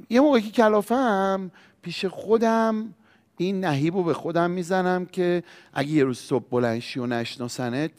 یه 0.09 0.21
موقعی 0.21 0.41
که 0.41 0.51
کلافم 0.51 1.51
پیش 1.81 2.05
خودم 2.05 2.93
این 3.37 3.65
نهیب 3.65 3.95
رو 3.95 4.03
به 4.03 4.13
خودم 4.13 4.51
می‌زنم 4.51 5.05
که 5.05 5.43
اگه 5.73 5.89
یه 5.89 6.03
روز 6.03 6.19
صبح 6.19 6.45
بلنشی 6.51 6.99
و 6.99 7.05
نشناسنت 7.05 7.91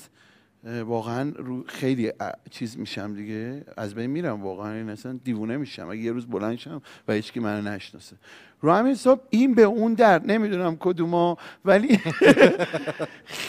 واقعا 0.65 1.33
رو 1.37 1.65
خیلی 1.67 2.13
چیز 2.51 2.79
میشم 2.79 3.15
دیگه. 3.15 3.65
از 3.77 3.95
بین 3.95 4.07
میرم 4.07 4.43
واقعا 4.43 4.73
این 4.73 4.89
اصلا 4.89 5.19
دیوونه 5.25 5.57
میشم. 5.57 5.89
اگه 5.89 6.01
یه 6.01 6.13
روز 6.13 6.27
بلند 6.27 6.59
شم 6.59 6.83
و 7.09 7.13
هیچکی 7.13 7.41
منو 7.41 7.69
نشناسه. 7.69 8.17
رو 8.61 8.73
همین 8.73 8.93
حساب 8.93 9.27
این 9.31 9.55
به 9.55 9.63
اون 9.63 9.95
در 9.95 10.27
نمی‌دونم 10.27 10.77
کدوما 10.81 11.37
ولی 11.65 12.01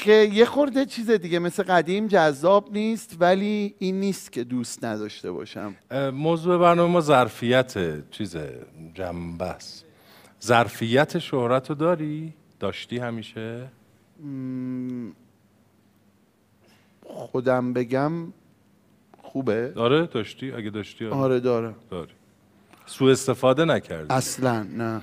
یه 0.34 0.45
خورده 0.45 0.86
چیز 0.86 1.11
دیگه 1.11 1.39
مثل 1.39 1.64
قدیم 1.64 2.07
جذاب 2.07 2.74
نیست 2.74 3.18
ولی 3.20 3.76
این 3.80 3.99
نیست 3.99 4.32
که 4.32 4.43
دوست 4.43 4.84
نداشته 4.86 5.32
باشم. 5.32 5.76
موضوع 6.14 6.57
برنامه 6.57 6.93
ما 6.93 7.01
ظرفیت 7.01 8.09
چیز 8.11 8.38
جنبه 8.93 9.45
است. 9.45 9.86
ظرفیت 10.43 11.20
شهرت 11.20 11.70
رو 11.70 11.76
داری؟ 11.76 12.34
داشتی 12.59 12.97
همیشه؟ 12.97 13.68
خودم 17.14 17.74
بگم 17.74 18.11
خوبه؟ 19.22 19.74
آره 19.76 20.05
داشتی؟ 20.05 20.51
اگه 20.51 20.70
داشتی 20.70 21.05
آره. 21.05 21.39
داره. 21.39 21.76
داری. 21.89 22.11
سوء 22.86 23.11
استفاده 23.11 23.66
نکردی. 23.66 24.14
اصلا 24.14 24.64
نه. 24.64 25.01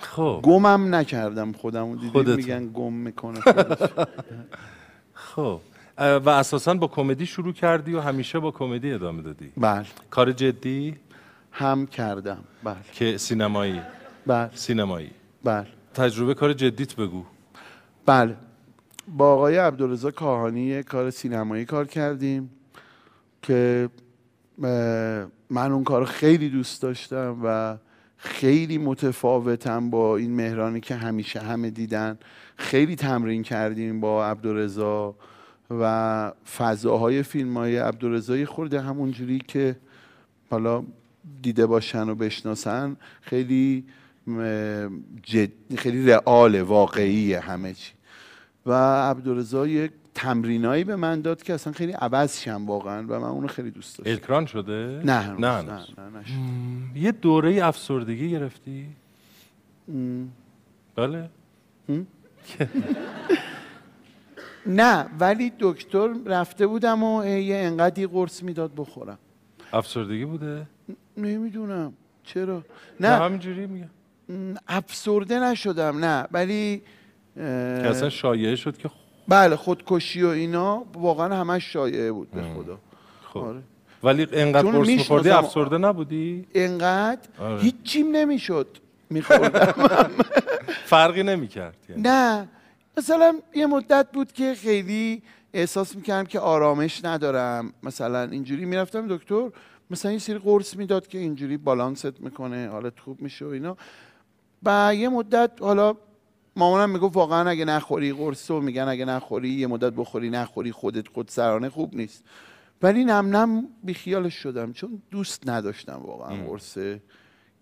خب. 0.00 0.40
گمم 0.42 0.94
نکردم 0.94 1.52
خودم. 1.52 1.96
دیدی. 1.96 2.36
میگن 2.36 2.68
گم 2.72 2.92
می‌کنه. 2.92 3.40
خب. 5.34 5.60
و 5.98 6.28
اساسا 6.28 6.74
با 6.74 6.86
کمدی 6.86 7.26
شروع 7.26 7.52
کردی 7.52 7.94
و 7.94 8.00
همیشه 8.00 8.38
با 8.38 8.50
کمدی 8.50 8.92
ادامه 8.92 9.22
دادی؟ 9.22 9.52
بله. 9.56 9.86
کار 10.10 10.32
جدی؟ 10.32 10.96
هم 11.52 11.86
کردم. 11.86 12.44
بله. 12.64 12.76
که 12.92 13.16
سینمایی. 13.16 13.80
بله. 14.26 14.50
سینمایی. 14.54 15.10
بله. 15.44 15.66
تجربه 15.94 16.34
کار 16.34 16.52
جدیت 16.52 16.96
بگو. 16.96 17.24
بله. 18.06 18.36
با 19.08 19.32
آقای 19.32 19.56
عبدالرضا 19.56 20.10
کاهانی 20.10 20.82
کار 20.82 21.10
سینمایی 21.10 21.64
کار 21.64 21.86
کردیم 21.86 22.50
که 23.42 23.88
من 25.50 25.72
اون 25.72 25.84
کار 25.84 26.04
خیلی 26.04 26.48
دوست 26.48 26.82
داشتم 26.82 27.40
و 27.44 27.76
خیلی 28.16 28.78
متفاوتم 28.78 29.90
با 29.90 30.16
این 30.16 30.34
مهرانی 30.34 30.80
که 30.80 30.94
همیشه 30.94 31.40
همه 31.40 31.70
دیدن. 31.70 32.18
خیلی 32.56 32.96
تمرین 32.96 33.42
کردیم 33.42 34.00
با 34.00 34.26
عبدالرضا 34.26 35.14
و 35.70 36.32
فضاهای 36.56 37.22
فیلم 37.22 37.56
های 37.56 37.76
عبدالرضا 37.76 38.36
یه 38.36 38.46
خورده. 38.46 38.80
همونجوری 38.80 39.38
که 39.38 39.76
حالا 40.50 40.84
دیده 41.42 41.66
باشن 41.66 42.08
و 42.08 42.14
بشناسن 42.14 42.96
خیلی 43.20 43.84
جد 45.22 45.50
خیلی 45.76 46.06
رئال 46.06 46.60
واقعی 46.60 47.34
همه 47.34 47.72
چی. 47.72 47.92
و 48.66 48.72
عبدالرضا 49.10 49.66
یک 49.66 49.92
تمرینایی 50.14 50.84
به 50.84 50.96
من 50.96 51.20
داد 51.20 51.42
که 51.42 51.54
اصلا 51.54 51.72
خیلی 51.72 51.92
عوض 51.92 52.40
شم 52.40 52.66
واقعا 52.66 53.02
و 53.02 53.20
من 53.20 53.28
اونو 53.28 53.46
خیلی 53.46 53.70
دوست 53.70 53.98
داشتم. 53.98 54.12
اکران 54.12 54.46
شده؟ 54.46 55.02
نه 55.04 55.12
هنوز، 55.12 55.40
نه, 55.40 55.62
نه. 55.62 55.72
نه, 55.72 56.24
یه 56.94 57.12
دوره 57.12 57.66
افسردگی 57.66 58.30
گرفتی؟ 58.30 58.88
م. 59.88 60.24
بله. 60.96 61.28
نه 64.66 65.06
ولی 65.20 65.52
دکتر 65.60 66.08
رفته 66.26 66.66
بودم 66.66 67.02
و 67.02 67.24
یه 67.24 67.56
انقدی 67.56 68.06
قرص 68.06 68.42
می‌داد 68.42 68.70
بخورم. 68.76 69.18
افسردگی 69.72 70.24
بوده؟ 70.24 70.66
نمی‌دونم. 71.16 71.92
چرا؟ 72.24 72.62
نه 73.00 73.08
همینجوری 73.08 73.66
میگم 73.66 73.88
افسرده 74.68 75.40
نشدم 75.40 76.04
نه. 76.04 76.26
ولی 76.32 76.82
که 77.36 77.86
اصلا 77.86 78.10
شایعه 78.10 78.56
شد 78.56 78.76
که 78.76 78.90
بله 79.28 79.56
خودکشی 79.56 80.22
و 80.22 80.28
اینا 80.28 80.84
واقعا 80.94 81.36
همش 81.36 81.72
شایعه 81.72 82.12
بود 82.12 82.30
به 82.30 82.42
خدا 82.42 82.78
خب 83.24 83.38
آره. 83.38 83.62
ولی 84.02 84.26
انقدر 84.32 84.70
قرص 84.70 84.86
میخوردی. 84.86 85.30
افسرده 85.30 85.78
نبودی؟ 85.78 86.46
انقدر 86.54 87.28
آره. 87.38 87.60
هیچیم 87.60 88.16
نمی‌شد 88.16 88.78
میخوردم 89.10 89.74
فرقی 90.92 91.22
نمی‌کرد 91.22 91.76
یعنی. 91.88 92.02
نه 92.02 92.48
مثلا 92.96 93.38
یه 93.54 93.66
مدت 93.66 94.06
بود 94.12 94.32
که 94.32 94.54
خیلی 94.54 95.22
احساس 95.54 95.96
می‌کردم 95.96 96.26
که 96.26 96.40
آرامش 96.40 97.04
ندارم 97.04 97.72
مثلا 97.82 98.22
اینجوری 98.22 98.64
می‌رفتم 98.64 99.16
دکتر 99.16 99.50
مثلا 99.90 100.12
یه 100.12 100.18
سری 100.18 100.38
قرص 100.38 100.76
می‌داد 100.76 101.06
که 101.06 101.18
اینجوری 101.18 101.56
بالانست 101.56 102.20
می‌کنه 102.20 102.68
حالت 102.68 103.00
خوب 103.00 103.22
میشه 103.22 103.44
و 103.44 103.48
اینا 103.48 103.76
و 104.62 104.92
یه 104.94 105.08
مدت 105.08 105.50
حالا 105.60 105.94
مامانم 106.56 106.90
می‌گفت 106.90 107.16
واقعا 107.16 107.50
اگه 107.50 107.64
نخوری 107.64 108.12
قرص 108.12 108.50
رو 108.50 108.60
میگن 108.60 108.88
اگه 108.88 109.04
نخوری 109.04 109.48
یه 109.48 109.66
مدت 109.66 109.92
بخوری 109.92 110.30
نخوری 110.30 110.72
خودت 110.72 111.08
خود 111.08 111.28
سرانه 111.28 111.68
خوب 111.68 111.96
نیست. 111.96 112.24
ولی 112.82 113.04
نم 113.04 113.36
نم 113.36 113.64
بیخیالش 113.82 114.34
شدم 114.34 114.72
چون 114.72 115.02
دوست 115.10 115.48
نداشتم 115.48 116.00
واقعا 116.04 116.46
قرص 116.46 116.78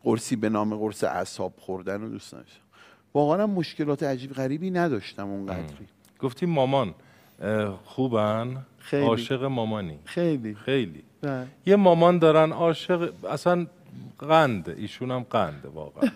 قرصی 0.03 0.36
به 0.36 0.49
نام 0.49 0.76
قرص 0.76 1.05
اعصاب 1.05 1.53
خوردن 1.59 2.01
رو 2.01 2.09
دوست 2.09 2.34
نداشتم. 2.34 2.61
واقعا 3.14 3.47
مشکلات 3.47 4.03
عجیب 4.03 4.32
غریبی 4.32 4.70
نداشتم 4.70 5.28
اونقدری. 5.28 5.86
گفتی 6.20 6.47
مامان 6.47 6.95
خوبن؟ 7.84 8.57
خیلی. 8.78 9.07
عاشق 9.07 9.45
مامانی. 9.45 9.99
خیلی. 10.05 10.55
خیلی. 10.55 11.03
بله. 11.22 11.47
یه 11.66 11.76
مامان 11.76 12.18
دارن 12.18 12.53
عاشق 12.53 13.24
اصلا 13.24 13.66
قند 14.18 14.68
ایشون 14.68 15.11
هم 15.11 15.26
قنده 15.30 15.68
واقعا. 15.68 16.11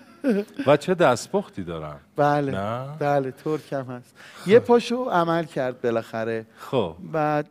و 0.66 0.76
چه 0.76 0.94
دستپختی 0.94 1.64
دارن؟ 1.64 1.96
بله. 2.16 2.52
نه؟ 2.52 2.96
بله 2.98 3.30
ترکم 3.30 3.84
هست. 3.84 4.14
یه 4.46 4.58
پاشو 4.58 5.04
عمل 5.04 5.44
کرد 5.44 5.80
بالاخره. 5.80 6.46
خب. 6.58 6.96
بعد 7.12 7.46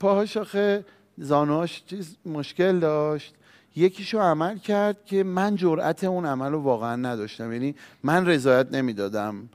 پاهاش 0.00 0.36
آخه 0.36 0.84
زانوهاش 1.18 1.82
چیز 1.86 2.16
مشکل 2.26 2.78
داشت. 2.78 3.34
یکیشو 3.76 4.18
عمل 4.20 4.58
کرد 4.58 5.04
که 5.04 5.24
من 5.24 5.56
جرأت 5.56 6.04
اون 6.04 6.26
عمل 6.26 6.52
رو 6.52 6.60
واقعا 6.60 6.96
نداشتم. 6.96 7.52
یعنی 7.52 7.74
من 8.02 8.26
رضایت 8.26 8.72
نمی‌دادم. 8.72 9.48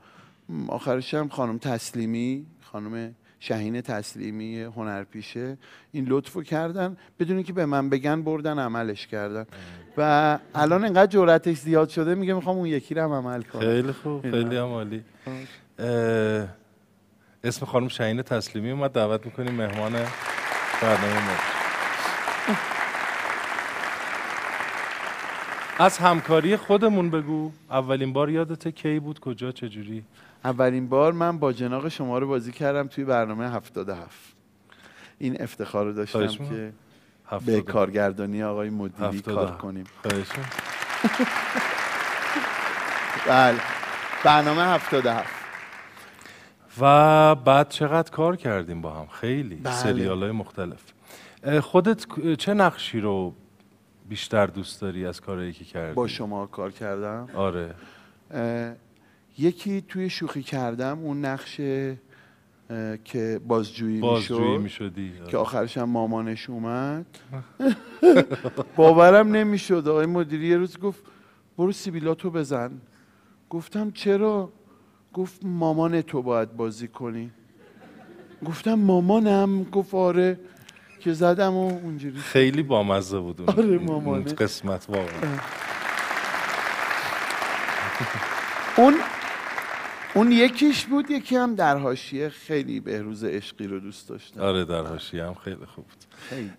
آخرش 0.68 1.14
هم 1.14 1.28
خانم 1.28 1.58
تسلیمی 1.58 2.46
خانم 2.72 3.14
شهین 3.40 3.80
تسلیمی 3.80 4.62
هنرپیشه 4.62 5.58
این 5.92 6.04
لطفو 6.08 6.42
کردن. 6.42 6.96
بدون 7.18 7.42
که 7.42 7.52
به 7.52 7.66
من 7.66 7.90
بگن 7.90 8.22
بردن 8.22 8.58
عملش 8.58 9.06
کردن. 9.06 9.46
و 9.96 10.38
الان 10.54 10.84
انقدر 10.84 11.06
جرأتش 11.06 11.56
زیاد 11.56 11.88
شده 11.88 12.14
میگه 12.14 12.34
می‌خوام 12.34 12.56
اون 12.56 12.66
یکی 12.66 12.94
رو 12.94 13.02
هم 13.02 13.12
عمل 13.12 13.42
کنم. 13.42 13.60
خیلی 13.60 13.92
خوب. 13.92 14.22
خیلی 14.30 14.58
اه، 15.78 16.48
اسم 17.44 17.66
خانم 17.66 17.88
شهین 17.88 18.22
تسلیمی 18.22 18.70
اومد. 18.70 18.92
دعوت 18.92 19.26
می‌کنیم 19.26 19.54
مهمان 19.54 19.92
برنامه 20.82 21.26
ما 21.26 21.36
از 25.78 25.98
همکاری 25.98 26.56
خودمون 26.56 27.10
بگو. 27.10 27.52
اولین 27.70 28.12
بار 28.12 28.30
یادت 28.30 28.68
کی 28.68 29.00
بود 29.00 29.20
کجا 29.20 29.52
چجوری؟ 29.52 30.04
اولین 30.44 30.88
بار 30.88 31.12
من 31.12 31.38
با 31.38 31.52
جناق 31.52 31.88
شما 31.88 32.18
رو 32.18 32.28
بازی 32.28 32.52
کردم 32.52 32.86
توی 32.86 33.04
برنامه 33.04 33.50
77 33.50 34.36
این 35.18 35.42
افتخار 35.42 35.86
رو 35.86 35.92
داشتم. 35.92 36.26
که 36.26 36.72
هفتاد 37.26 37.54
به 37.54 37.60
کارگردانی 37.62 38.42
آقای 38.42 38.70
مدیری 38.70 39.18
هفتاد 39.18 39.34
کار. 39.34 39.56
کنیم. 39.56 39.84
بله. 43.26 43.60
برنامه 44.24 44.62
77 44.62 45.34
و 46.80 47.34
بعد 47.34 47.68
چقدر 47.68 48.10
کار 48.10 48.36
کردیم 48.36 48.80
با 48.80 48.90
هم؟ 48.90 49.06
خیلی. 49.06 49.54
بله. 49.54 49.74
سریال 49.74 50.22
های 50.22 50.32
مختلف 50.32 50.82
خودت 51.60 52.06
چه 52.38 52.54
نقشی 52.54 53.00
رو 53.00 53.34
بیشتر 54.08 54.46
دوست 54.46 54.80
داری 54.80 55.06
از 55.06 55.20
کارهایی 55.20 55.52
که 55.52 55.64
کردی؟ 55.64 55.94
با 55.94 56.06
شما 56.06 56.46
کار 56.46 56.70
کردم؟ 56.70 57.28
آره. 57.34 57.74
یکی 59.38 59.80
توی 59.80 60.10
شوخی 60.10 60.42
کردم 60.42 60.98
اون 60.98 61.24
نقش 61.24 61.56
که 63.04 63.40
بازجویی 63.48 64.00
بازجویی 64.00 64.58
می‌شد 64.58 64.96
می‌شدی. 64.96 65.12
که 65.30 65.36
آخرش 65.36 65.78
هم 65.78 65.88
مامانش 65.90 66.50
اومد. 66.50 67.06
باورم 68.76 69.28
نمی‌شد. 69.28 69.88
آقای 69.88 70.06
مدیری 70.06 70.46
یه 70.46 70.56
روز 70.56 70.78
گفت 70.78 71.02
برو 71.58 71.72
سیبیلاتو 71.72 72.30
بزن. 72.30 72.80
گفتم 73.50 73.90
چرا؟ 73.90 74.52
گفت 75.14 75.40
مامان 75.44 76.02
تو 76.02 76.22
باید 76.22 76.56
بازی 76.56 76.88
کنی. 76.88 77.30
گفتم 78.46 78.74
مامانم؟ 78.74 79.64
گفت 79.64 79.94
آره. 79.94 80.40
که 81.00 81.12
زدم 81.12 81.54
و 81.54 81.68
اونجوری. 81.82 82.18
خیلی 82.18 82.62
بامزه 82.62 83.18
بود 83.18 83.40
اون, 83.40 83.48
آره، 83.48 83.78
مامانه. 83.78 84.24
قسمت 84.24 84.86
واقعا. 84.88 85.38
اون 88.76 88.94
اون 90.14 90.32
یکیش 90.32 90.86
بود 90.86 91.10
یکی 91.10 91.36
هم 91.36 91.54
در 91.54 91.76
حاشیه 91.78 92.28
خیلی 92.28 92.80
بهروز 92.80 93.24
عشقی 93.24 93.66
رو 93.66 93.80
دوست 93.80 94.08
داشتم. 94.08 94.40
آره 94.40 94.64
در 94.64 94.82
حاشیه 94.82 95.24
هم 95.24 95.34
خیلی 95.34 95.66
خوب 95.66 95.84
بود. 95.84 96.04
خیلی. 96.10 96.50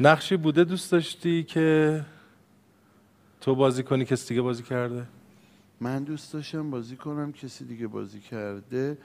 نقشی 0.00 0.36
بوده 0.36 0.64
دوست 0.64 0.92
داشتی 0.92 1.42
که 1.42 2.00
تو 3.40 3.54
بازی 3.54 3.82
کنی 3.82 4.04
کسی 4.04 4.28
دیگه 4.28 4.42
بازی 4.42 4.62
کرده؟ 4.62 5.06
من 5.80 6.04
دوست 6.04 6.32
داشتم 6.32 6.70
بازی 6.70 6.96
کنم 6.96 7.32
کسی 7.32 7.64
دیگه 7.64 7.86
بازی 7.86 8.20
کرده. 8.20 8.98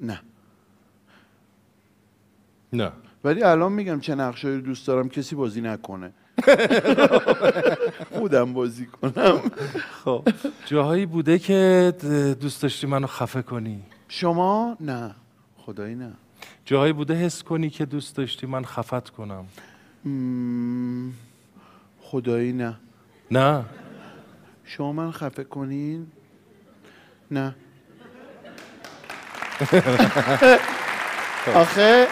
نه. 0.00 0.20
نه. 2.72 2.92
ولی 3.24 3.42
الان 3.42 3.72
میگم 3.72 4.00
چه 4.00 4.14
نقشایی 4.14 4.56
رو 4.56 4.60
دوست 4.60 4.86
دارم 4.86 5.08
کسی 5.08 5.34
بازی 5.36 5.60
نکنه. 5.60 6.12
خودم 8.12 8.52
بازی 8.52 8.86
کنم. 8.86 9.40
خب. 10.04 10.28
جاهایی 10.66 11.06
بوده 11.06 11.38
که 11.38 11.92
دوست 12.40 12.62
داشتی 12.62 12.86
منو 12.86 13.06
خفه 13.06 13.42
کنی. 13.42 13.82
شما؟ 14.08 14.76
نه. 14.80 15.14
خدایی 15.58 15.94
نه. 15.94 16.12
جاهایی 16.64 16.92
بوده 16.92 17.14
حس 17.14 17.42
کنی 17.42 17.70
که 17.70 17.84
دوست 17.84 18.16
داشتی 18.16 18.46
من 18.46 18.64
خفت 18.64 19.10
کنم. 19.10 19.46
خدایی 22.00 22.52
نه. 22.52 22.76
نه. 23.30 23.64
شما 24.64 24.92
من 24.92 25.12
خفه 25.12 25.44
کنین؟ 25.44 26.06
نه. 27.30 27.54
آخه 31.54 32.06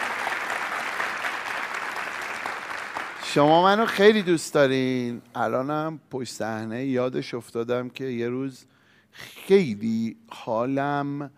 شما 3.34 3.62
منو 3.62 3.86
خیلی 3.86 4.22
دوست 4.22 4.54
دارین. 4.54 5.22
الانم 5.34 6.00
پشت 6.10 6.32
صحنه 6.32 6.84
یادش 6.84 7.34
افتادم 7.34 7.88
که 7.88 8.04
یه 8.04 8.28
روز 8.28 8.64
خیلی 9.12 10.16
حالم 10.28 11.30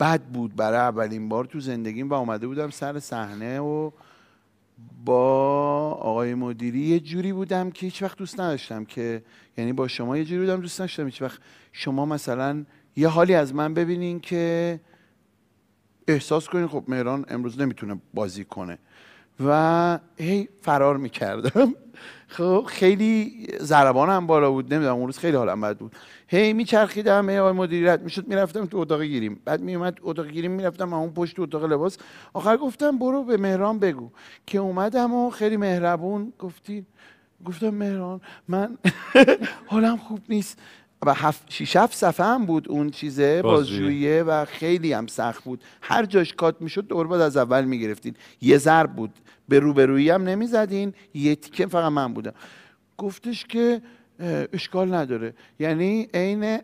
بد 0.00 0.22
بود 0.22 0.56
برای 0.56 0.78
اولین 0.78 1.28
بار 1.28 1.44
تو 1.44 1.60
زندگیم 1.60 2.08
و 2.08 2.14
اومده 2.14 2.46
بودم 2.46 2.70
سر 2.70 2.98
صحنه 2.98 3.60
و 3.60 3.90
با 5.04 5.22
آقای 5.92 6.34
مدیری 6.34 6.80
یه 6.80 7.00
جوری 7.00 7.32
بودم 7.32 7.70
که 7.70 7.86
هیچ 7.86 8.02
وقت 8.02 8.18
دوست 8.18 8.40
نداشتم 8.40 8.84
که 8.84 9.22
یعنی 9.56 9.72
با 9.72 9.88
شما 9.88 10.16
یه 10.16 10.24
جوری 10.24 10.40
بودم 10.40 10.60
دوست 10.60 10.80
نداشتم. 10.80 11.04
هیچ 11.04 11.22
وقت 11.22 11.38
شما 11.72 12.06
مثلا 12.06 12.64
یه 12.96 13.08
حالی 13.08 13.34
از 13.34 13.54
من 13.54 13.74
ببینین 13.74 14.20
که 14.20 14.80
احساس 16.08 16.48
کنین. 16.48 16.66
خب 16.66 16.84
مهران 16.88 17.24
امروز 17.28 17.60
نمی‌تونه 17.60 18.00
بازی 18.14 18.44
کنه. 18.44 18.78
و 19.46 19.98
هی 20.18 20.48
فرار 20.62 20.96
می‌کردم. 20.96 21.74
خب 22.28 22.64
خیلی 22.68 23.46
ضربانم 23.60 24.26
بالا 24.26 24.50
بود 24.50 24.74
نمی‌دونم 24.74 24.96
اون 24.96 25.06
روز 25.06 25.18
خیلی 25.18 25.36
حالم 25.36 25.60
بد 25.60 25.76
بود. 25.78 25.96
هی 26.28 26.52
میچرخیدم 26.52 27.30
هی 27.30 27.38
آقای 27.38 27.52
مدیریت 27.52 28.00
می‌شد 28.00 28.28
می‌رفتم 28.28 28.66
تو 28.66 28.78
اتاق 28.78 29.02
گیریم. 29.02 29.40
بعد 29.44 29.60
میومد 29.60 29.98
اتاق 30.02 30.26
گیریم 30.26 30.50
می‌رفتم 30.50 30.92
اون 30.94 31.10
پشت 31.10 31.40
اتاق 31.40 31.64
لباس. 31.64 31.98
آخر 32.32 32.56
گفتم 32.56 32.98
برو 32.98 33.24
به 33.24 33.36
مهران 33.36 33.78
بگو. 33.78 34.10
که 34.46 34.58
اومدم 34.58 35.14
و 35.14 35.30
خیلی 35.30 35.56
مهربون 35.56 36.32
گفتی 36.38 36.86
گفتم 37.44 37.70
مهران 37.70 38.20
من 38.48 38.78
حالم 39.70 39.96
خوب 39.96 40.20
نیست. 40.28 40.58
و 41.06 41.14
هفت 41.14 41.42
شیش 41.48 41.76
هفت 41.76 41.96
صفحه 41.96 42.26
هم 42.26 42.46
بود 42.46 42.68
اون 42.68 42.90
چیزه 42.90 43.42
بازجویی. 43.42 43.80
بازجوییه 43.80 44.22
و 44.22 44.44
خیلی 44.44 44.92
هم 44.92 45.06
سخت 45.06 45.44
بود. 45.44 45.64
هر 45.80 46.04
جاش 46.04 46.34
کات 46.34 46.56
می‌شد 46.60 46.86
دور 46.86 47.06
بعد 47.06 47.20
از 47.20 47.36
اول 47.36 47.64
می‌گرفتین. 47.64 48.14
یه 48.40 48.58
ضرب 48.58 48.92
بود. 48.92 49.10
به 49.48 49.58
روبرویی 49.58 50.10
هم 50.10 50.22
نمی‌زدین. 50.22 50.94
یه 51.14 51.34
تیکه 51.34 51.66
فقط 51.66 51.92
من 51.92 52.14
بودم. 52.14 52.32
گفتش 52.98 53.44
که 53.44 53.82
اشکال 54.52 54.94
نداره. 54.94 55.34
یعنی 55.58 56.08
عین 56.14 56.58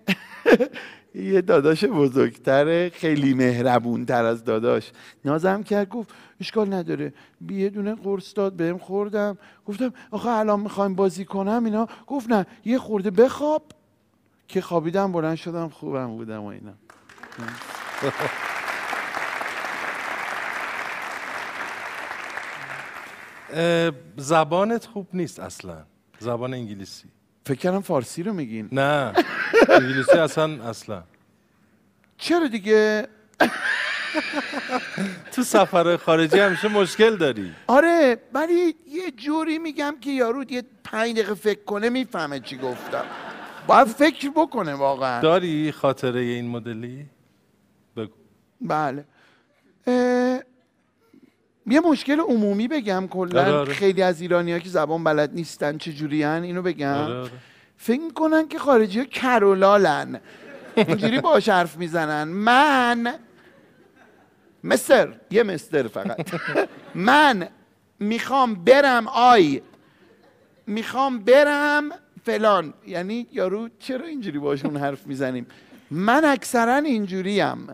یه 1.15 1.41
داداش 1.41 1.85
بزرگتر 1.85 2.89
خیلی 2.89 3.35
مهربون 3.35 4.05
تر 4.07 4.25
از 4.25 4.45
داداش. 4.45 4.93
نازم 5.25 5.63
کرد 5.63 5.89
گفت 5.89 6.09
اشکال 6.41 6.75
نداره. 6.75 7.13
یه 7.51 7.71
دونه 7.71 7.95
قرص 7.95 8.33
داد 8.37 8.53
بهم 8.53 8.79
خوردم. 8.79 9.39
گفتم 9.67 9.93
آخه 10.11 10.29
الان 10.29 10.61
می‌خوایم 10.61 10.95
بازی 10.95 11.25
کنم 11.25 11.65
اینا. 11.65 11.89
گفت 12.07 12.31
نه 12.31 12.47
یه 12.65 12.79
خورده 12.79 13.11
بخواب. 13.11 13.63
که 14.49 14.61
خوابیدم 14.61 15.13
بلند 15.13 15.37
شدم 15.37 15.69
خوبم 15.69 16.17
بودم 16.17 16.43
و 16.43 16.47
اینا. 16.47 16.73
زبانت 24.17 24.87
خوب 24.87 25.09
نیست 25.13 25.41
اصلا. 25.41 25.85
زبان 26.19 26.55
انگلیسی. 26.55 27.09
فکر 27.47 27.59
کردم 27.59 27.81
فارسی 27.81 28.23
رو 28.23 28.33
میگین. 28.33 28.69
نه. 28.73 29.13
انگلیسی 29.69 30.19
اصلا 30.19 30.69
اصلا. 30.69 31.03
چرا 32.19 32.47
دیگه؟ 32.47 33.09
تو 35.33 35.43
سفرهای 35.43 35.97
خارجی 35.97 36.39
همیشه 36.39 36.69
مشکل 36.69 37.17
داری. 37.17 37.55
آره 37.67 38.17
ولی 38.33 38.75
یه 38.89 39.11
جوری 39.17 39.59
میگم 39.59 39.97
که 40.01 40.11
یارو 40.11 40.53
یه 40.53 40.63
پنج 40.85 41.13
دقیقه 41.13 41.35
فکر 41.35 41.65
کنه 41.65 41.89
می‌فهمه 41.89 42.41
چی 42.41 42.59
گفتم. 42.59 43.05
باید 43.67 43.87
فکر 43.87 44.31
بکنه 44.31 44.75
واقعا. 44.75 45.21
داری 45.21 45.73
خاطره 45.73 46.21
این 46.21 46.49
مدلی؟ 46.49 47.07
بگو. 47.97 48.13
بله. 48.61 49.05
یه 51.67 51.81
مشکل 51.81 52.21
عمومی 52.21 52.69
بگم 52.69 53.07
کلا. 53.11 53.41
آره، 53.41 53.53
آره. 53.53 53.75
خیلی 53.75 54.03
از 54.03 54.21
ایرانی 54.21 54.53
ها 54.53 54.59
که 54.59 54.69
زبان 54.69 55.05
بلد 55.05 55.35
نیستن 55.35 55.79
چه 55.79 55.93
جورین 55.93 56.27
اینو 56.27 56.63
بگم. 56.63 56.95
آره،. 56.95 57.31
فکر 57.77 58.01
می‌کنن 58.01 58.49
که 58.49 58.59
خارجی 58.59 58.99
ها 58.99 59.05
کرولالن. 59.05 60.21
اینجوری 60.77 61.21
باش 61.21 61.49
حرف 61.49 61.77
می‌زنن. 61.77 62.29
من 62.29 63.15
مستر 64.65 65.15
یه 65.31 65.43
مستر 65.43 65.89
فقط. 65.89 66.31
من 66.95 67.49
می‌خوام 68.01 68.55
برم 68.55 69.09
آی. 69.09 69.63
می‌خوام 70.67 71.19
برم 71.19 71.91
فلان. 72.27 72.75
یعنی 72.87 73.27
یارو 73.33 73.69
چرا 73.79 74.07
اینجوری 74.07 74.39
باشون 74.39 74.77
حرف 74.77 75.07
می‌زنیم؟ 75.07 75.47
من 75.91 76.25
اکثرا 76.25 76.77
اینجوریم. 76.77 77.67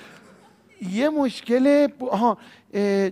یه 0.92 1.08
مشکل 1.08 1.86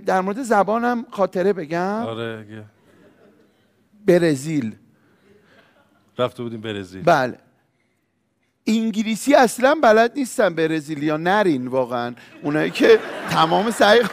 در 0.06 0.20
مورد 0.20 0.42
زبانم 0.42 1.06
خاطره 1.10 1.52
بگم. 1.52 2.06
آره 2.06 2.64
برزیل. 4.06 4.74
رفته 6.18 6.42
بودیم 6.42 6.60
برزیل. 6.60 7.02
بله. 7.02 7.38
انگلیسی 8.66 9.34
اصلا 9.34 9.74
بلد 9.82 10.12
نیستن 10.16 10.54
برزیلیا 10.54 11.16
نرین 11.16 11.66
واقعا. 11.66 12.14
اونایی 12.42 12.70
که 12.70 12.98
تمام 13.30 13.70
سعی 13.70 14.00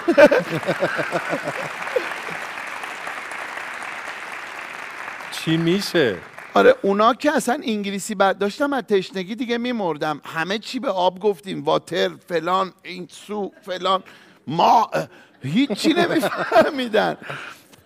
چی 5.45 5.57
میشه؟ 5.57 6.17
آره 6.53 6.75
اونا 6.81 7.13
که 7.13 7.31
اصلا 7.31 7.59
انگلیسی 7.63 8.15
بلد 8.15 8.37
داشتم 8.37 8.73
از 8.73 8.83
تشنگی 8.83 9.35
دیگه 9.35 9.57
میمردم. 9.57 10.21
همه 10.23 10.57
چی 10.59 10.79
به 10.79 10.89
آب 10.89 11.19
گفتیم. 11.19 11.63
واتر 11.63 12.09
فلان 12.27 12.71
این 12.83 13.07
سو 13.11 13.51
فلان. 13.61 14.03
ما 14.47 14.89
هیچی 15.41 15.93
نمیفهمیدن. 15.93 17.17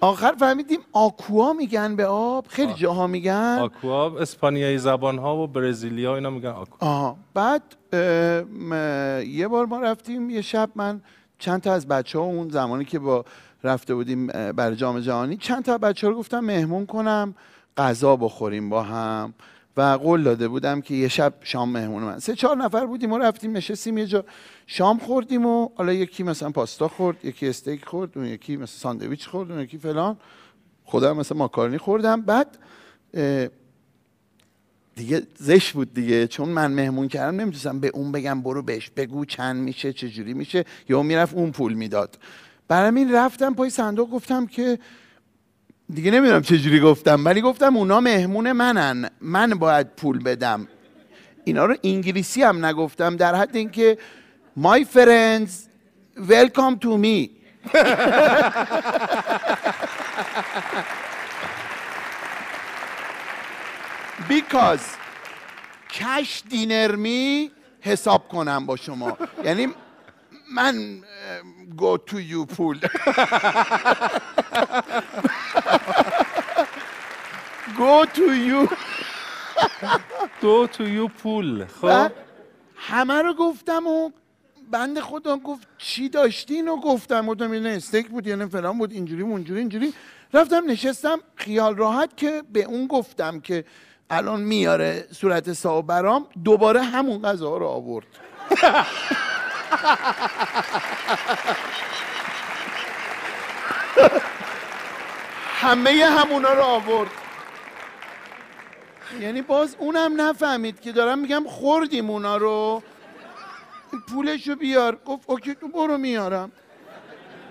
آخر 0.01 0.31
فهمیدیم 0.39 0.79
آکوا 0.93 1.53
میگن 1.53 1.95
به 1.95 2.05
آب. 2.05 2.45
خیلی 2.49 2.73
جاها 2.73 3.07
میگن. 3.07 3.57
آکوا 3.61 4.19
اسپانیایی 4.19 4.77
زبان 4.77 5.17
ها 5.17 5.37
و 5.37 5.47
برزیلیا 5.47 6.15
اینا 6.15 6.29
میگن 6.29 6.49
آکوا. 6.49 6.77
آها. 6.89 7.17
بعد 7.33 7.63
اه، 7.93 7.99
م- 8.41 9.21
یه 9.25 9.47
بار 9.47 9.65
ما 9.65 9.79
رفتیم 9.79 10.29
یه 10.29 10.41
شب 10.41 10.69
من 10.75 11.01
چند 11.39 11.61
تا 11.61 11.73
از 11.73 11.87
بچه 11.87 12.19
ها 12.19 12.25
اون 12.25 12.49
زمانی 12.49 12.85
که 12.85 12.99
با 12.99 13.25
رفته 13.63 13.95
بودیم 13.95 14.27
برای 14.27 14.75
جام 14.75 14.99
جهانی. 14.99 15.37
چند 15.37 15.63
تا 15.63 15.77
بچه 15.77 16.07
رو 16.07 16.15
گفتم 16.15 16.39
مهمون 16.39 16.85
کنم 16.85 17.35
غذا 17.77 18.15
بخوریم 18.15 18.69
با 18.69 18.83
هم. 18.83 19.33
و 19.77 19.81
قول 19.81 20.23
داده 20.23 20.47
بودم 20.47 20.81
که 20.81 20.93
یه 20.93 21.07
شب 21.07 21.33
شام 21.41 21.69
مهمون 21.69 22.03
من. 22.03 22.19
سه 22.19 22.35
چهار 22.35 22.57
نفر 22.57 22.85
بودیم 22.85 23.11
و 23.11 23.17
رفتیم 23.17 23.57
نشستیم 23.57 23.97
یه 23.97 24.05
جا 24.05 24.25
شام 24.67 24.97
خوردیم 24.97 25.45
و 25.45 25.69
حالا 25.75 25.93
یکی 25.93 26.23
مثلا 26.23 26.49
پاستا 26.49 26.87
خورد 26.87 27.25
یکی 27.25 27.47
استیک 27.47 27.85
خورد 27.85 28.17
اون 28.17 28.27
یکی 28.27 28.55
مثلا 28.55 28.65
ساندویچ 28.65 29.27
خورد 29.27 29.51
اون 29.51 29.61
یکی 29.61 29.77
فلان. 29.77 30.17
خودم 30.83 31.17
مثلا 31.17 31.37
ماکارونی 31.37 31.77
خوردم. 31.77 32.21
بعد 32.21 32.57
دیگه 34.95 35.27
زشت 35.35 35.73
بود 35.73 35.93
دیگه. 35.93 36.27
چون 36.27 36.49
من 36.49 36.71
مهمون 36.71 37.07
کردم 37.07 37.41
نمی‌تونستم 37.41 37.79
به 37.79 37.87
اون 37.87 38.11
بگم 38.11 38.41
برو 38.41 38.61
بهش 38.61 38.89
بگو 38.89 39.25
چند 39.25 39.55
میشه 39.55 39.93
چه 39.93 40.09
جوری 40.09 40.33
میشه. 40.33 40.65
یا 40.89 41.03
می‌رفت 41.03 41.35
اون 41.35 41.51
پول 41.51 41.73
می‌داد. 41.73 42.17
برای 42.69 42.97
این 42.97 43.13
رفتم 43.13 43.53
پای 43.53 43.69
صندوق 43.69 44.09
گفتم 44.09 44.47
که 44.47 44.79
دیگه 45.93 46.11
نمی‌دونم 46.11 46.41
چه 46.41 46.57
جوری 46.57 46.79
گفتم 46.79 47.25
ولی 47.25 47.41
گفتم 47.41 47.77
اونا 47.77 47.99
مهمون 47.99 48.51
منن 48.51 49.09
من 49.21 49.49
باید 49.49 49.87
پول 49.87 50.23
بدم. 50.23 50.67
اینا 51.43 51.65
رو 51.65 51.75
انگلیسی 51.83 52.43
هم 52.43 52.65
نگفتم 52.65 53.15
در 53.15 53.35
حد 53.35 53.55
اینکه 53.55 53.97
my 54.61 54.85
friends 54.95 55.49
welcome 56.29 56.75
to 56.83 56.97
me. 57.03 57.29
Because 64.29 64.81
کش 65.89 66.43
دینرمی 66.49 67.51
حساب 67.81 68.27
کنم 68.27 68.65
با 68.65 68.75
شما. 68.75 69.17
یعنی 69.43 69.67
من 70.55 71.03
گو 71.77 71.97
تو 71.97 72.21
یو 72.21 72.45
پول 72.45 72.79
گو 77.77 78.05
تو 78.13 78.35
یو 78.35 78.67
دو 80.41 80.67
تو 80.67 80.87
یو 80.87 81.07
پول 81.07 81.65
خب. 81.65 82.11
همه 82.75 83.21
رو 83.21 83.33
گفتم 83.33 83.87
و 83.87 84.09
بند 84.71 84.99
خدا 84.99 85.37
گفت 85.37 85.67
چی 85.77 86.09
داشتین 86.09 86.67
و 86.67 86.75
گفتم؟ 86.75 87.25
گفتم 87.25 87.53
یه 87.53 87.75
استیک 87.75 88.07
بود 88.07 88.27
یعنی 88.27 88.45
فلان 88.45 88.77
بود 88.77 88.91
اینجوری 88.91 89.21
اونجوری 89.21 89.59
اینجوری. 89.59 89.93
رفتم 90.33 90.63
نشستم 90.71 91.19
خیال 91.35 91.75
راحت 91.75 92.17
که 92.17 92.43
به 92.53 92.63
اون 92.63 92.87
گفتم 92.87 93.39
که 93.39 93.65
الان 94.09 94.41
میاره 94.41 95.07
صورت 95.11 95.53
سا 95.53 95.81
برام 95.81 96.27
دوباره 96.43 96.83
همون 96.83 97.21
غذا 97.21 97.57
رو 97.57 97.67
آورد. 97.67 98.07
همه 105.61 106.05
همونا 106.05 106.53
رو 106.53 106.63
آورد. 106.63 107.09
یعنی 109.19 109.41
باز 109.41 109.75
اونم 109.79 110.21
نفهمید 110.21 110.81
که 110.81 110.91
دارم 110.91 111.19
میگم 111.19 111.43
خوردیم 111.47 112.09
اونا 112.09 112.37
رو. 112.37 112.83
پولشو 114.09 114.55
بیار. 114.55 114.95
گفت 115.05 115.29
اوکی 115.29 115.55
تو 115.55 115.67
برو 115.67 115.97
میارم. 115.97 116.51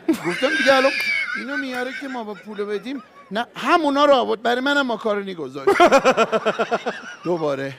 گفتم 0.08 0.48
دیگه 0.58 0.74
الان 0.74 0.92
اینو 1.36 1.56
میاره 1.56 1.90
که 2.00 2.08
ما 2.08 2.24
با 2.24 2.34
پولو 2.34 2.66
بدیم. 2.66 3.02
نه 3.30 3.46
همونا 3.56 4.04
رو 4.04 4.14
آورد 4.14 4.42
برای 4.42 4.60
منم 4.60 4.86
ماکارونی 4.86 5.34
گذاشت. 5.34 5.70
دوباره. 7.24 7.74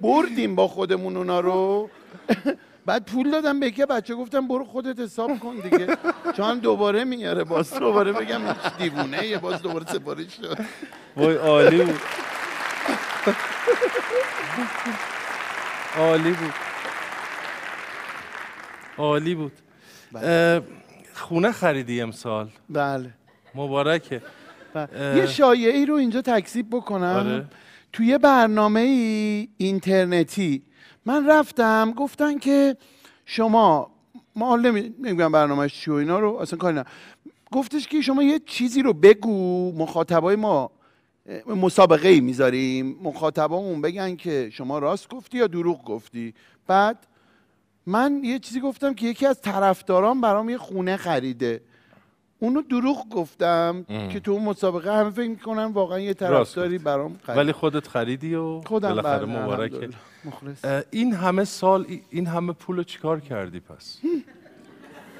بردیم 0.00 0.54
با 0.54 0.68
خودمون 0.68 1.16
اونا 1.16 1.40
رو. 1.40 1.90
بعد 2.86 3.04
پول 3.04 3.30
دادم 3.30 3.60
به 3.60 3.70
که 3.70 3.86
بچه 3.86 4.14
گفتم 4.14 4.48
برو 4.48 4.64
خودت 4.64 5.00
حساب 5.00 5.38
کن 5.38 5.54
دیگه. 5.56 5.96
چون 6.36 6.58
دوباره 6.58 7.04
میاره 7.04 7.44
باز. 7.44 7.74
دوباره 7.74 8.12
بگم 8.12 8.40
دیوونه 8.78 9.26
یه 9.26 9.38
باز 9.38 9.62
دوباره 9.62 9.84
سفارش 9.86 10.36
شد. 10.36 10.58
وای 11.16 11.36
عالی 11.36 11.82
بود. 11.84 12.00
عالی 15.98 16.30
بود. 16.30 16.52
عالی 18.98 19.34
بود. 19.34 19.52
اه، 20.14 20.60
خونه 21.22 21.52
خریدی 21.52 22.00
امسال؟ 22.00 22.50
بله. 22.70 23.10
مبارکه. 23.54 24.22
اه، 24.74 25.16
یه 25.16 25.26
شایعه 25.26 25.76
ای 25.76 25.86
رو 25.86 25.94
اینجا 25.94 26.22
تکذیب 26.22 26.66
بکنم. 26.70 27.16
آره. 27.16 27.44
توی 27.92 28.18
برنامه 28.18 28.80
ای 28.80 29.48
اینترنتی 29.56 30.62
من 31.06 31.26
رفتم 31.26 31.92
گفتن 31.96 32.38
که 32.38 32.76
شما 33.26 33.90
ما 34.36 34.56
نمیگم 34.56 35.32
برنامهش 35.32 35.74
چی 35.74 35.90
و 35.90 35.94
اینا 35.94 36.18
رو 36.18 36.36
اصلا 36.36 36.58
کاری 36.58 36.76
نه. 36.76 36.84
گفتش 37.52 37.88
که 37.88 38.00
شما 38.00 38.22
یه 38.22 38.38
چیزی 38.46 38.82
رو 38.82 38.92
بگو 38.92 39.72
مخاطبای 39.72 40.36
ما 40.36 40.70
مسابقه 41.46 42.08
ای 42.08 42.20
می‌ذاریم. 42.20 42.98
مخاطبامون 43.02 43.80
بگن 43.80 44.16
که 44.16 44.50
شما 44.52 44.78
راست 44.78 45.08
گفتی 45.08 45.38
یا 45.38 45.46
دروغ 45.46 45.84
گفتی. 45.84 46.34
بعد 46.66 47.06
من 47.86 48.20
یه 48.24 48.38
چیزی 48.38 48.60
گفتم 48.60 48.94
که 48.94 49.06
یکی 49.06 49.26
از 49.26 49.40
طرفداران 49.40 50.20
برام 50.20 50.48
یه 50.48 50.58
خونه 50.58 50.96
خریده. 50.96 51.60
اونو 52.38 52.62
دروغ 52.62 53.08
گفتم 53.08 53.86
ام. 53.88 54.08
که 54.08 54.20
تو 54.20 54.32
اون 54.32 54.42
مسابقه 54.44 54.96
همه 54.96 55.10
فکر 55.10 55.28
می‌کنن 55.28 55.64
واقعا 55.64 55.98
یه 56.00 56.14
طرفداری 56.14 56.78
برام 56.78 57.18
خرید 57.22 57.38
ولی 57.38 57.52
خودت 57.52 57.88
خریدی 57.88 58.34
و 58.34 58.60
خودم 58.60 58.88
بالاخره 58.88 59.24
مبارکه. 59.26 59.88
این 60.90 61.14
همه 61.14 61.44
سال 61.44 61.84
ای- 61.88 62.02
این 62.10 62.26
همه 62.26 62.52
پول 62.52 62.76
رو 62.76 62.82
چیکار 62.84 63.20
کردی 63.20 63.60
پس؟ 63.60 63.98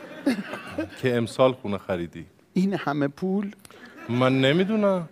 که 1.02 1.16
امسال 1.16 1.52
خونه 1.52 1.78
خریدی. 1.78 2.26
این 2.52 2.74
همه 2.74 3.08
پول؟ 3.08 3.54
من 4.08 4.40
نمی‌دونم. 4.40 5.08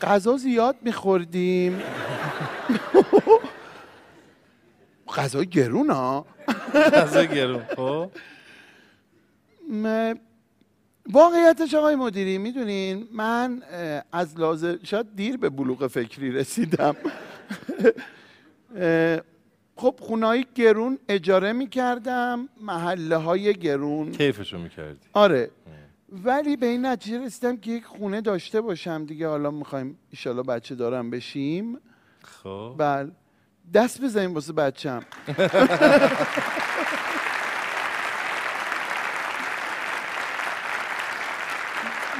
غذا 0.00 0.36
زیاد 0.36 0.76
میخوردیم. 0.82 1.80
غذا 5.16 5.44
گرون 5.44 5.90
ها. 5.90 6.26
غذا 6.74 7.24
گرون 7.24 7.62
خب. 7.76 8.10
واقعیتش 11.12 11.74
آقای 11.74 11.96
مدیری 11.96 12.38
می‌دونین 12.38 13.08
من 13.12 13.62
از 14.12 14.38
لازم 14.40 14.78
شاید 14.82 15.06
دیر 15.16 15.36
به 15.36 15.48
بلوغ 15.50 15.86
فکری 15.86 16.30
رسیدم. 16.30 16.96
خب 19.76 19.94
خونهایی 20.00 20.46
گرون 20.54 20.98
اجاره 21.08 21.52
می‌کردم 21.52 22.48
محله 22.60 23.16
های 23.16 23.54
گرون. 23.54 24.12
کیفشو 24.12 24.58
می‌کردی. 24.58 24.98
آره. 25.12 25.50
ولی 26.24 26.56
به 26.56 26.66
این 26.66 26.86
نتیجه 26.86 27.24
رسیدم 27.24 27.56
که 27.56 27.70
یک 27.70 27.84
خونه 27.84 28.20
داشته 28.20 28.60
باشم 28.60 29.04
دیگه 29.04 29.28
حالا 29.28 29.50
می‌خوایم 29.50 29.98
ایشالا 30.10 30.42
بچه 30.42 30.74
دارم 30.74 31.10
بشیم. 31.10 31.78
خب. 32.22 32.74
بله. 32.78 33.10
دست 33.74 34.00
بزنیم 34.00 34.34
واسه 34.34 34.52
بچم. 34.52 35.02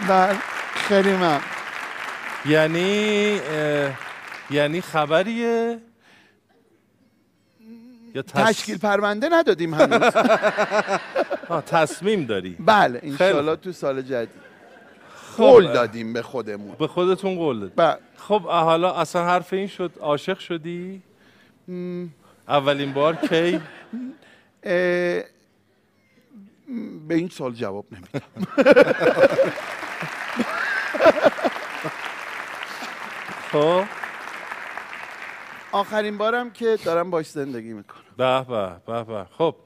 بله 0.08 0.36
خیلی 0.74 1.12
من. 1.12 1.40
یعنی 2.46 3.40
یعنی 4.50 4.80
خبریه؟ 4.80 5.80
یا 8.14 8.22
تشکیل 8.22 8.78
پرونده 8.78 9.28
ندادیم 9.32 9.74
هنوز. 9.74 10.02
آه، 11.48 11.62
تصمیم 11.62 12.24
داری. 12.24 12.56
بله 12.58 13.00
انشالله 13.02 13.56
تو 13.56 13.72
سال 13.72 14.02
جدید. 14.02 14.28
خب، 15.36 15.44
قول. 15.44 15.72
دادیم 15.72 16.12
به 16.12 16.22
خودمون. 16.22 16.76
به 16.78 16.86
خودتون 16.86 17.34
قول 17.34 17.60
دادی 17.60 17.72
بله. 17.76 17.98
خب 18.16 18.42
حالا 18.42 18.94
اصلا 18.94 19.24
حرف 19.24 19.52
این 19.52 19.66
شد 19.66 19.92
عاشق 20.00 20.38
شدی؟ 20.38 21.02
اولین 22.48 22.92
بار 22.92 23.16
کی؟ 23.16 23.60
به 27.08 27.14
این 27.14 27.28
سال 27.28 27.52
جواب 27.52 27.86
نمیدم. 27.92 28.20
خب. 33.52 33.84
آخرین 35.72 36.18
بارم 36.18 36.50
که 36.50 36.78
دارم 36.84 37.10
باش 37.10 37.26
زندگی 37.30 37.72
می‌کنم. 37.72 38.02
به 38.16 38.44
به 38.48 38.76
به 38.86 39.04
به. 39.04 39.26
خب 39.38 39.56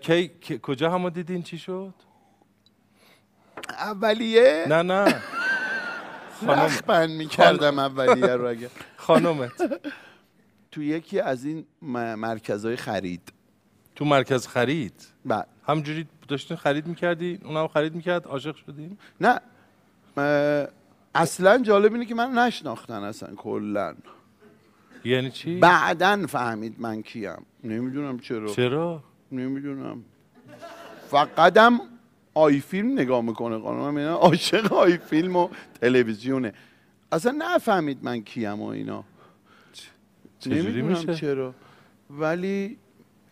کی 0.00 0.30
کجا 0.62 0.90
همو 0.90 1.10
دیدین؟ 1.10 1.42
چی 1.42 1.58
شد؟ 1.58 1.94
اولیه؟ 3.68 4.64
نه 4.68 4.82
نه. 4.82 5.04
خانم 6.46 6.60
رخبند 6.60 7.10
می‌کردم 7.10 7.78
اولیه 7.78 8.26
رو 8.36 8.48
اگه. 8.48 8.70
خانومت 8.96 9.80
تو 10.76 10.82
یکی 10.82 11.20
از 11.20 11.44
این 11.44 11.66
مرکزهای 12.16 12.76
خرید. 12.76 13.32
تو 13.94 14.04
مرکز 14.04 14.46
خرید؟ 14.46 14.92
بله. 15.24 15.44
همجوری 15.66 16.06
داشتین 16.28 16.56
خرید 16.56 16.86
می‌کردی؟ 16.86 17.38
اونم 17.44 17.68
خرید 17.68 17.94
می‌کرد؟ 17.94 18.26
عاشق 18.26 18.56
شدین؟ 18.56 18.98
نه. 19.20 19.40
اصلا 21.14 21.58
جالب 21.58 21.92
اینه 21.92 22.04
که 22.04 22.14
من 22.14 22.38
نشناختن 22.38 23.02
اصلا 23.02 23.34
کلا. 23.34 23.94
یعنی 25.04 25.30
چی؟ 25.30 25.58
بعدا 25.58 26.26
فهمید 26.26 26.74
من 26.78 27.02
کیم. 27.02 27.46
نمی‌دونم 27.64 28.18
چرا. 28.18 28.48
چرا؟ 28.48 29.04
نمی‌دونم. 29.32 30.04
فقطم 31.08 31.80
آی 32.34 32.60
فیلم 32.60 32.92
نگاه 32.92 33.22
می‌کنه 33.22 33.58
خانم. 33.58 33.96
اینا 33.96 34.14
عاشق 34.14 34.72
آی 34.72 34.98
فیلم 34.98 35.36
و 35.36 35.48
تلویزیونه. 35.80 36.52
اصلا 37.12 37.34
نفهمید 37.38 37.98
من 38.02 38.22
کیم 38.22 38.60
و 38.60 38.66
اینا. 38.66 39.04
نمی‌دونم 40.48 40.86
میشه؟ 40.86 41.14
چرا. 41.14 41.54
ولی 42.10 42.78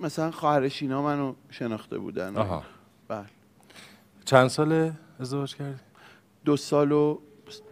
مثلا 0.01 0.31
خواهرش 0.31 0.83
اینا 0.83 1.03
منو 1.03 1.35
شناخته 1.51 1.99
بودن. 1.99 2.37
آها. 2.37 2.65
بله. 3.09 3.27
چند 4.25 4.49
سال 4.49 4.93
ازدواج 5.21 5.57
کردی؟ 5.57 5.79
دو 6.45 6.57
سال 6.57 6.93
و 6.93 7.19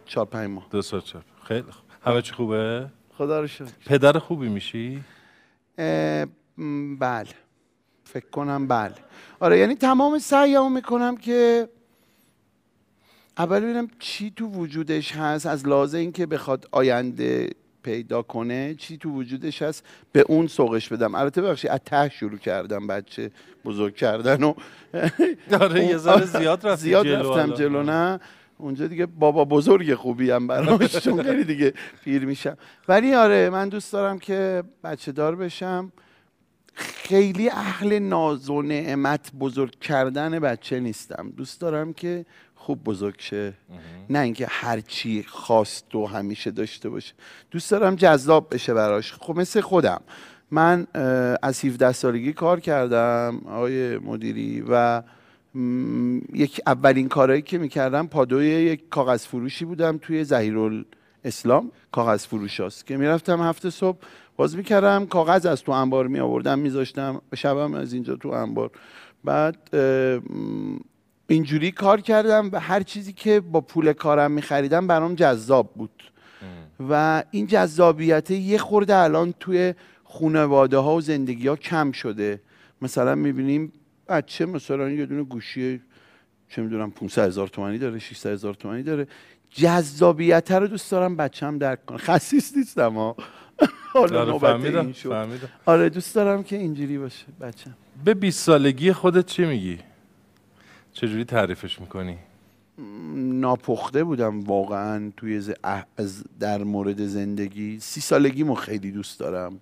چهار 0.05 0.25
پنج 0.25 0.49
ماه. 0.49 0.67
دو 0.71 0.81
سال 0.81 1.01
چهار 1.01 1.23
خیلی 1.43 1.71
خوب. 1.71 1.85
همه 2.05 2.21
چی 2.21 2.33
خوبه؟ 2.33 2.89
خدا 3.17 3.41
رو 3.41 3.47
شکر. 3.47 3.65
پدر 3.85 4.19
خوبی 4.19 4.49
میشی؟ 4.49 5.03
بله. 6.99 7.27
فکر 8.03 8.29
کنم 8.31 8.67
بله. 8.67 8.95
آره 9.39 9.59
یعنی 9.59 9.75
تمام 9.75 10.19
سعیمو 10.19 10.69
می‌کنم 10.69 11.17
که 11.17 11.69
اول 13.37 13.59
ببینم 13.59 13.87
چی 13.99 14.31
تو 14.35 14.45
وجودش 14.45 15.11
هست 15.11 15.45
از 15.45 15.67
لحاظ 15.67 15.95
اینکه 15.95 16.25
بخواد 16.25 16.67
آینده 16.71 17.49
پیدا 17.83 18.21
کنه 18.21 18.75
چی 18.75 18.97
تو 18.97 19.09
وجودش 19.09 19.61
هست؟ 19.61 19.85
به 20.11 20.25
اون 20.27 20.47
سوقش 20.47 20.89
بدم. 20.89 21.15
البته 21.15 21.41
ببخشید 21.41 21.71
از 21.71 21.79
ته 21.85 22.09
شروع 22.09 22.37
کردم 22.37 22.87
بچه 22.87 23.31
بزرگ 23.65 23.95
کردن 23.95 24.43
و 24.43 24.53
آره، 25.61 25.85
یه 25.85 25.97
ذره 25.97 26.25
زیاد 26.25 26.67
رفتی 26.67 26.83
زیاد 26.83 27.05
جلو 27.05 27.19
رفتم 27.19 27.31
حالا. 27.31 27.55
جلو 27.55 27.83
نه؟ 27.83 28.19
اونجا 28.57 28.87
دیگه 28.87 29.05
بابا 29.05 29.45
بزرگ 29.45 29.95
خوبی 29.95 30.31
هم 30.31 30.47
براش 30.47 30.97
چون 30.97 31.23
خیلی 31.23 31.43
دیگه 31.43 31.73
پیر 32.03 32.25
میشم. 32.25 32.57
ولی 32.87 33.15
آره 33.15 33.49
من 33.49 33.69
دوست 33.69 33.93
دارم 33.93 34.19
که 34.19 34.63
بچه 34.83 35.11
دار 35.11 35.35
بشم. 35.35 35.91
خیلی 36.75 37.49
اهل 37.49 37.99
ناز 37.99 38.49
و 38.49 38.61
نعمت 38.61 39.31
بزرگ 39.39 39.79
کردن 39.79 40.39
بچه 40.39 40.79
نیستم. 40.79 41.33
دوست 41.37 41.61
دارم 41.61 41.93
که 41.93 42.25
خوب 42.65 42.83
بزرگ 42.83 43.15
شه. 43.17 43.53
نه 44.09 44.19
اینکه 44.19 44.47
هر 44.49 44.79
چی 44.79 45.23
خواست 45.23 45.95
و 45.95 46.05
همیشه 46.05 46.51
داشته 46.51 46.89
باشه. 46.89 47.13
دوست 47.51 47.71
دارم 47.71 47.95
جذاب 47.95 48.53
بشه 48.53 48.73
براش. 48.73 49.13
خب 49.13 49.39
مثل 49.39 49.61
خودم. 49.61 50.01
من 50.51 50.87
از 51.41 51.65
17 51.65 51.91
سالگی 51.91 52.33
کار 52.33 52.59
کردم 52.59 53.41
آقای 53.45 53.97
مدیری 53.97 54.63
و 54.69 55.01
یک 56.33 56.61
اولین 56.67 57.09
کارهایی 57.09 57.41
که 57.41 57.57
می‌کردم 57.57 58.07
پادوی 58.07 58.47
یک 58.47 58.89
کاغذ 58.89 59.25
فروشی 59.25 59.65
بودم 59.65 59.97
توی 60.01 60.23
زهیر 60.23 60.85
اسلام. 61.23 61.71
کاغذ 61.91 62.25
فروش 62.25 62.59
هست 62.59 62.85
که 62.85 62.97
می‌رفتم 62.97 63.41
هفته 63.41 63.69
صبح 63.69 63.97
باز 64.35 64.57
می‌کردم 64.57 65.05
کاغذ 65.05 65.45
از 65.45 65.63
تو 65.63 65.71
انبار 65.71 66.07
می 66.07 66.19
آوردم 66.19 66.59
میذاشتم 66.59 67.21
شبم 67.35 67.73
از 67.73 67.93
اینجا 67.93 68.15
تو 68.15 68.29
انبار. 68.29 68.71
بعد 69.23 69.57
اینجوری 71.27 71.71
کار 71.71 72.01
کردم 72.01 72.49
و 72.51 72.59
هر 72.59 72.83
چیزی 72.83 73.13
که 73.13 73.39
با 73.39 73.61
پول 73.61 73.93
کارم 73.93 74.31
میخریدم 74.31 74.87
برام 74.87 75.15
جذاب 75.15 75.73
بود. 75.73 76.03
و 76.89 77.23
این 77.31 77.47
جذابیت 77.47 78.31
یه 78.31 78.57
خورده 78.57 78.95
الان 78.95 79.33
توی 79.39 79.73
خانواده 80.03 80.77
ها 80.77 80.95
و 80.95 81.01
زندگی 81.01 81.47
ها 81.47 81.55
کم 81.55 81.91
شده. 81.91 82.41
مثلا 82.81 83.15
می‌بینیم 83.15 83.73
بچه 84.07 84.45
مثلا 84.45 84.89
یه 84.89 85.05
دونه 85.05 85.23
گوشی 85.23 85.81
چه 86.49 86.61
می‌دونم 86.61 86.91
500 86.91 87.27
هزار 87.27 87.47
تومانی 87.47 87.77
داره 87.77 87.99
600 87.99 88.29
هزار 88.29 88.53
تومانی 88.53 88.83
داره. 88.83 89.07
جذابیت 89.49 90.51
رو 90.51 90.67
دوست 90.67 90.91
دارم 90.91 91.15
بچم 91.15 91.57
درک 91.57 91.85
کنه. 91.85 91.97
خصیص 91.97 92.57
نیستم 92.57 92.93
ها 92.93 93.15
حالا 93.93 94.21
آره، 94.21 94.31
نوبت 94.31 94.51
فهمیدم، 94.51 94.79
این 94.79 94.93
شد. 94.93 95.09
فهمیدم. 95.09 95.49
آره 95.65 95.89
دوست 95.89 96.15
دارم 96.15 96.43
که 96.43 96.55
اینجوری 96.55 96.97
باشه 96.97 97.25
بچم 97.41 97.73
به 98.05 98.13
20 98.13 98.39
سالگی 98.39 98.93
خودت 98.93 99.25
چی 99.25 99.45
میگی؟ 99.45 99.79
چجوری 100.93 101.25
تعریفش 101.25 101.81
می‌کنی؟ 101.81 102.17
ناپخته 103.15 104.03
بودم 104.03 104.39
واقعا 104.39 105.11
توی 105.17 105.39
ز- 105.39 105.53
از 105.97 106.23
در 106.39 106.63
مورد 106.63 107.05
زندگی. 107.05 107.79
سی 107.79 108.01
سالگیمو 108.01 108.55
خیلی 108.55 108.91
دوست 108.91 109.19
دارم. 109.19 109.59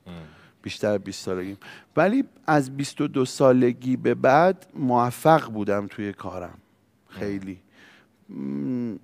بیشتر 0.63 0.87
از 0.91 0.99
20 0.99 1.25
سالگیم. 1.25 1.57
ولی 1.97 2.23
از 2.47 2.77
22 2.77 3.25
سالگی 3.25 3.97
به 3.97 4.13
بعد 4.15 4.65
موفق 4.75 5.51
بودم 5.51 5.87
توی 5.87 6.13
کارم. 6.13 6.57
خیلی. 7.09 7.57
م، 8.29 8.95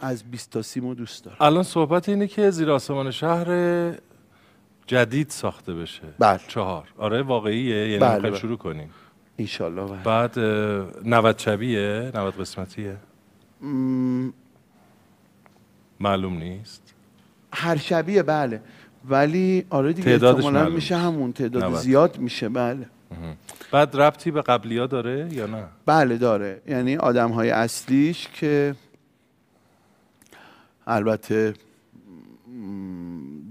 از 0.00 0.24
20 0.24 0.50
تا 0.50 0.62
30 0.62 0.80
مو 0.80 0.94
دوست 0.94 1.24
دارم. 1.24 1.36
الان 1.40 1.62
صحبت 1.62 2.08
اینه 2.08 2.26
که 2.26 2.50
زیر 2.50 2.70
آسمان 2.70 3.10
شهر 3.10 3.46
جدید 4.86 5.30
ساخته 5.30 5.74
بشه. 5.74 6.02
بله. 6.18 6.40
چهار. 6.48 6.88
آره 6.98 7.22
واقعیه. 7.22 7.88
یعنی 7.88 7.98
بله، 7.98 8.20
بله. 8.30 8.38
شروع 8.38 8.56
کنین 8.58 8.88
انشالله 9.38 9.84
بله. 9.86 10.02
بعد 10.02 10.38
اه، 10.38 10.86
90 11.04 11.38
شبیه؟ 11.38 12.10
90 12.14 12.34
قسمتیه؟ 12.40 12.96
م، 13.60 14.28
معلوم 16.00 16.38
نیست. 16.38 16.94
هر 17.52 17.76
شبیه 17.76 18.22
بله. 18.22 18.62
ولی 19.08 19.66
آره 19.70 19.92
دیگه 19.92 20.10
تعدادش 20.10 20.34
احتمالاً 20.36 20.58
معلوم 20.60 20.74
میشه. 20.74 20.96
همون. 20.96 21.32
تعداد 21.32 21.64
90. 21.64 21.78
زیاد 21.80 22.18
میشه 22.18 22.48
بله. 22.48 22.86
بعد 23.72 23.96
ربطی 23.96 24.30
به 24.30 24.42
قبلیا 24.42 24.86
داره 24.86 25.28
یا 25.32 25.46
نه؟ 25.46 25.64
بله 25.86 26.16
داره. 26.18 26.62
یعنی 26.68 26.96
آدم 26.96 27.30
های 27.30 27.50
اصلیش 27.50 28.28
که 28.28 28.74
البته 30.86 31.54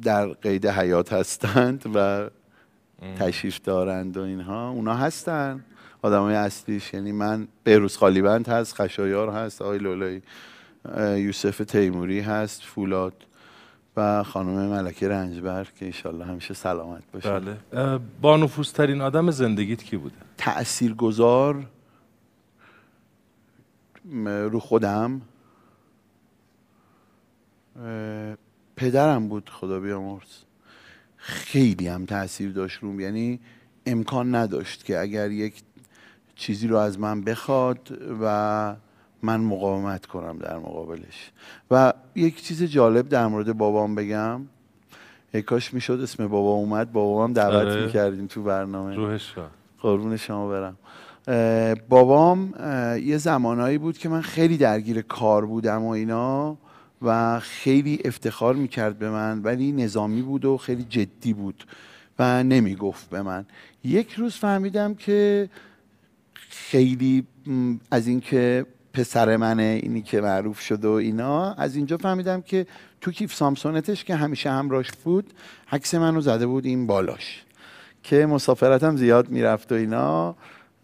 در 0.02 0.28
قید 0.28 0.68
حیات 0.68 1.14
هستند 1.14 1.84
و 1.96 2.30
تشریف 3.20 3.62
دارند 3.62 4.18
و 4.18 4.22
اینها 4.22 4.70
اونا 4.70 4.94
هستن. 4.96 5.64
آدم 6.02 6.22
های 6.22 6.36
اصلیش 6.36 6.94
یعنی 6.94 7.12
من 7.12 7.48
بهروز 7.64 7.98
خالیبند 7.98 8.48
هست 8.48 8.76
خشایار 8.76 9.30
هست 9.30 9.62
آقای 9.62 9.78
لولایی 9.78 10.22
یوسف 10.98 11.58
تیموری 11.58 12.20
هست 12.20 12.64
فولاد 12.64 13.14
و 13.98 14.24
خانم 14.24 14.70
ملکه 14.70 15.10
رنجبر 15.10 15.68
که 15.76 15.86
ایشالله 15.86 16.26
همیشه 16.26 16.54
سلامت 16.54 17.04
باشه. 17.14 17.40
بله. 17.40 18.00
با 18.22 18.38
نفوذترین 18.38 19.02
آدم 19.02 19.32
زندگیت 19.32 19.84
کی 19.84 19.98
بوده؟ 19.98 20.16
تأثیر 20.38 20.94
گذار 20.94 21.66
رو 24.24 24.60
خودم. 24.60 25.22
پدرم 28.76 29.28
بود 29.28 29.50
خدا 29.50 29.80
بیامرز. 29.80 30.38
خیلی 31.18 31.88
هم 31.88 32.06
تاثیر 32.06 32.52
داشت 32.52 32.80
روم. 32.80 33.00
یعنی 33.00 33.40
امکان 33.86 34.36
نداشت 34.36 34.86
که 34.86 35.00
اگر 35.00 35.32
یک 35.32 35.64
چیزی 36.42 36.68
رو 36.68 36.78
از 36.78 37.00
من 37.00 37.22
بخواد 37.22 37.98
و 38.22 38.76
من 39.22 39.42
مقاومت 39.42 40.06
کنم 40.06 40.38
در 40.38 40.58
مقابلش. 40.58 41.32
و 41.72 41.94
یک 42.16 42.44
چیز 42.44 42.64
جالب 42.64 43.10
در 43.10 43.28
مورد 43.28 43.58
بابام 43.58 43.96
بگم. 43.96 44.42
یک 45.34 45.46
کاش 45.46 45.74
می‌شد 45.74 46.00
اسم 46.04 46.28
بابا 46.28 46.52
اومد. 46.52 46.92
بابام 46.92 47.34
دعوت 47.34 47.54
آره. 47.54 47.86
می‌کردیم 47.86 48.28
تو 48.28 48.44
برنامه. 48.44 48.96
روحش 48.96 49.34
قربون 49.82 50.18
شما 50.18 50.50
برم. 50.50 50.78
اه، 51.28 51.76
بابام 51.76 52.54
اه، 52.60 53.00
یه 53.00 53.18
زمانایی 53.18 53.78
بود 53.78 53.98
که 53.98 54.10
من 54.10 54.22
خیلی 54.22 54.58
درگیر 54.58 55.02
کار 55.02 55.46
بودم 55.46 55.84
و 55.84 55.90
اینا 55.90 56.58
و 57.02 57.40
خیلی 57.40 58.00
افتخار 58.06 58.56
می‌کرد 58.56 59.00
به 59.00 59.10
من 59.10 59.42
ولی 59.42 59.72
نظامی 59.72 60.22
بود 60.22 60.46
و 60.46 60.58
خیلی 60.58 60.84
جدی 60.84 61.34
بود 61.34 61.64
و 62.20 62.44
نمی‌گفت 62.44 63.10
به 63.10 63.22
من. 63.22 63.46
یک 63.84 64.14
روز 64.14 64.36
فهمیدم 64.36 64.94
که 64.94 65.50
خیلی 66.52 67.28
از 67.92 68.08
اینکه 68.08 68.66
پسر 68.94 69.38
منه 69.38 69.80
اینی 69.84 70.02
که 70.02 70.22
معروف 70.22 70.60
شده 70.60 70.88
و 70.88 70.92
اینا 70.92 71.54
از 71.54 71.76
اینجا 71.76 71.98
فهمیدم 71.98 72.42
که 72.42 72.66
تو 73.02 73.12
کیف 73.12 73.34
سامسونتش 73.34 74.04
که 74.04 74.16
همیشه 74.16 74.50
همراش 74.50 74.92
بود 75.04 75.34
عکس 75.72 75.96
منو 75.96 76.22
زده 76.22 76.48
بود 76.48 76.66
این 76.66 76.88
بالاش 76.88 77.44
که 78.04 78.26
مسافرتم 78.26 78.96
زیاد 78.96 79.30
می‌رفت 79.30 79.72
و 79.72 79.76
اینا. 79.76 80.36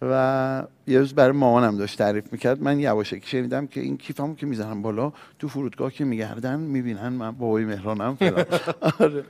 و 0.01 0.63
یه 0.87 0.99
روز 0.99 1.13
برای 1.13 1.31
مامانم 1.31 1.77
داشت 1.77 1.97
تعریف 1.97 2.31
می‌کرد. 2.31 2.63
من 2.63 2.79
یواشکی 2.79 3.27
شنیدم 3.27 3.67
که 3.67 3.81
این 3.81 3.97
کیفمو 3.97 4.35
که 4.35 4.45
می‌زنم 4.45 4.81
بالا 4.81 5.13
تو 5.39 5.47
فرودگاه 5.47 5.93
که 5.93 6.05
میگردن 6.05 6.59
می‌بینن 6.59 7.09
من 7.09 7.31
بابای 7.31 7.65
مهرانم 7.65 8.15
فلان. 8.15 8.45
آره. 8.99 9.23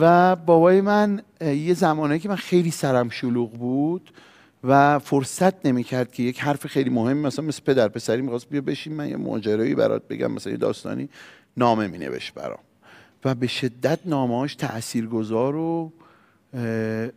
و 0.00 0.36
بابای 0.36 0.80
من 0.80 1.22
یه 1.40 1.74
زمانه 1.74 2.18
که 2.18 2.28
من 2.28 2.36
خیلی 2.36 2.70
سرم 2.70 3.08
شلوغ 3.08 3.52
بود 3.52 4.10
و 4.64 4.98
فرصت 4.98 5.66
نمی‌کرد 5.66 6.12
که 6.12 6.22
یک 6.22 6.40
حرف 6.40 6.66
خیلی 6.66 6.90
مهم 6.90 7.16
مثلا 7.16 7.44
مثل 7.44 7.62
پدر 7.62 7.88
پسری 7.88 8.22
می‌خواست 8.22 8.48
بیا 8.48 8.60
بشین 8.60 8.94
من 8.94 9.08
یه 9.08 9.16
ماجرایی 9.16 9.74
برات 9.74 10.08
بگم 10.08 10.32
مثلا 10.32 10.52
یه 10.52 10.58
داستانی 10.58 11.08
نامه 11.56 11.86
مینوشت 11.86 12.34
برام. 12.34 12.58
و 13.24 13.34
به 13.34 13.46
شدت 13.46 13.98
نامه‌هاش 14.04 14.54
تاثیرگذار 14.54 15.56
و 15.56 15.92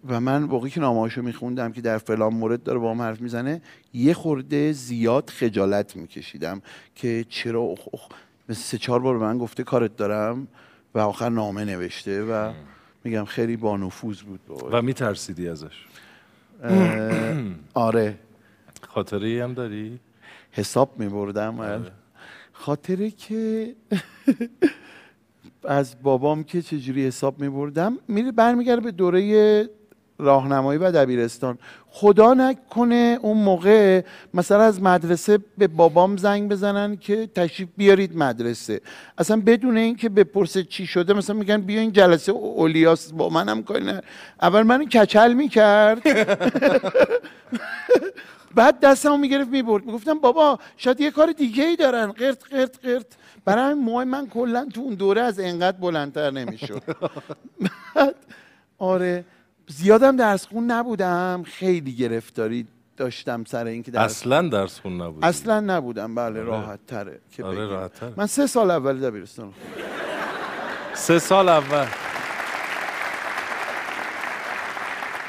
و 0.08 0.20
من 0.20 0.44
واقعی 0.44 0.72
که 0.72 0.80
نامه‌هاشو 0.80 1.22
میخوندم 1.22 1.72
که 1.72 1.82
در 1.82 1.98
فلان 1.98 2.34
مورد 2.34 2.64
داره 2.64 2.80
با 2.80 2.92
هم 2.92 3.02
حرف 3.02 3.22
می‌زنه 3.22 3.62
یه 3.94 4.14
خورده 4.14 4.72
زیاد 4.72 5.30
خجالت 5.30 5.96
میکشیدم 5.96 6.62
که 6.96 7.26
چرا 7.30 7.62
اخ 7.62 7.80
اخ 7.94 8.02
مثل 8.50 8.62
سه 8.62 8.78
چهار 8.78 9.00
بار 9.00 9.18
به 9.18 9.26
من 9.26 9.38
گفته 9.38 9.64
کارت 9.64 9.96
دارم 9.98 10.48
و 10.96 11.00
آخر 11.00 11.30
نامه 11.30 11.66
نوشته 11.66 12.24
و 12.24 12.52
میگم 13.04 13.26
خیلی 13.26 13.58
با 13.58 13.78
نفوذ 13.78 14.22
بود 14.22 14.40
بابا. 14.48 14.70
و 14.72 14.82
میترسیدی 14.82 15.50
ازش؟ 15.50 15.86
آره. 17.74 18.18
خاطره 18.88 19.44
هم 19.44 19.54
داری؟ 19.54 20.00
حساب 20.52 21.00
میبردم. 21.00 21.86
خاطره 22.54 23.12
که 23.12 23.76
از 25.64 25.96
بابام 26.02 26.44
که 26.44 26.62
چجوری 26.62 27.08
حساب 27.08 27.40
میبردم 27.40 27.98
میره 28.08 28.32
برمیگرده 28.32 28.82
به 28.82 28.92
دوره 28.92 29.70
راهنمایی 30.20 30.80
و 30.80 30.92
دبیرستان. 30.92 31.58
خدا 31.90 32.34
نکنه 32.34 33.20
اون 33.22 33.38
موقع 33.38 34.02
مثلا 34.34 34.62
از 34.62 34.82
مدرسه 34.82 35.40
به 35.58 35.68
بابام 35.68 36.18
زنگ 36.18 36.50
بزنن 36.50 36.98
که 36.98 37.28
تشریف 37.28 37.70
بیارید 37.78 38.18
مدرسه. 38.18 38.82
اصلا 39.18 39.42
بدون 39.46 39.78
اینکه 39.78 40.10
بپرسه 40.10 40.64
چی 40.64 40.86
شده 40.88 41.14
مثلا 41.14 41.36
میگن 41.36 41.62
بیا 41.62 41.82
این 41.82 41.92
جلسه 41.92 42.32
اولیاس 42.32 43.14
با 43.14 43.30
منم 43.30 43.64
کاری 43.64 43.86
نه. 43.86 44.02
اول 44.42 44.62
منو 44.64 44.86
کچل 44.86 45.34
می‌کرد. 45.34 46.02
بعد 48.56 48.80
دستمو 48.80 49.18
می‌گرفت 49.18 49.50
می‌برد. 49.50 49.86
می‌گفتم 49.86 50.20
بابا 50.20 50.60
شاید 50.78 51.02
یه 51.02 51.12
کار 51.12 51.32
دیگه 51.32 51.64
ای 51.64 51.76
دارن. 51.76 52.12
قرت 52.12 52.44
قرت 52.44 52.86
قرت 52.86 53.06
برای 53.46 53.74
موهای 53.74 54.06
من 54.06 54.28
کلا 54.28 54.68
تو 54.74 54.82
اون 54.82 54.94
دوره 54.94 55.22
از 55.22 55.40
انقدر 55.40 55.78
بلندتر 55.78 56.32
نمی‌شد. 56.32 56.82
آره. 58.80 59.26
زیادم 59.68 60.16
درس 60.18 60.48
خون 60.48 60.72
نبودم. 60.72 61.44
خیلی 61.46 61.96
گرفتاری 61.96 62.68
داشتم 62.98 63.44
سر 63.44 63.66
اینکه 63.66 63.92
درس 63.92 64.04
اصلا 64.12 64.42
درس 64.50 64.80
خون 64.80 65.02
نبود 65.02 65.26
اصلا 65.26 65.60
نبودم. 65.60 66.16
بله 66.16 66.26
آره. 66.26 66.44
راحت 66.44 66.80
تره 66.88 67.20
که 67.32 67.44
آره، 67.44 67.58
بگیم. 67.58 67.70
راحت‌تره. 67.70 68.14
من 68.18 68.26
سه 68.26 68.48
سال 68.48 68.72
اول 68.72 69.00
دبیرستان. 69.00 69.54
سه 70.94 71.20
سال 71.20 71.50
اول. 71.50 71.86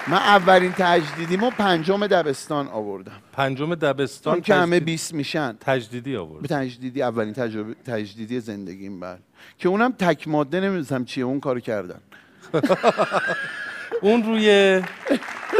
من 0.09 0.16
اولین 0.18 0.72
تجدیدیمو 0.72 1.51
پنجم 1.51 2.07
دبستان 2.07 2.68
آوردم. 2.68 3.12
پنجم 3.32 3.74
دبستان 3.74 4.34
چون 4.34 4.41
که 4.43 4.55
همه 4.55 4.76
تجدید- 4.80 4.84
20 4.84 5.14
میشن. 5.14 5.57
تجدیدی 5.61 6.16
آورد 6.16 6.43
به 6.43 6.49
تجدیدی 6.49 7.03
اولین 7.03 7.32
تجربه 7.32 7.74
تجدیدی 7.86 8.41
زندگیم 8.41 9.01
بله. 9.01 9.18
که 9.59 9.68
اونم 9.68 9.93
تک 9.93 10.28
ماده 10.28 10.61
نمی‌دونستم 10.61 11.05
چیه 11.05 11.24
اون 11.24 11.41
کارو 11.41 11.61
کردن. 11.61 12.01
اون 14.03 14.22
روی 14.22 14.80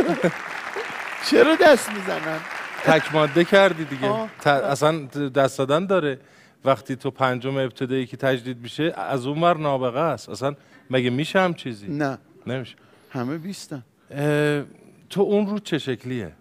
چرا 1.31 1.57
دست 1.57 1.93
می‌زنن؟ 1.93 2.41
تک 2.85 3.15
ماده 3.15 3.45
کردی 3.45 3.85
دیگه. 3.85 4.27
ت- 4.41 4.47
اصلا 4.47 4.99
دست 5.35 5.59
دادن 5.59 5.87
داره. 5.87 6.21
وقتی 6.65 6.97
تو 6.97 7.11
پنجم 7.11 7.57
ابتدایی 7.57 8.07
که 8.07 8.17
تجدید 8.17 8.59
میشه 8.63 8.95
از 8.97 9.27
اون 9.27 9.41
ور 9.43 9.57
نابغه 9.57 9.99
است. 10.01 10.29
اصلا 10.29 10.55
مگه 10.91 11.11
میشه 11.11 11.41
هم 11.41 11.55
چیزی؟ 11.55 11.89
نه. 11.89 12.19
نمیشه. 12.47 12.77
همه 13.11 13.39
بیستن. 13.39 13.83
اه، 14.11 14.63
تو 15.11 15.21
اون 15.21 15.47
رو 15.47 15.59
چه 15.59 15.79
شکلیه؟ 15.79 16.33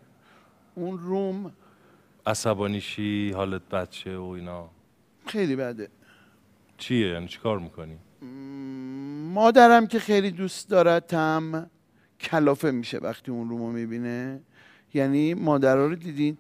اون 0.75 0.99
روم 0.99 1.51
عصبانیشی 2.27 3.31
حالت 3.31 3.61
بچه 3.71 4.17
و 4.17 4.23
اینا. 4.25 4.69
خیلی 5.27 5.55
بده. 5.55 5.89
چیه؟ 6.77 7.07
یعنی 7.07 7.27
چی 7.27 7.39
کار 7.39 7.59
می‌کنی؟ 7.59 7.97
مادرم 9.33 9.87
که 9.87 9.99
خیلی 9.99 10.31
دوست 10.31 10.69
دارتم 10.69 11.69
کلافه 12.19 12.71
میشه 12.71 12.97
وقتی 12.97 13.31
اون 13.31 13.49
رومو 13.49 13.71
می‌بینه. 13.71 14.39
یعنی 14.93 15.33
مادرها 15.33 15.85
رو 15.85 15.95
دیدین 15.95 16.37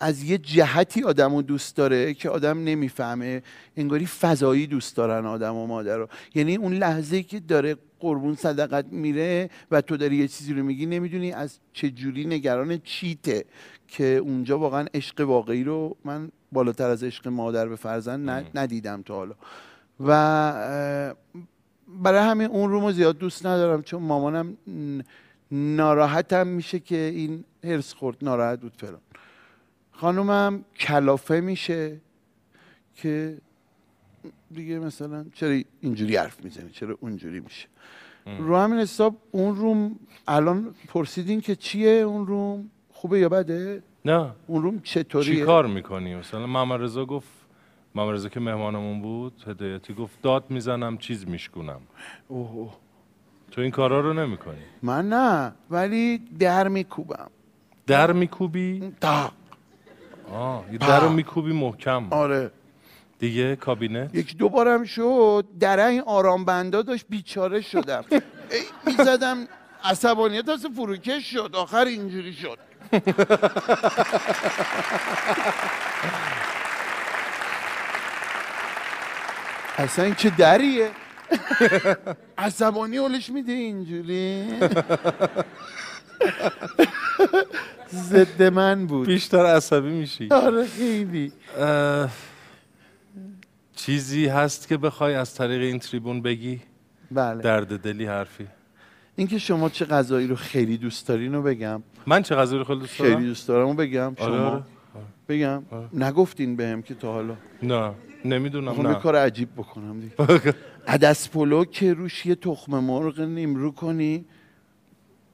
از 0.00 0.22
یه 0.22 0.38
جهتی 0.38 1.02
آدم 1.02 1.34
رو 1.34 1.42
دوست 1.42 1.76
داره 1.76 2.14
که 2.14 2.30
آدم 2.30 2.64
نمی‌فهمه. 2.64 3.42
انگاری 3.76 4.06
فضایی 4.06 4.66
دوست 4.66 4.96
دارن 4.96 5.26
آدم 5.26 5.54
و 5.54 5.66
مادر 5.66 5.96
رو 5.96 6.08
یعنی 6.34 6.56
اون 6.56 6.72
لحظه 6.72 7.22
که 7.22 7.40
داره 7.40 7.76
قربون 8.00 8.34
صدقت 8.34 8.86
میره 8.90 9.50
و 9.70 9.80
تو 9.80 9.96
داری 9.96 10.16
یه 10.16 10.28
چیزی 10.28 10.54
رو 10.54 10.62
میگی 10.64 10.86
نمی‌دونی 10.86 11.32
از 11.32 11.58
چه 11.72 11.90
جوری 11.90 12.26
نگران 12.26 12.78
چیته 12.78 13.44
که 13.88 14.04
اونجا 14.04 14.58
واقعا 14.58 14.86
عشق 14.94 15.20
واقعی 15.20 15.64
رو 15.64 15.96
من 16.04 16.30
بالاتر 16.52 16.90
از 16.90 17.04
عشق 17.04 17.28
مادر 17.28 17.68
به 17.68 17.76
فرزند 17.76 18.50
ندیدم 18.54 19.02
تا 19.02 19.14
حالا. 19.14 19.34
و 20.06 21.14
برای 22.02 22.20
همین 22.20 22.46
اون 22.46 22.70
رو 22.70 22.92
زیاد 22.92 23.18
دوست 23.18 23.46
ندارم 23.46 23.82
چون 23.82 24.02
مامانم 24.02 24.56
ناراحتم 25.50 26.46
میشه 26.46 26.78
که 26.78 26.96
این 26.96 27.44
هرس 27.64 27.94
خورد 27.94 28.16
ناراحت 28.22 28.60
بود 28.60 28.72
فلان. 28.76 29.00
خانومم 29.92 30.64
کلافه 30.78 31.40
میشه 31.40 32.00
که 32.94 33.38
دیگه 34.54 34.78
مثلا 34.78 35.24
چرا 35.34 35.60
اینجوری 35.80 36.16
حرف 36.16 36.44
می‌زنی 36.44 36.70
چرا 36.70 36.96
اونجوری 37.00 37.40
میشه. 37.40 37.68
رو 38.38 38.56
همین 38.56 38.78
حساب 38.78 39.16
اون 39.30 39.56
روم 39.56 39.96
الان 40.28 40.74
پرسیدین 40.88 41.40
که 41.40 41.56
چیه 41.56 41.90
اون 41.90 42.26
روم؟ 42.26 42.70
خوبه 42.92 43.18
یا 43.18 43.28
بده؟ 43.28 43.82
نه. 44.04 44.30
اون 44.46 44.62
روم 44.62 44.80
چطوریه؟ 44.80 45.36
چی 45.36 45.42
کار 45.42 45.66
می‌کنی؟ 45.66 46.14
مثلا 46.14 46.46
محمد 46.46 46.80
رضا 46.80 47.04
گفت 47.04 47.28
محمد 47.94 48.14
رضا 48.14 48.28
که 48.28 48.40
مهمانمون 48.40 49.02
بود 49.02 49.42
هدایتی 49.46 49.94
گفت 49.94 50.22
داد 50.22 50.44
می‌زنم 50.48 50.98
چیز 50.98 51.28
میشکنم 51.28 51.80
اوه. 52.28 52.50
اوه. 52.50 52.72
تو 53.50 53.60
این 53.60 53.70
کارا 53.70 54.00
رو 54.00 54.12
نمی‌کنی؟ 54.12 54.62
من 54.82 55.08
نه 55.08 55.52
ولی 55.70 56.18
در 56.18 56.68
میکوبم. 56.68 57.30
در 57.86 58.12
میکوبی؟ 58.12 58.92
تا. 59.00 59.32
آه 60.32 60.64
یه 60.72 60.78
در 60.78 61.00
رو 61.00 61.08
میکوبی 61.08 61.52
محکم. 61.52 62.12
آره. 62.12 62.50
دیگه 63.18 63.56
کابینت؟ 63.56 64.14
یک 64.14 64.36
دو 64.36 64.48
بارم 64.48 64.84
شد 64.84 65.44
در 65.60 65.86
این 65.86 66.00
آرام 66.00 66.44
بندا 66.44 66.82
داشت 66.82 67.06
بیچاره 67.08 67.60
شدم. 67.60 68.04
می‌زدم 68.86 69.48
عصبانیت 69.84 70.48
اصلا 70.48 70.70
فروکش 70.70 71.32
شد 71.32 71.50
آخر 71.54 71.84
اینجوری 71.84 72.32
شد. 72.32 72.58
اصلا 79.80 80.04
این 80.04 80.14
چه 80.14 80.30
دریه. 80.30 80.90
عصبانی 82.38 82.98
اولش 82.98 83.30
میده 83.30 83.52
اینجوری. 83.52 84.44
ضد 87.94 88.42
من 88.42 88.86
بود. 88.86 89.06
بیشتر 89.06 89.46
عصبی 89.46 89.88
میشی. 89.88 90.28
آره 90.30 90.66
خیلی. 90.66 91.32
چیزی 93.76 94.26
هست 94.26 94.68
که 94.68 94.76
بخوای 94.76 95.14
از 95.14 95.34
طریق 95.34 95.62
این 95.62 95.78
تریبون 95.78 96.22
بگی؟ 96.22 96.60
بله. 97.10 97.42
درد 97.42 97.80
دلی 97.80 98.06
حرفی. 98.06 98.46
اینکه 99.16 99.38
شما 99.38 99.68
چه 99.68 99.84
غذایی 99.84 100.26
رو 100.26 100.36
خیلی 100.36 100.76
دوست 100.76 101.08
دارین 101.08 101.34
رو 101.34 101.42
بگم. 101.42 101.82
من 102.06 102.22
چه 102.22 102.34
غذایی 102.34 102.58
رو 102.58 102.64
خیلی 102.64 102.80
دوست 102.80 102.98
دارم؟ 102.98 103.14
خیلی 103.14 103.26
دوست 103.28 103.48
دارم 103.48 103.68
رو 103.68 103.74
بگم. 103.74 104.14
آره، 104.18 104.36
شما 104.36 104.50
آره. 104.50 104.62
بگم. 105.28 105.62
نگفتین 105.92 106.56
بهم 106.56 106.82
که 106.82 106.94
تا 106.94 107.12
حالا. 107.12 107.36
نه. 107.62 107.92
نمی‌دونم 108.24 108.86
نه. 108.86 108.94
کار 108.94 109.16
عجیب 109.16 109.48
بکنم 109.56 110.00
دیگه. 110.00 110.54
عدس 110.88 111.28
پلو 111.28 111.64
که 111.64 111.94
روش 111.94 112.26
یه 112.26 112.34
تخم 112.34 112.78
مرغ 112.78 113.20
نیمرو 113.20 113.70
کنی 113.70 114.24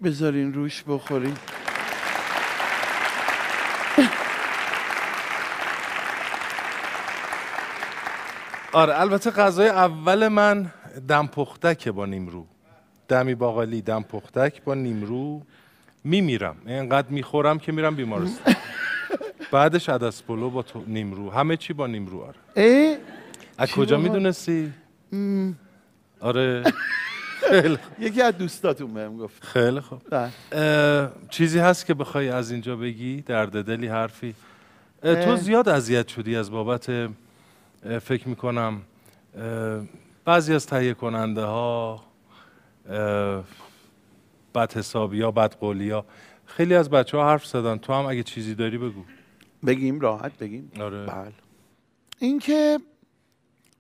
بذارین 0.03 0.55
روش 0.55 0.84
بخورین 0.89 1.34
آره 8.72 9.01
البته 9.01 9.30
غذای 9.30 9.68
اول 9.68 10.28
من 10.28 10.72
دم 11.09 11.26
پختک 11.26 11.89
با 11.89 12.07
نیمرو. 12.07 12.47
دمی 13.09 13.34
باقالی 13.34 13.82
دم 13.82 14.03
پختک 14.03 14.62
با 14.62 14.74
نیمرو 14.74 15.43
میمیرم. 16.05 16.57
اینقدر 16.66 17.09
می‌خورم 17.09 17.59
که 17.59 17.72
میرم 17.72 17.97
بیمارستان. 17.97 18.55
بعدش 19.53 19.88
عدس 19.88 20.22
پلو 20.22 20.51
با 20.51 20.62
تو 20.62 20.84
نیمرو. 20.86 21.30
همه 21.30 21.57
چی 21.57 21.72
با 21.72 21.86
نیمرو 21.86 22.20
آره. 22.22 22.34
ای؟ 22.57 22.97
از 23.59 23.70
کجا. 23.70 23.99
می‌دونستی؟ 23.99 24.72
آره. 26.20 26.64
یکی 27.99 28.22
از 28.22 28.38
دوستاتون 28.38 28.94
بهم 28.94 29.16
گفت. 29.16 29.44
خیلی 29.44 29.80
خوب. 29.80 30.03
بله. 30.11 31.11
چیزی 31.30 31.58
هست 31.58 31.87
که 31.87 31.95
بخوای 31.95 32.29
از 32.29 32.50
اینجا 32.50 32.76
بگی؟ 32.76 33.20
درد 33.20 33.64
دلی 33.64 33.87
حرفی. 33.87 34.34
تو. 35.03 35.37
زیاد 35.37 35.68
اذیت 35.68 36.08
شدی 36.08 36.37
از 36.37 36.50
بابت 36.50 37.11
فکر 38.03 38.29
می‌کنم 38.29 38.83
بعضی 40.25 40.54
از 40.54 40.66
تهیه 40.66 40.95
کننده 40.95 41.45
ها 41.45 42.04
بد 44.54 44.72
حسابی 44.76 45.22
ها 45.22 45.30
بد 45.30 45.54
قولی 45.54 45.91
ها 45.91 46.04
خیلی 46.46 46.75
از 46.75 46.91
بچه 46.91 47.16
ها 47.16 47.29
حرف 47.30 47.46
زدن. 47.46 47.76
تو 47.79 47.92
هم 47.92 48.07
اگه 48.07 48.22
چیزی 48.22 48.54
داری 48.54 48.79
بگو. 48.79 49.04
بگیم 49.67 50.01
راحت 50.01 50.38
بگیم. 50.38 50.71
آره. 50.80 51.07
بله. 51.07 51.33
اینکه 52.18 52.79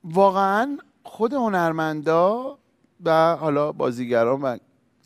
واقعا 0.04 0.78
خود 1.02 1.32
هنرمندا 1.32 2.58
و 3.04 3.36
حالا 3.36 3.72
بازیگران 3.72 4.42
و 4.42 4.56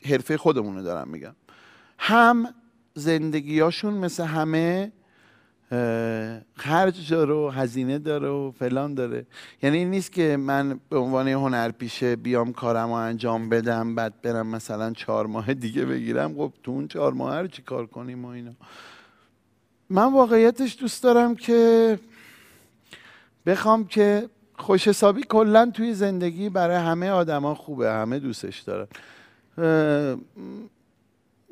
حرفه 0.05 0.37
خودمون 0.37 0.77
رو 0.77 0.83
دارم 0.83 1.09
میگم 1.09 1.35
هم 1.99 2.55
زندگیاشون 2.95 3.95
مثل 3.95 4.25
همه 4.25 4.93
خرج 6.55 7.11
داره 7.11 7.35
و 7.35 7.49
هزینه 7.49 7.99
داره 7.99 8.29
و 8.29 8.51
فلان 8.51 8.95
داره. 8.95 9.27
یعنی 9.63 9.79
این 9.79 9.91
نیست 9.91 10.13
که 10.13 10.37
من 10.37 10.81
به 10.89 10.99
عنوان 10.99 11.29
هنرپیشه 11.29 12.17
بیام 12.17 12.53
کارم 12.53 12.89
رو 12.89 12.93
انجام 12.95 13.49
بدم 13.49 13.95
بعد 13.95 14.23
برم 14.23 14.47
مثلا 14.47 14.93
چهار 14.93 15.27
ماه 15.27 15.55
دیگه 15.55 15.85
بگیرم. 15.85 16.35
خب 16.35 16.53
تو 16.63 16.71
اون 16.71 16.89
چهار 16.89 17.13
ماه 17.13 17.41
رو 17.41 17.47
چی 17.47 17.63
کار 17.63 17.87
کنیم 17.87 18.25
و 18.25 18.29
اینا؟ 18.29 18.53
من 19.91 20.13
واقعیتش 20.13 20.77
دوست 20.81 21.03
دارم 21.03 21.35
که 21.35 21.99
بخوام 23.47 23.87
که 23.87 24.29
خوش 24.55 24.89
حسابی 24.89 25.23
کلا 25.29 25.71
توی 25.75 25.95
زندگی 25.95 26.49
برای 26.49 26.77
همه 26.77 27.11
آدما 27.11 27.55
خوبه 27.55 27.93
همه 27.93 28.19
دوستش 28.19 28.61
دارن. 28.61 28.87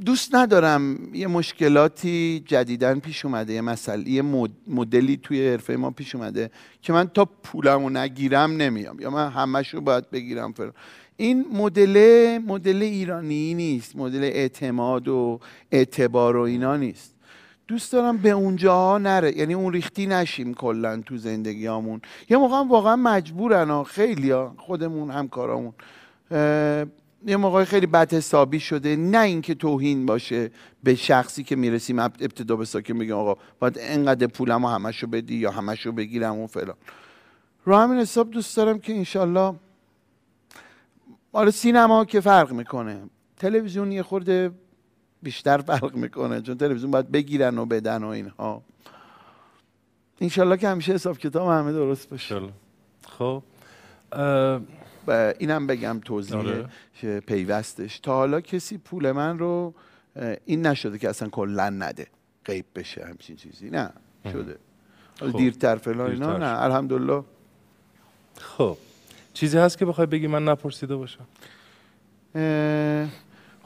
دوست 0.05 0.35
ندارم 0.35 1.15
یه 1.15 1.27
مشکلاتی 1.27 2.43
جدیدن 2.47 2.98
پیش 2.98 3.24
اومده 3.24 3.52
یه 3.52 3.60
مسئله 3.60 4.09
یه 4.09 4.23
مد- 4.23 4.51
مدلی 4.66 5.16
توی 5.16 5.48
حرفه 5.48 5.77
ما 5.77 5.90
پیش 5.90 6.15
اومده 6.15 6.51
که 6.82 6.93
من 6.93 7.09
تا 7.09 7.24
پولمو 7.24 7.90
نگیرم 7.90 8.56
نمیام 8.56 9.01
یا 9.01 9.10
من 9.10 9.31
همش 9.31 9.74
رو 9.74 9.81
باید 9.81 10.10
بگیرم 10.10 10.52
فلان. 10.52 10.73
این 11.16 11.47
مدل 11.52 12.39
مدل 12.47 12.82
ایرانی 12.82 13.55
نیست 13.55 13.97
مدل 13.97 14.23
اعتماد 14.23 15.09
و 15.09 15.40
اعتبار 15.73 16.36
و 16.36 16.40
اینا 16.40 16.77
نیست. 16.77 17.18
دوست 17.69 17.93
دارم 17.93 18.16
به 18.16 18.31
اونجا 18.31 18.99
نره. 18.99 19.39
یعنی 19.39 19.55
اون 19.55 19.73
ریختی 19.73 20.07
نشیم 20.07 20.55
کلا 20.55 21.03
تو 21.07 21.16
زندگیامون. 21.16 22.01
یه 22.31 22.36
موقع 22.36 22.57
هم 22.57 22.69
واقعا 22.69 22.97
مجبورن 22.97 23.70
ها. 23.70 23.85
خیلی 23.85 24.31
ها. 24.31 24.55
خودمون 24.59 25.11
همکارامون. 25.11 25.73
یه 27.27 27.36
موقع 27.36 27.65
خیلی 27.65 27.86
بد 27.86 28.15
حسابی 28.15 28.61
شده. 28.61 28.97
نه 28.97 29.20
اینکه 29.20 29.55
توهین 29.55 30.07
باشه 30.07 30.51
به 30.82 30.95
شخصی 30.95 31.43
که 31.43 31.57
می‌رسیم 31.57 31.99
اب- 31.99 32.16
ابتدا 32.20 32.57
به 32.57 32.65
ساکن 32.65 32.99
بگیم 32.99 33.15
آقا 33.15 33.36
باید 33.59 33.78
انقدر 33.81 34.27
پولم 34.27 34.65
و 34.65 34.69
همشو 34.69 35.07
بدی 35.07 35.35
یا 35.35 35.51
همشو 35.51 35.93
بگیرم 35.93 36.39
و 36.39 36.47
فلان. 36.47 36.77
رو 37.65 37.77
همین 37.77 37.99
حساب 37.99 38.31
دوست 38.31 38.57
دارم 38.57 38.78
که 38.78 38.97
انشالله 38.97 39.55
آره 41.32 41.51
سینما 41.51 42.05
که 42.05 42.20
فرق 42.20 42.53
می‌کنه. 42.53 43.03
تلویزیون 43.36 43.93
یه 43.93 44.03
خورده 44.03 44.51
بیشتر 45.23 45.59
فرق 45.59 45.95
می‌کنه 45.95 46.40
چون 46.40 46.59
تلویزیون 46.59 46.90
باید 46.90 47.11
بگیرن 47.11 47.59
و 47.59 47.66
بدن 47.66 48.05
و 48.05 48.07
اینها. 48.07 48.62
انشالله 50.20 50.57
که 50.57 50.69
همیشه 50.69 50.93
حساب 50.93 51.19
کتاب 51.19 51.49
همه 51.49 51.73
درست 51.73 52.11
باشه. 52.11 52.40
خب 53.09 53.43
اینم 55.39 55.66
بگم 55.66 56.01
توضیح 56.05 56.36
آره. 56.36 56.69
پیوستش. 57.20 57.99
تا 57.99 58.15
حالا 58.15 58.40
کسی 58.40 58.78
پول 58.78 59.12
من 59.12 59.39
رو 59.39 59.74
این 60.45 60.66
نشده 60.66 60.99
که 60.99 61.09
اصلا 61.09 61.28
کلا 61.28 61.70
نده. 61.70 62.07
غیب 62.45 62.65
بشه 62.74 63.05
همچین 63.05 63.36
چیزی. 63.36 63.70
نه 63.70 63.90
شده. 64.32 64.57
خب. 65.20 65.36
دیرتر 65.36 65.77
فلان 65.77 66.11
اینا 66.11 66.36
نه 66.36 66.62
الحمدلله. 66.62 67.23
خب 68.39 68.77
چیزی 69.35 69.59
هست 69.59 69.78
که 69.78 69.85
بخوای 69.85 70.07
بگی 70.07 70.27
من 70.27 70.45
نپرسیده 70.45 70.97
باشم؟ 70.97 71.27
اه، 72.35 73.09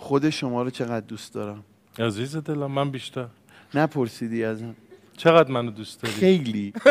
خود 0.03 0.31
شما 0.31 0.63
رو 0.63 0.71
چقدر 0.71 1.07
دوست 1.07 1.35
دارم. 1.35 1.65
عزیز 1.99 2.37
دلم 2.37 2.71
من 2.73 2.91
بیشتر. 2.91 3.27
نپرسیدی 3.75 4.45
ازم. 4.45 4.75
چقدر 5.17 5.51
منو 5.51 5.71
دوست 5.71 6.03
داری؟ 6.03 6.15
خیلی. 6.15 6.73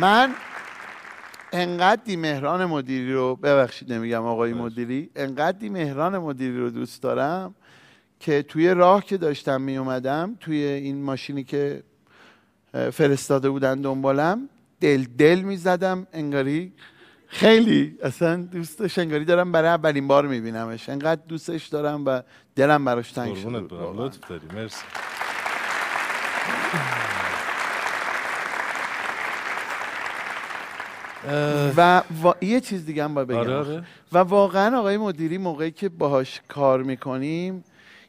من 0.00 0.34
انقدری 1.52 2.16
مهران 2.16 2.64
مدیری 2.64 3.12
رو 3.12 3.36
ببخشید 3.36 3.92
نمیگم 3.92 4.24
آقای 4.24 4.52
مدیری 4.52 5.10
انقدری 5.16 5.68
مهران 5.68 6.18
مدیری 6.18 6.58
رو 6.58 6.70
دوست 6.70 7.02
دارم 7.02 7.54
که 8.20 8.42
توی 8.42 8.68
راه 8.68 9.04
که 9.04 9.16
داشتم 9.16 9.60
می 9.60 9.76
اومدم 9.76 10.36
توی 10.40 10.64
این 10.64 11.02
ماشینی 11.02 11.44
که 11.44 11.82
فرستاده 12.92 13.50
بودن 13.50 13.80
دنبالم 13.80 14.48
دل 14.80 15.04
دل 15.18 15.40
می 15.40 15.56
زدم 15.56 16.06
انگاری 16.12 16.72
خیلی 17.26 17.98
اصلا 18.02 18.36
دوستش 18.36 18.98
انگاری 18.98 19.24
دارم 19.24 19.52
برای 19.52 19.68
اولین 19.68 20.08
بار 20.08 20.26
میبینمش 20.26 20.88
انقدر 20.88 21.20
دوستش 21.28 21.66
دارم 21.66 22.04
و 22.06 22.22
دلم 22.56 22.84
براش 22.84 23.12
تنگ 23.12 23.36
شده. 23.36 23.58
لطف 23.96 24.28
داری 24.28 24.46
مرسی 24.54 24.84
و 31.76 32.02
وا... 32.22 32.36
یه 32.40 32.60
چیز 32.60 32.86
دیگه 32.86 33.04
هم 33.04 33.14
باید 33.14 33.28
بگم 33.28 33.38
آره، 33.38 33.54
آره. 33.54 33.84
و 34.12 34.18
واقعا 34.18 34.78
آقای 34.78 34.96
مدیری 34.96 35.38
موقعی 35.38 35.70
که 35.70 35.88
باهاش 35.88 36.40
کار 36.48 36.82
می‌کنیم 36.82 37.64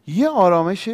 یه 0.08 0.30
آرامش 0.30 0.90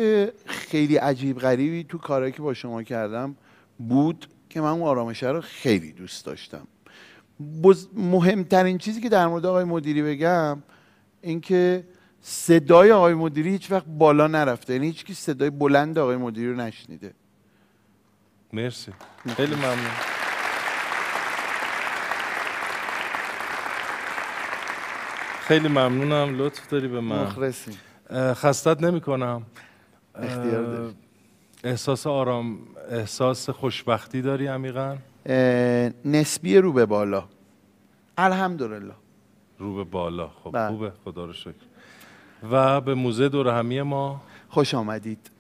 خیلی 0.46 0.96
عجیب 0.96 1.40
غریبی 1.40 1.84
تو 1.84 1.98
کارهایی 1.98 2.32
که 2.32 2.42
با 2.42 2.54
شما 2.54 2.84
کردم 2.84 3.36
بود 3.80 4.28
که 4.54 4.62
من 4.62 4.70
اون 4.70 4.82
آرامش 4.82 5.24
رو 5.24 5.42
خیلی 5.42 5.92
دوست 5.92 6.26
داشتم. 6.26 6.68
بز... 7.64 7.88
مهمترین 7.94 8.78
چیزی 8.78 9.02
که 9.02 9.10
در 9.10 9.28
مورد 9.28 9.46
آقای 9.46 9.64
مدیری 9.64 10.02
بگم 10.02 10.64
اینکه 11.22 11.88
صدای 12.22 12.92
آقای 12.92 13.14
مدیری 13.14 13.50
هیچ 13.50 13.72
وقت 13.72 13.86
بالا 13.88 14.28
نرفته. 14.28 14.74
یعنی 14.74 14.86
هیچ 14.86 15.06
کی 15.06 15.14
صدای 15.14 15.50
بلند 15.50 15.98
آقای 15.98 16.16
مدیری 16.16 16.50
رو 16.50 16.56
نشنیده. 16.56 17.14
مرسی. 18.54 18.92
خیلی 19.36 19.56
ممنون. 19.56 19.92
خیلی 25.40 25.68
ممنونم. 25.68 26.38
لطف 26.38 26.68
داری 26.68 26.88
به 26.88 27.02
من. 27.02 27.24
مخلصیم. 27.24 27.78
اه، 28.10 28.34
خستت 28.34 28.84
نمی 28.84 29.02
کنم 29.02 29.46
اختیار 30.16 30.64
داری. 30.64 30.96
احساس 31.64 32.08
آرام 32.08 32.58
احساس 32.90 33.50
خوشبختی 33.50 34.22
داری 34.22 34.48
عمیقا؟ 34.48 34.98
نسبی 36.06 36.58
رو 36.58 36.74
به 36.74 36.86
بالا. 36.86 37.24
الحمدلله. 38.18 38.94
رو 39.60 39.76
به 39.76 39.84
بالا. 39.84 40.28
خب 40.44 40.52
بله. 40.54 40.68
خوبه. 40.68 40.92
خدا 41.06 41.26
رو 41.26 41.34
شکر. 41.34 41.54
و 42.52 42.82
به 42.82 42.94
موزه 42.94 43.30
دور 43.30 43.48
همی 43.48 43.82
ما. 43.82 44.22
خوش 44.50 44.74
آمدید. 44.74 45.32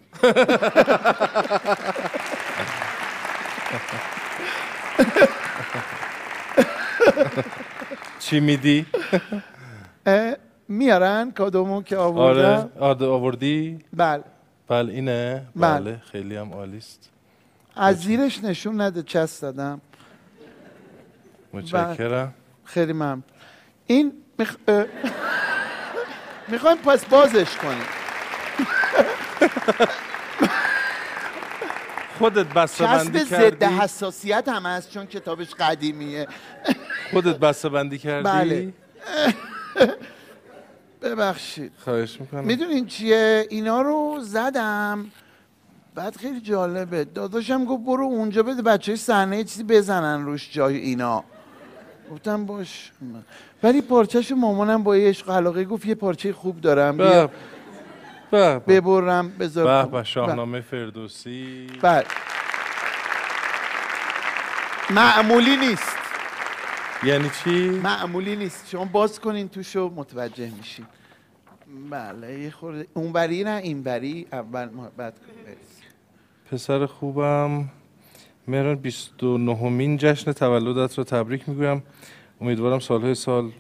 چی 8.19 8.39
میدی؟ 8.39 8.85
میارن 10.67 11.31
کادومو 11.31 11.83
که 11.83 11.97
آوردم. 11.97 12.69
آره 12.79 13.05
آوردی؟ 13.05 13.79
بله. 13.93 14.23
بله 14.67 14.93
اینه؟ 14.93 15.45
بله. 15.55 15.79
بله 15.79 16.01
خیلی 16.11 16.35
هم 16.35 16.53
عالی 16.53 16.77
است 16.77 17.09
از 17.75 18.01
زیرش 18.01 18.43
نشون 18.43 18.81
نده 18.81 19.03
چسب 19.03 19.41
دادم 19.41 19.81
متشکرم 21.53 22.33
خیلی 22.65 22.93
ممنون 22.93 23.23
این 23.87 24.13
میخ... 24.39 24.55
می‌خوایم 26.47 26.77
پس 26.77 27.05
بازش 27.05 27.55
کنیم 27.57 27.85
خودت 32.17 32.45
بسته 32.45 32.83
بندی 32.83 33.19
ضد 33.19 33.59
کردی؟ 33.59 33.65
حساسیت 33.65 34.47
هم 34.47 34.65
هست 34.65 34.89
چون 34.89 35.05
کتابش 35.05 35.53
قدیمیه 35.55 36.27
خودت 37.11 37.37
بسته 37.37 37.69
بندی 37.69 37.97
کردی؟ 37.97 38.23
بله. 38.23 38.73
ببخشید. 41.03 41.71
خواهش 41.83 42.21
می‌کنم. 42.21 42.43
می‌دونین 42.43 42.85
چیه؟ 42.85 43.47
اینا 43.49 43.81
رو 43.81 44.17
زدم. 44.21 45.05
بعد 45.95 46.17
خیلی 46.17 46.41
جالبه. 46.41 47.03
داداشم 47.03 47.65
گفت 47.65 47.83
برو 47.83 48.05
اونجا 48.05 48.43
بده 48.43 48.61
بچه 48.61 48.91
های 48.91 48.97
صحنه 48.97 49.43
چیزی 49.43 49.63
بزنن 49.63 50.25
روش 50.25 50.49
جای 50.51 50.77
اینا. 50.77 51.23
گفتم 52.11 52.45
باش. 52.45 52.91
ولی 53.63 53.81
پارچهشو 53.81 54.35
مامانم 54.35 54.83
با 54.83 54.97
یه 54.97 55.09
عشق 55.09 55.29
علاقه 55.29 55.63
گفت 55.65 55.85
یه 55.85 55.95
پارچه 55.95 56.33
خوب 56.33 56.61
دارم. 56.61 56.97
بیا. 56.97 57.27
به 57.27 57.33
به 58.31 58.59
به 58.59 58.81
ببرم 58.81 59.29
بذار. 59.29 59.85
به 59.85 59.91
به 59.91 60.03
شاهنامه 60.03 60.61
فردوسی. 60.61 61.67
بله. 61.81 62.05
معمولی 64.89 65.57
نیست. 65.57 66.02
یعنی 67.05 67.29
چی؟ 67.43 67.69
معمولی 67.69 68.35
نیست. 68.35 68.69
شما 68.69 68.85
باز 68.85 69.19
کنین 69.19 69.49
توشو 69.49 69.91
متوجه 69.95 70.51
میشین. 70.57 70.85
بله 71.89 72.39
یه 72.39 72.49
خورده. 72.49 72.87
اونوری 72.93 73.43
نه 73.43 73.55
اینوری. 73.63 74.27
اول 74.31 74.69
محبت. 74.69 75.13
پسر 76.51 76.85
خوبم. 76.85 77.69
مهران 78.47 78.75
29 78.75 79.69
مین 79.69 79.97
جشن 79.97 80.31
تولدت 80.31 80.97
رو 80.97 81.03
تبریک 81.03 81.49
می‌گویم. 81.49 81.83
امیدوارم 82.41 82.79
سالهای 82.79 83.15
سال 83.15 83.51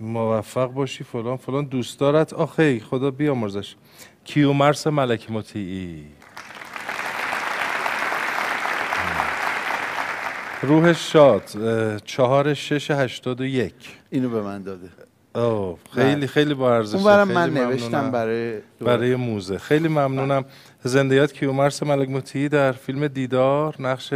موفق 0.00 0.66
باشی. 0.66 1.04
فلان 1.04 1.36
فلان. 1.36 1.64
دوست 1.64 2.00
دارد 2.00 2.34
آخی 2.34 2.80
خدا 2.80 3.10
بیامرزش. 3.10 3.74
کیومرس 4.24 4.86
ملک 4.86 5.30
مطیعی. 5.30 6.04
روحش 10.66 11.12
شاد 11.12 11.42
چهار 12.04 12.54
شش 12.54 12.90
هشتاد 12.90 13.40
و 13.40 13.44
یک 13.44 13.74
اینو 14.10 14.28
به 14.28 14.42
من 14.42 14.62
داده 14.62 14.88
اوه 15.34 15.78
خیلی 15.94 16.14
بله. 16.14 16.26
خیلی 16.26 16.54
با 16.54 16.74
ارزشه 16.74 16.96
اونورم 16.96 17.28
من. 17.28 17.50
نوشتم 17.50 18.10
برای 18.10 18.52
دور. 18.52 18.88
برای 18.88 19.16
موزه 19.16 19.58
خیلی 19.58 19.88
ممنونم 19.88 20.44
زندیات 20.84 21.32
کیومرس 21.32 21.82
ملک 21.82 22.08
مطیعی 22.08 22.48
در 22.48 22.72
فیلم 22.72 23.08
دیدار 23.08 23.74
نقش 23.78 24.14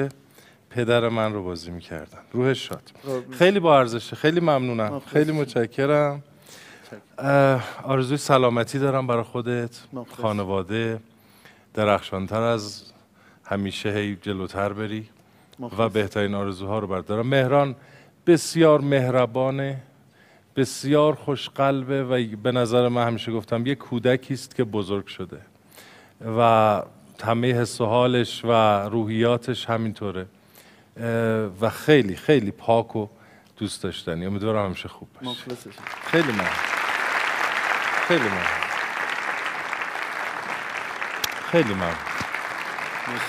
پدر 0.70 1.08
من 1.08 1.32
رو 1.32 1.44
بازی 1.44 1.70
می‌کردن 1.70 2.18
روحش 2.32 2.68
شاد 2.68 2.82
قربون. 3.06 3.34
خیلی 3.34 3.60
با 3.60 3.78
ارزشه 3.78 4.16
خیلی 4.16 4.40
ممنونم 4.40 4.94
مخلص. 4.94 5.12
خیلی 5.12 5.32
متشکرم 5.32 6.22
آرزوی 7.82 8.16
سلامتی 8.16 8.78
دارم 8.78 9.06
برای 9.06 9.22
خودت. 9.22 9.78
خانواده 10.22 11.00
درخشانتر 11.74 12.40
از 12.40 12.82
همیشه 13.44 13.92
هی 13.92 14.16
جلوتر 14.22 14.72
بری 14.72 15.08
و. 15.60 15.88
بهترین 15.88 16.34
آرزوها 16.34 16.78
رو 16.78 16.86
بردارم. 16.86 17.26
مهران 17.26 17.76
بسیار 18.26 18.80
مهربانه 18.80 19.82
بسیار 20.56 21.14
خوشقلبه 21.14 22.04
و 22.04 22.36
به 22.42 22.52
نظر 22.52 22.88
من 22.88 23.06
همیشه 23.06 23.32
گفتم 23.32 23.66
یه 23.66 23.74
کودکی 23.74 24.34
است 24.34 24.54
که 24.54 24.64
بزرگ 24.64 25.06
شده 25.06 25.40
و 26.38 26.82
همه 27.24 27.52
حس 27.52 27.80
و 27.80 27.86
حالش 27.86 28.44
و 28.44 28.48
روحیاتش 28.88 29.70
همینطوره. 29.70 30.26
و 31.60 31.70
خیلی 31.70 32.16
خیلی 32.16 32.50
پاک 32.50 32.96
و 32.96 33.06
دوست 33.56 33.82
داشتنی. 33.82 34.26
امیدوارم 34.26 34.64
همیشه 34.64 34.88
خوب 34.88 35.08
باشه. 35.22 35.56
خیلی 36.04 36.32
ممنون. 36.32 36.46
خیلی 38.08 38.24
ممنون. 38.24 38.44
خیلی 41.50 41.74
ممنون. 41.74 41.94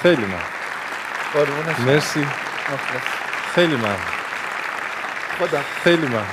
خیلی 0.02 0.26
ممنون. 0.26 0.61
قربونش. 1.34 1.80
مرسی. 1.80 2.28
خیلی 3.56 3.76
من 3.76 3.96
خدا. 5.40 5.62
خیلی 5.84 6.08
من 6.08 6.26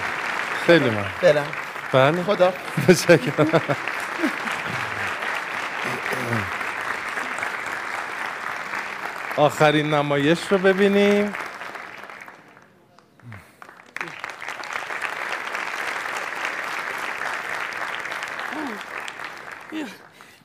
خیلی 0.66 0.90
من 0.90 1.06
برم. 1.22 1.46
بله. 1.92 2.22
خدا. 2.22 2.52
متشکرم. 2.88 3.60
آخرین 9.36 9.94
نمایش 9.94 10.38
رو 10.50 10.58
ببینیم. 10.58 11.34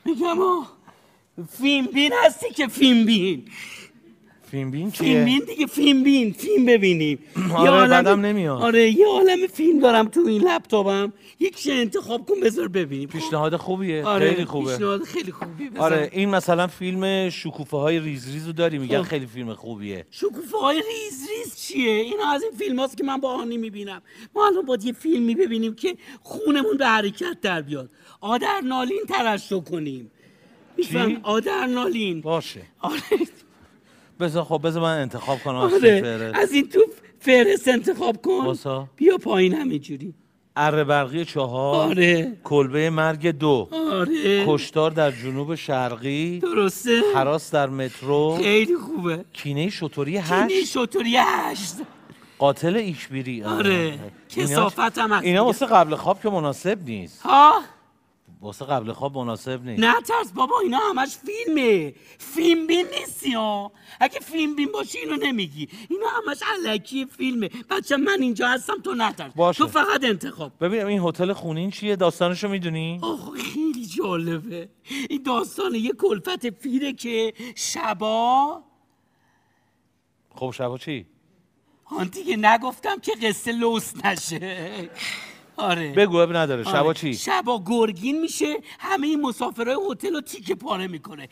میگم 0.05 0.37
فیلم 1.57 1.85
بین 1.87 2.13
هستی 2.25 2.49
که 2.49 2.67
فیلم 2.67 3.05
بین 3.05 3.51
فیلم 4.53 4.71
بین 4.71 4.89
فیلم 4.89 5.11
چیه؟ 5.11 5.23
بین 5.25 5.41
دیگه 5.47 5.65
فیلم 5.65 6.03
بین 6.03 6.31
فیلم 6.33 6.65
ببینیم. 6.65 7.19
آره، 7.53 7.63
یه 7.63 7.69
عالمه- 7.69 7.87
بعدم 7.89 8.21
نمیاد. 8.25 8.61
آره 8.61 8.89
یه 8.91 9.07
عالم 9.07 9.47
فیلم 9.47 9.79
دارم 9.79 10.07
تو 10.07 10.19
این 10.27 10.41
لپتاپم. 10.41 11.13
یکیش 11.39 11.67
انتخاب 11.71 12.25
کن 12.25 12.39
بذار 12.43 12.67
ببینیم. 12.67 13.09
پیشنهاد 13.09 13.55
خوبیه. 13.55 14.05
آره 14.05 14.29
خیلی 14.31 14.45
خوبه. 14.45 14.71
پیشنهاد 14.71 15.03
خیلی 15.03 15.31
خوبی. 15.31 15.69
بذار. 15.69 15.83
آره 15.93 16.09
این 16.13 16.29
مثلا 16.29 16.67
فیلم 16.67 17.29
شکوفه 17.29 17.77
های 17.77 17.99
ریز 17.99 18.31
ریز 18.33 18.47
رو 18.47 18.53
داری 18.53 18.77
میگن 18.77 19.01
خب. 19.01 19.09
خیلی 19.09 19.25
فیلم 19.25 19.53
خوبیه. 19.53 20.05
شکوفه 20.11 20.57
های 20.57 20.77
ریز 20.77 21.27
ریز 21.29 21.55
چیه؟ 21.61 21.91
اینا 21.91 22.31
از 22.31 22.43
این 22.43 22.51
فیلم 22.51 22.79
هاست 22.79 22.97
که 22.97 23.03
من 23.03 23.17
با 23.17 23.29
آنی 23.33 23.57
می‌بینم. 23.57 24.01
ما 24.35 24.47
الان 24.47 24.65
باید 24.65 24.83
یه 24.83 24.93
فیلمی 24.93 25.35
ببینیم 25.35 25.75
که 25.75 25.95
خونمون 26.23 26.77
به 26.77 26.87
حرکت 26.87 27.37
در 27.41 27.61
بیاد. 27.61 27.89
آدرنالین 28.21 29.01
ترشح 29.09 29.59
کنیم. 29.59 30.11
میفهم؟ 30.77 31.19
آدرنالین 31.23 32.21
باشه. 32.21 32.61
آره. 32.79 33.01
بذار 34.19 34.43
خب 34.43 34.61
بذار 34.63 34.81
من 34.83 34.97
انتخاب 35.01 35.39
کنم 35.39 35.55
از 35.55 35.73
آره. 35.73 36.31
از 36.35 36.51
این 36.51 36.69
تو 36.69 36.79
فهرست 37.19 37.67
انتخاب 37.67 38.21
کن. 38.21 38.45
واسا. 38.45 38.87
بیا 38.95 39.17
پایین 39.17 39.53
همینجوری. 39.53 40.13
اره 40.55 40.83
برقی 40.83 41.25
چهار 41.25 41.75
آره. 41.89 42.37
کلبه 42.43 42.89
مرگ 42.89 43.27
دو. 43.31 43.69
آره. 43.91 44.45
کشتار 44.47 44.91
در 44.91 45.11
جنوب 45.11 45.55
شرقی. 45.55 46.39
درسته. 46.39 47.01
حراس 47.15 47.51
در 47.51 47.69
مترو. 47.69 48.37
خیلی 48.37 48.75
خوبه. 48.75 49.25
کینه 49.33 49.69
شطوری 49.69 50.17
هشت. 50.17 50.63
شطوری 50.65 51.17
هشت. 51.17 51.75
قاتل 52.39 52.75
ایشبیری. 52.75 53.43
آره. 53.43 53.71
اینا- 53.71 53.99
کثافت 54.29 54.97
هم 54.97 55.11
اینا. 55.11 55.45
واسه 55.45 55.65
قبل 55.65 55.95
خواب 55.95 56.21
که 56.21 56.29
مناسب 56.29 56.79
نیست. 56.85 57.21
ها؟ 57.21 57.53
واسه 58.43 58.65
قبل 58.65 58.91
خواب 58.93 59.17
مناسب 59.17 59.63
نیست. 59.65 59.83
نه 59.83 60.01
ترس 60.01 60.31
بابا 60.31 60.59
اینا 60.59 60.77
همش 60.77 61.17
فیلمه. 61.17 61.93
فیلم 62.17 62.67
بین 62.67 62.85
نیستی 62.99 63.33
ها. 63.33 63.71
اگه 63.99 64.19
فیلم 64.19 64.55
بین 64.55 64.71
باشی 64.71 64.97
اینو 64.97 65.15
نمیگی. 65.15 65.69
اینا 65.89 66.05
همش 66.07 66.37
علکی 66.53 67.05
فیلمه. 67.05 67.49
بچه 67.69 67.97
من 67.97 68.17
اینجا 68.21 68.47
هستم 68.47 68.81
تو 68.83 68.93
نترس. 68.93 69.33
باشه. 69.33 69.57
تو 69.57 69.67
فقط 69.67 70.03
انتخاب. 70.03 70.51
ببین 70.61 70.85
این 70.85 71.01
هتل 71.03 71.33
خونین 71.33 71.71
چیه؟ 71.71 71.95
داستانشو 71.95 72.47
می‌دونی؟ 72.47 72.99
آخ 73.01 73.33
خیلی 73.33 73.85
جالبه. 73.85 74.69
این 75.09 75.23
داستان 75.23 75.75
یه 75.75 75.91
کلفت 75.93 76.45
پیره 76.45 76.93
که 76.93 77.33
شبا. 77.55 78.63
خب 80.35 80.51
شبا 80.51 80.77
چی؟ 80.77 81.05
آن 81.85 82.07
دیگه 82.07 82.37
نگفتم 82.37 82.99
که 82.99 83.11
قصه 83.21 83.51
لوس 83.51 84.05
نشه. 84.05 84.89
آره. 85.57 85.91
بگو 85.91 86.17
اب 86.17 86.35
نداره. 86.35 86.63
شبا 86.63 86.79
آره. 86.79 86.93
چی؟ 86.93 87.13
شبا 87.13 87.63
گرگین 87.65 88.21
میشه 88.21 88.57
همه 88.79 89.07
این 89.07 89.21
مسافرهای 89.21 89.77
هتل 89.91 90.13
رو 90.13 90.21
تیکه 90.21 90.55
پاره 90.55 90.87
می‌کنه. 90.87 91.29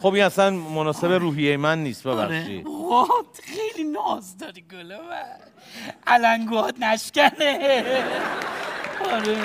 خب 0.00 0.14
این 0.14 0.24
اصلا 0.24 0.50
مناسب 0.50 1.12
روحیه 1.12 1.56
من 1.56 1.82
نیست 1.82 2.06
آره. 2.06 2.38
ببخشید. 2.38 2.66
وات، 2.66 3.40
خیلی 3.44 3.84
ناز 3.84 4.38
داری 4.38 4.64
گله 4.70 4.98
من. 4.98 5.22
علنگوهات 6.06 6.78
نشکنه. 6.78 7.82
آره. 9.12 9.36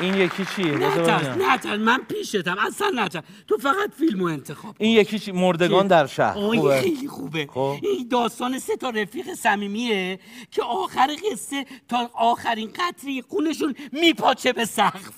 این 0.00 0.14
یکی 0.14 0.44
چیه؟ 0.56 0.66
نترس. 0.66 1.36
نترس 1.38 1.78
من 1.78 1.98
پیشتم. 2.08 2.56
اصلا 2.58 2.90
نترس 2.94 3.24
تو 3.46 3.56
فقط 3.56 3.90
فیلمو 3.98 4.24
انتخاب 4.24 4.76
این 4.78 4.96
یکی 4.96 5.18
چی 5.18 5.32
مردگان 5.32 5.86
در 5.86 6.06
شهر. 6.06 6.32
خوبه. 6.32 6.80
خیلی 6.80 7.08
خوبه. 7.08 7.46
خب. 7.46 7.76
این 7.82 8.08
داستان 8.08 8.58
سه 8.58 8.76
تا 8.76 8.90
رفیق 8.90 9.34
صمیمیه 9.34 10.20
که 10.50 10.62
آخر 10.62 11.16
قصه 11.32 11.66
تا 11.88 12.10
آخرین 12.14 12.70
قطری 12.74 13.22
خونشون 13.22 13.74
میپاچه 13.92 14.52
به 14.52 14.64
سقف. 14.64 15.14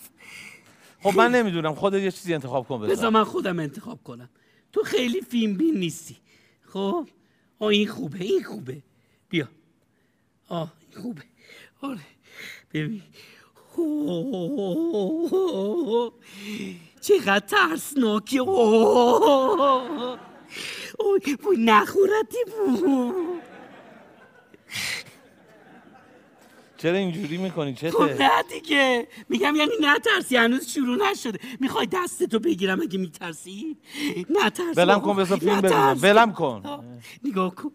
خب 1.02 1.16
من 1.16 1.30
نمی‌دونم. 1.34 1.74
خودت 1.74 2.02
یه 2.02 2.10
چیزی 2.10 2.34
انتخاب 2.34 2.68
کن 2.68 2.78
بذار. 2.78 2.96
بذار 2.96 3.10
من 3.10 3.24
خودم 3.24 3.58
انتخاب 3.58 4.02
کنم. 4.04 4.28
تو 4.72 4.82
خیلی 4.82 5.20
فیلم 5.20 5.54
بین 5.54 5.74
نیستی. 5.74 6.16
خب؟ 6.66 7.08
آه 7.58 7.68
این 7.68 7.88
خوبه 7.88 8.24
این 8.24 8.44
خوبه. 8.44 8.82
بیا. 9.28 9.48
آه 10.48 10.72
این 10.90 11.02
خوبه. 11.02 11.22
آره. 11.80 12.00
ببین. 12.74 13.02
اوه، 13.78 16.12
چقدر 17.00 17.46
ترسناکی 17.46 18.38
اوه. 18.38 20.18
وای 21.44 21.56
نخورتی 21.58 22.36
بود. 22.44 23.14
چرا 26.76 26.96
اینجوری 26.96 27.36
می‌کنی؟ 27.36 27.74
خب 27.74 27.88
چته 27.90 28.18
نه 28.18 28.42
دیگه. 28.42 29.08
میگم 29.28 29.56
یعنی 29.56 29.70
نترسی. 29.80 30.36
هنوز 30.36 30.68
شروع 30.68 31.10
نشده. 31.10 31.38
می‌خوای 31.60 31.86
دستتو 31.86 32.38
بگیرم 32.38 32.80
اگه 32.82 32.98
میترسی؟ 32.98 33.76
نترس 34.30 34.78
بابا. 34.78 34.98
کن 34.98 35.16
بذار 35.16 35.38
فیلم 35.38 35.60
ببینم. 35.60 35.98
ولم 36.02 36.32
کن. 36.32 36.60
آه، 36.64 36.84
نگاه 37.24 37.54
کن. 37.54 37.72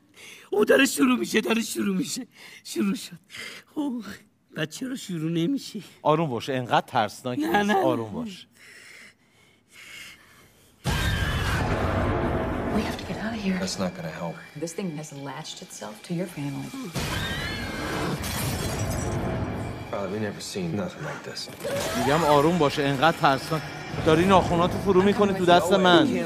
او 0.52 0.66
داره 0.66 0.86
شروع 0.86 1.20
میشه 1.20 1.42
داره 1.42 1.62
شروع 1.62 1.96
میشه. 1.98 2.28
شروع 2.64 2.96
شد. 2.96 3.18
اوه، 3.76 4.06
بعد 4.58 4.70
چرا 4.70 4.96
شروع 4.96 5.32
نمیشه 5.32 5.80
آروم 6.02 6.30
باش 6.30 6.50
انقدر 6.50 6.88
ترسناک 6.88 7.40
نه، 7.40 7.58
نیست 7.58 7.70
نه. 7.70 7.84
آروم 7.86 8.12
باش 8.12 8.48
We 12.76 12.82
have 12.90 12.98
to 13.02 13.06
get 13.10 13.18
out 13.26 13.34
of 13.38 13.42
here. 13.46 13.58
That's 13.64 13.80
not 13.84 13.92
gonna 13.98 14.16
help. 14.22 14.36
This 14.64 14.74
thing 14.78 14.90
has 15.02 15.10
latched 15.30 15.60
itself 15.66 15.96
to 16.08 16.12
your 16.20 16.30
family. 16.38 16.70
Father, 19.92 20.10
we 20.14 20.20
never 20.28 20.42
seen 20.54 20.70
nothing 20.82 21.04
like 21.10 21.22
this. 21.32 21.50
میگم 21.98 22.24
آروم 22.24 22.58
باشه 22.58 22.84
انقدر 22.84 23.18
ترسناک 23.18 23.62
داری 24.06 24.26
ناخوناتو 24.26 24.78
فرو 24.78 25.02
می‌کنی 25.02 25.34
تو 25.34 25.46
دست 25.46 25.74
من 25.74 26.26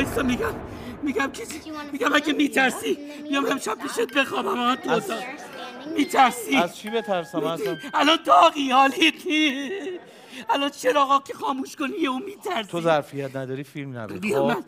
وایسا 0.00 0.22
میگم 0.22 0.54
میگم 1.02 1.32
چیزی 1.32 1.60
میگم 1.92 2.12
اگه 2.14 2.32
میترسی 2.32 2.98
میام 3.22 3.44
امشب 3.46 3.78
پیشت 3.78 4.12
بخوابم 4.14 4.58
آن 4.60 4.76
تو 4.76 4.90
اتاق. 4.90 5.18
میترسی؟ 5.96 6.56
از 6.56 6.76
چی 6.76 6.90
بترسم 6.90 7.44
اصلا 7.44 7.76
الان 7.94 8.18
داغی 8.26 8.70
حالیت 8.70 9.14
الان 10.50 10.70
چراغا 10.70 11.18
که 11.26 11.34
خاموش 11.34 11.76
کنی 11.76 11.96
یهو 11.98 12.18
میترسی؟ 12.18 12.68
تو 12.70 12.80
ظرفیت 12.80 13.36
نداری 13.36 13.64
فیلم 13.64 13.98
نبین 13.98 14.18
بیا 14.18 14.46
من. 14.46 14.54
خب 14.54 14.62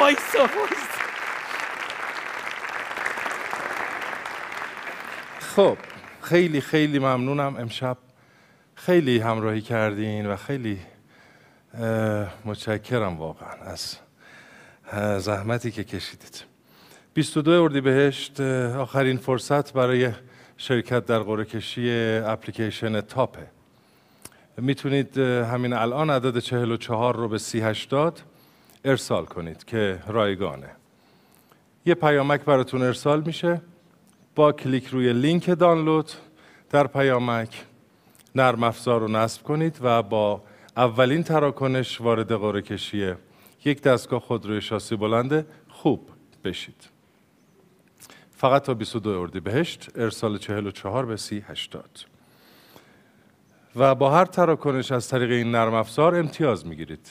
وایسا 0.00 0.38
وایسا 0.38 0.89
خب 5.60 5.76
خیلی 6.22 6.60
خیلی 6.60 6.98
ممنونم 6.98 7.56
امشب. 7.56 7.96
خیلی 8.74 9.18
همراهی 9.18 9.60
کردین 9.60 10.26
و 10.26 10.36
خیلی 10.36 10.78
متشکرم 12.44 13.16
واقعا 13.16 13.50
از 13.50 13.96
زحمتی 15.22 15.70
که 15.70 15.84
کشیدید. 15.84 16.42
22 17.14 17.50
اردیبهشت 17.50 18.40
آخرین 18.40 19.16
فرصت 19.16 19.72
برای 19.72 20.10
شرکت 20.56 21.06
در 21.06 21.18
قرعه 21.18 21.44
کشی 21.44 21.90
اپلیکیشن 22.24 23.00
تاپه 23.00 23.46
می‌تونید 24.56 25.18
همین 25.18 25.72
الان 25.72 26.10
عدد 26.10 26.38
44 26.38 27.16
رو 27.16 27.28
به 27.28 27.38
3080 27.38 28.20
ارسال 28.84 29.24
کنید 29.24 29.64
که 29.64 30.02
رایگانه. 30.06 30.70
یه 31.86 31.94
پیامک 31.94 32.40
براتون 32.40 32.82
ارسال 32.82 33.20
میشه. 33.20 33.60
با 34.40 34.52
کلیک 34.52 34.86
روی 34.86 35.12
لینک 35.12 35.50
دانلود 35.50 36.10
در 36.70 36.86
پیامک 36.86 37.64
نرم 38.34 38.62
افزار 38.62 39.00
رو 39.00 39.08
نصب 39.08 39.42
کنید 39.42 39.78
و 39.82 40.02
با 40.02 40.42
اولین 40.76 41.22
تراکنش 41.22 42.00
وارد 42.00 42.32
قرعه 42.32 42.62
کشی 42.62 43.14
یک 43.64 43.82
دستگاه 43.82 44.20
خودروی 44.20 44.60
شاسی 44.60 44.96
بلند 44.96 45.46
خوب 45.68 46.10
بشید. 46.44 46.88
فقط 48.30 48.62
تا 48.62 48.74
22 48.74 49.10
اردیبهشت 49.10 49.88
ارسال 49.94 50.38
44 50.38 51.06
به 51.06 51.16
3080 51.16 52.00
و 53.76 53.94
با 53.94 54.10
هر 54.10 54.24
تراکنش 54.24 54.92
از 54.92 55.08
طریق 55.08 55.30
این 55.30 55.50
نرم 55.50 55.74
افزار 55.74 56.14
امتیاز 56.14 56.66
می‌گیرید. 56.66 57.10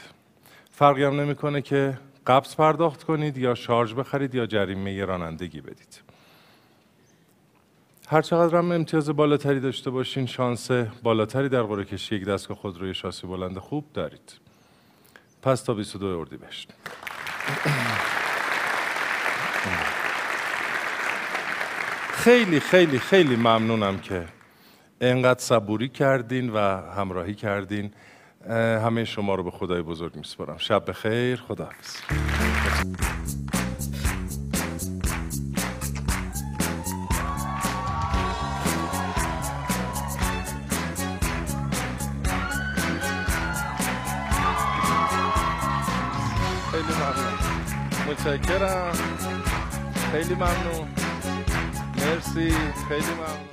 فرقی 0.72 1.04
هم 1.04 1.20
نمی‌کنه 1.20 1.62
که 1.62 2.00
قبض 2.28 2.56
پرداخت 2.56 3.04
کنید 3.04 3.38
یا 3.38 3.56
شارژ 3.56 3.94
بخرید 3.94 4.36
یا 4.36 4.46
جریمه 4.46 5.06
رانندگی 5.06 5.62
بدید. 5.62 6.09
هر 8.12 8.22
چقدر 8.22 8.58
هم 8.58 8.72
امتیاز 8.72 9.10
بالاتری 9.10 9.60
داشته 9.60 9.90
باشین 9.90 10.26
شانس 10.26 10.72
بالاتری 11.04 11.50
در 11.50 11.62
قرعه 11.62 11.86
کشی 11.86 12.16
یک 12.16 12.26
دستگاه 12.26 12.58
خودروی 12.58 12.94
شاسی 12.94 13.28
بلند 13.28 13.58
خوب 13.58 13.86
دارید. 13.94 14.34
پس 15.42 15.62
تا 15.64 15.74
22 15.74 16.06
اردیبهشت. 16.20 16.74
خیلی 22.14 22.60
خیلی 22.60 23.00
خیلی 23.00 23.36
ممنونم 23.36 24.00
که 24.00 24.26
انقدر 25.02 25.40
صبوری 25.40 25.90
کردین 25.90 26.50
و 26.50 26.58
همراهی 26.92 27.34
کردین. 27.36 27.94
همه 28.84 29.06
شما 29.06 29.36
رو 29.36 29.44
به 29.44 29.52
خدای 29.52 29.82
بزرگ 29.82 30.16
میسپارم. 30.16 30.58
شب 30.58 30.90
بخیر. 30.90 31.36
خداحافظ. 31.48 31.96
متشکرم. 48.20 48.92
خیلی 50.12 50.36
ممنون. 50.36 50.88
مرسی. 51.98 52.52
خیلی 52.90 53.14
ممنون. 53.16 53.46